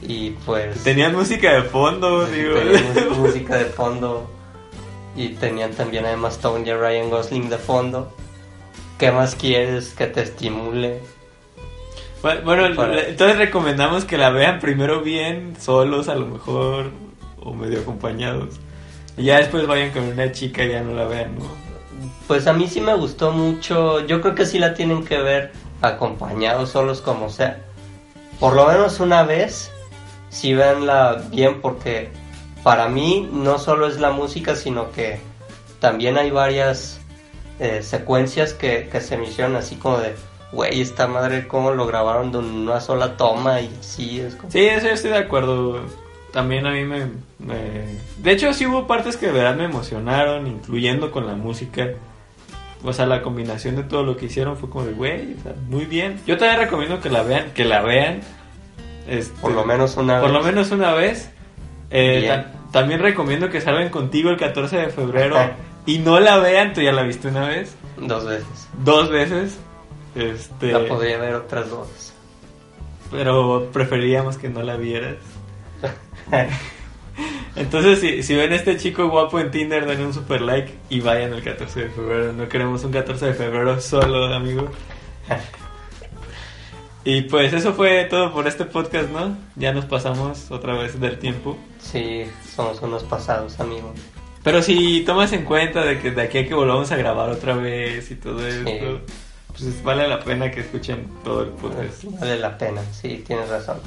Y 0.00 0.30
pues. 0.46 0.84
Tenían 0.84 1.16
música 1.16 1.52
de 1.52 1.62
fondo, 1.62 2.26
digo. 2.26 2.54
tenían 2.54 3.18
música 3.18 3.56
de 3.56 3.64
fondo 3.64 4.30
y 5.16 5.28
tenían 5.30 5.72
también 5.72 6.04
a 6.06 6.12
Emma 6.12 6.28
Stone 6.28 6.66
y 6.66 6.70
a 6.70 6.76
Ryan 6.76 7.10
Gosling 7.10 7.48
de 7.50 7.58
fondo 7.58 8.12
¿qué 8.98 9.10
más 9.12 9.34
quieres 9.34 9.90
que 9.94 10.06
te 10.06 10.22
estimule? 10.22 11.00
Bueno, 12.22 12.40
bueno, 12.44 12.76
Para- 12.76 13.02
entonces 13.08 13.36
recomendamos 13.36 14.04
que 14.04 14.16
la 14.16 14.30
vean 14.30 14.60
primero 14.60 15.00
bien, 15.00 15.56
solos 15.58 16.08
a 16.08 16.14
lo 16.14 16.26
mejor, 16.26 16.90
o 17.40 17.52
medio 17.52 17.80
acompañados. 17.80 18.60
Y 19.16 19.24
ya 19.24 19.38
después 19.38 19.66
vayan 19.66 19.90
con 19.90 20.04
una 20.04 20.30
chica 20.30 20.64
y 20.64 20.70
ya 20.70 20.82
no 20.82 20.92
la 20.94 21.04
vean, 21.06 21.34
¿no? 21.36 21.44
Pues 22.28 22.46
a 22.46 22.52
mí 22.52 22.68
sí 22.68 22.80
me 22.80 22.94
gustó 22.94 23.32
mucho. 23.32 24.06
Yo 24.06 24.20
creo 24.20 24.36
que 24.36 24.46
sí 24.46 24.60
la 24.60 24.74
tienen 24.74 25.04
que 25.04 25.18
ver 25.18 25.50
acompañados, 25.80 26.70
solos 26.70 27.00
como 27.00 27.28
sea. 27.28 27.58
Por 28.38 28.54
lo 28.54 28.66
menos 28.68 29.00
una 29.00 29.24
vez, 29.24 29.72
sí 30.30 30.54
véanla 30.54 31.24
bien, 31.30 31.60
porque 31.60 32.10
para 32.62 32.88
mí 32.88 33.28
no 33.32 33.58
solo 33.58 33.86
es 33.86 33.98
la 34.00 34.10
música, 34.10 34.54
sino 34.56 34.90
que 34.92 35.18
también 35.80 36.16
hay 36.18 36.30
varias 36.30 37.00
eh, 37.60 37.82
secuencias 37.82 38.54
que, 38.54 38.88
que 38.90 39.00
se 39.00 39.16
me 39.16 39.24
hicieron 39.28 39.56
así 39.56 39.76
como 39.76 39.98
de, 39.98 40.14
güey, 40.52 40.80
esta 40.80 41.06
madre, 41.06 41.48
cómo 41.48 41.72
lo 41.72 41.86
grabaron 41.86 42.30
de 42.32 42.38
una 42.38 42.80
sola 42.80 43.16
toma 43.16 43.60
y 43.60 43.70
sí, 43.80 44.20
es 44.20 44.34
como... 44.36 44.50
Sí, 44.50 44.60
eso 44.60 44.86
yo 44.86 44.92
estoy 44.92 45.10
de 45.10 45.18
acuerdo. 45.18 45.80
También 46.32 46.66
a 46.66 46.70
mí 46.70 46.84
me, 46.84 47.06
me- 47.40 47.98
De 48.18 48.32
hecho, 48.32 48.52
sí 48.54 48.64
hubo 48.66 48.86
partes 48.86 49.16
que 49.16 49.26
de 49.26 49.32
verdad 49.32 49.54
me 49.54 49.64
emocionaron, 49.64 50.46
incluyendo 50.46 51.10
con 51.10 51.26
la 51.26 51.34
música. 51.34 51.90
O 52.84 52.92
sea, 52.92 53.06
la 53.06 53.22
combinación 53.22 53.76
de 53.76 53.82
todo 53.84 54.02
lo 54.02 54.16
que 54.16 54.26
hicieron 54.26 54.56
fue 54.56 54.68
como 54.70 54.84
de, 54.86 54.92
güey, 54.92 55.34
o 55.38 55.42
sea, 55.42 55.52
muy 55.68 55.84
bien. 55.84 56.20
Yo 56.26 56.36
también 56.38 56.60
recomiendo 56.60 57.00
que 57.00 57.10
la 57.10 57.22
vean, 57.22 57.50
que 57.52 57.64
la 57.64 57.82
vean. 57.82 58.20
Este, 59.06 59.38
Por 59.40 59.52
lo 59.52 59.64
menos 59.64 59.96
una 59.96 60.20
Por 60.20 60.30
vez. 60.30 60.38
lo 60.38 60.44
menos 60.44 60.70
una 60.70 60.92
vez. 60.94 61.30
Eh, 61.92 62.24
ta- 62.26 62.52
también 62.72 63.00
recomiendo 63.00 63.50
que 63.50 63.60
salgan 63.60 63.90
contigo 63.90 64.30
el 64.30 64.36
14 64.38 64.76
de 64.78 64.88
febrero 64.88 65.36
y 65.86 65.98
no 65.98 66.18
la 66.20 66.38
vean, 66.38 66.72
tú 66.72 66.80
ya 66.80 66.92
la 66.92 67.02
viste 67.02 67.28
una 67.28 67.46
vez, 67.48 67.76
Dos 67.98 68.24
veces. 68.24 68.68
dos 68.82 69.10
veces. 69.10 69.58
Este, 70.14 70.72
La 70.72 70.86
podría 70.88 71.18
ver 71.18 71.34
otras 71.34 71.68
dos. 71.70 72.12
pero 73.10 73.68
preferiríamos 73.72 74.38
que 74.38 74.48
no 74.48 74.62
la 74.62 74.76
vieras. 74.76 75.16
Entonces, 77.56 78.00
si, 78.00 78.22
si 78.22 78.34
ven 78.34 78.52
a 78.52 78.56
este 78.56 78.78
chico 78.78 79.08
guapo 79.08 79.38
en 79.38 79.50
Tinder, 79.50 79.84
den 79.86 80.00
un 80.00 80.14
super 80.14 80.40
like 80.40 80.72
y 80.88 81.00
vayan 81.00 81.34
el 81.34 81.42
14 81.42 81.80
de 81.80 81.88
febrero. 81.90 82.32
No 82.32 82.48
queremos 82.48 82.82
un 82.84 82.92
14 82.92 83.26
de 83.26 83.34
febrero 83.34 83.78
solo, 83.80 84.32
amigo. 84.34 84.70
Y 87.04 87.22
pues 87.22 87.52
eso 87.52 87.72
fue 87.74 88.04
todo 88.04 88.32
por 88.32 88.46
este 88.46 88.64
podcast, 88.64 89.10
¿no? 89.10 89.36
Ya 89.56 89.72
nos 89.72 89.86
pasamos 89.86 90.50
otra 90.50 90.74
vez 90.74 91.00
del 91.00 91.18
tiempo. 91.18 91.56
Sí, 91.80 92.24
somos 92.54 92.80
unos 92.80 93.02
pasados, 93.02 93.58
amigos. 93.58 93.98
Pero 94.44 94.62
si 94.62 95.02
tomas 95.04 95.32
en 95.32 95.44
cuenta 95.44 95.84
de 95.84 96.00
que 96.00 96.10
de 96.12 96.22
aquí 96.22 96.38
a 96.38 96.46
que 96.48 96.54
volvamos 96.54 96.90
a 96.92 96.96
grabar 96.96 97.30
otra 97.30 97.54
vez 97.54 98.10
y 98.10 98.16
todo 98.16 98.46
esto, 98.46 99.00
pues 99.48 99.82
vale 99.82 100.08
la 100.08 100.20
pena 100.20 100.50
que 100.50 100.60
escuchen 100.60 101.08
todo 101.24 101.42
el 101.42 101.50
podcast. 101.50 102.04
Vale 102.20 102.38
la 102.38 102.56
pena, 102.56 102.82
sí, 102.92 103.22
tienes 103.26 103.48
razón. 103.48 103.78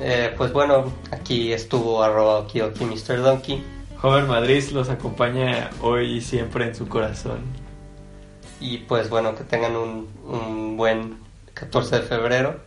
Eh, 0.00 0.32
pues 0.36 0.52
bueno, 0.52 0.92
aquí 1.10 1.52
estuvo 1.52 2.02
arroba 2.02 2.40
Okidoki 2.40 2.84
Mr. 2.84 3.22
Donkey. 3.22 3.62
Joven 3.98 4.26
Madrid 4.26 4.62
los 4.72 4.88
acompaña 4.88 5.70
hoy 5.80 6.16
y 6.16 6.20
siempre 6.20 6.66
en 6.66 6.74
su 6.74 6.88
corazón. 6.88 7.38
Y 8.60 8.78
pues 8.78 9.08
bueno, 9.10 9.34
que 9.34 9.44
tengan 9.44 9.74
un, 9.74 10.08
un 10.26 10.76
buen 10.76 11.25
14 11.56 11.96
de 11.96 12.02
febrero. 12.02 12.60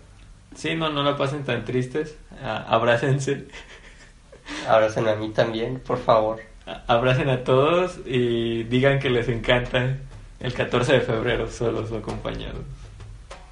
Sí, 0.56 0.76
no, 0.76 0.90
no 0.90 1.04
la 1.04 1.16
pasen 1.16 1.44
tan 1.44 1.64
tristes. 1.64 2.18
Abrácense. 2.44 3.48
Abracen 4.68 5.08
a 5.08 5.16
mí 5.16 5.30
también, 5.30 5.80
por 5.80 6.00
favor. 6.00 6.40
Abracen 6.88 7.30
a 7.30 7.44
todos 7.44 8.00
y 8.06 8.64
digan 8.64 9.00
que 9.00 9.10
les 9.10 9.30
encanta 9.30 9.98
el 10.40 10.54
14 10.54 10.94
de 10.94 11.02
febrero 11.02 11.50
solos 11.50 11.92
o 11.92 11.98
acompañados. 11.98 12.64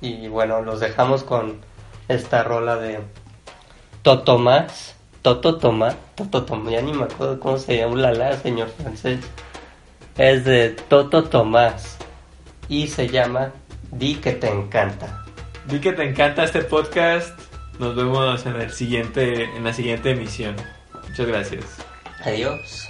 Y 0.01 0.27
bueno, 0.27 0.61
los 0.61 0.79
dejamos 0.79 1.23
con 1.23 1.59
esta 2.07 2.43
rola 2.43 2.77
de 2.77 2.99
Toto 4.01 4.39
Max. 4.39 4.95
Toto 5.21 5.57
Toma. 5.57 5.95
Toto 6.15 6.45
Toma. 6.45 6.71
Ya 6.71 6.81
ni 6.81 6.93
me 6.93 7.03
acuerdo 7.03 7.39
cómo 7.39 7.57
se 7.57 7.77
llama. 7.77 7.93
Ulala, 7.93 8.37
señor 8.37 8.69
francés. 8.69 9.19
Es 10.17 10.45
de 10.45 10.69
Toto 10.69 11.25
Tomás. 11.25 11.97
Y 12.69 12.87
se 12.87 13.07
llama 13.07 13.51
Di 13.91 14.15
que 14.15 14.33
te 14.33 14.49
encanta. 14.49 15.26
Di 15.67 15.79
que 15.79 15.91
te 15.91 16.03
encanta 16.03 16.45
este 16.45 16.61
podcast. 16.61 17.37
Nos 17.79 17.95
vemos 17.95 18.45
en 18.45 18.55
el 18.55 18.71
siguiente, 18.71 19.43
en 19.43 19.63
la 19.63 19.73
siguiente 19.73 20.11
emisión. 20.11 20.55
Muchas 21.09 21.27
gracias. 21.27 21.65
Adiós. 22.23 22.86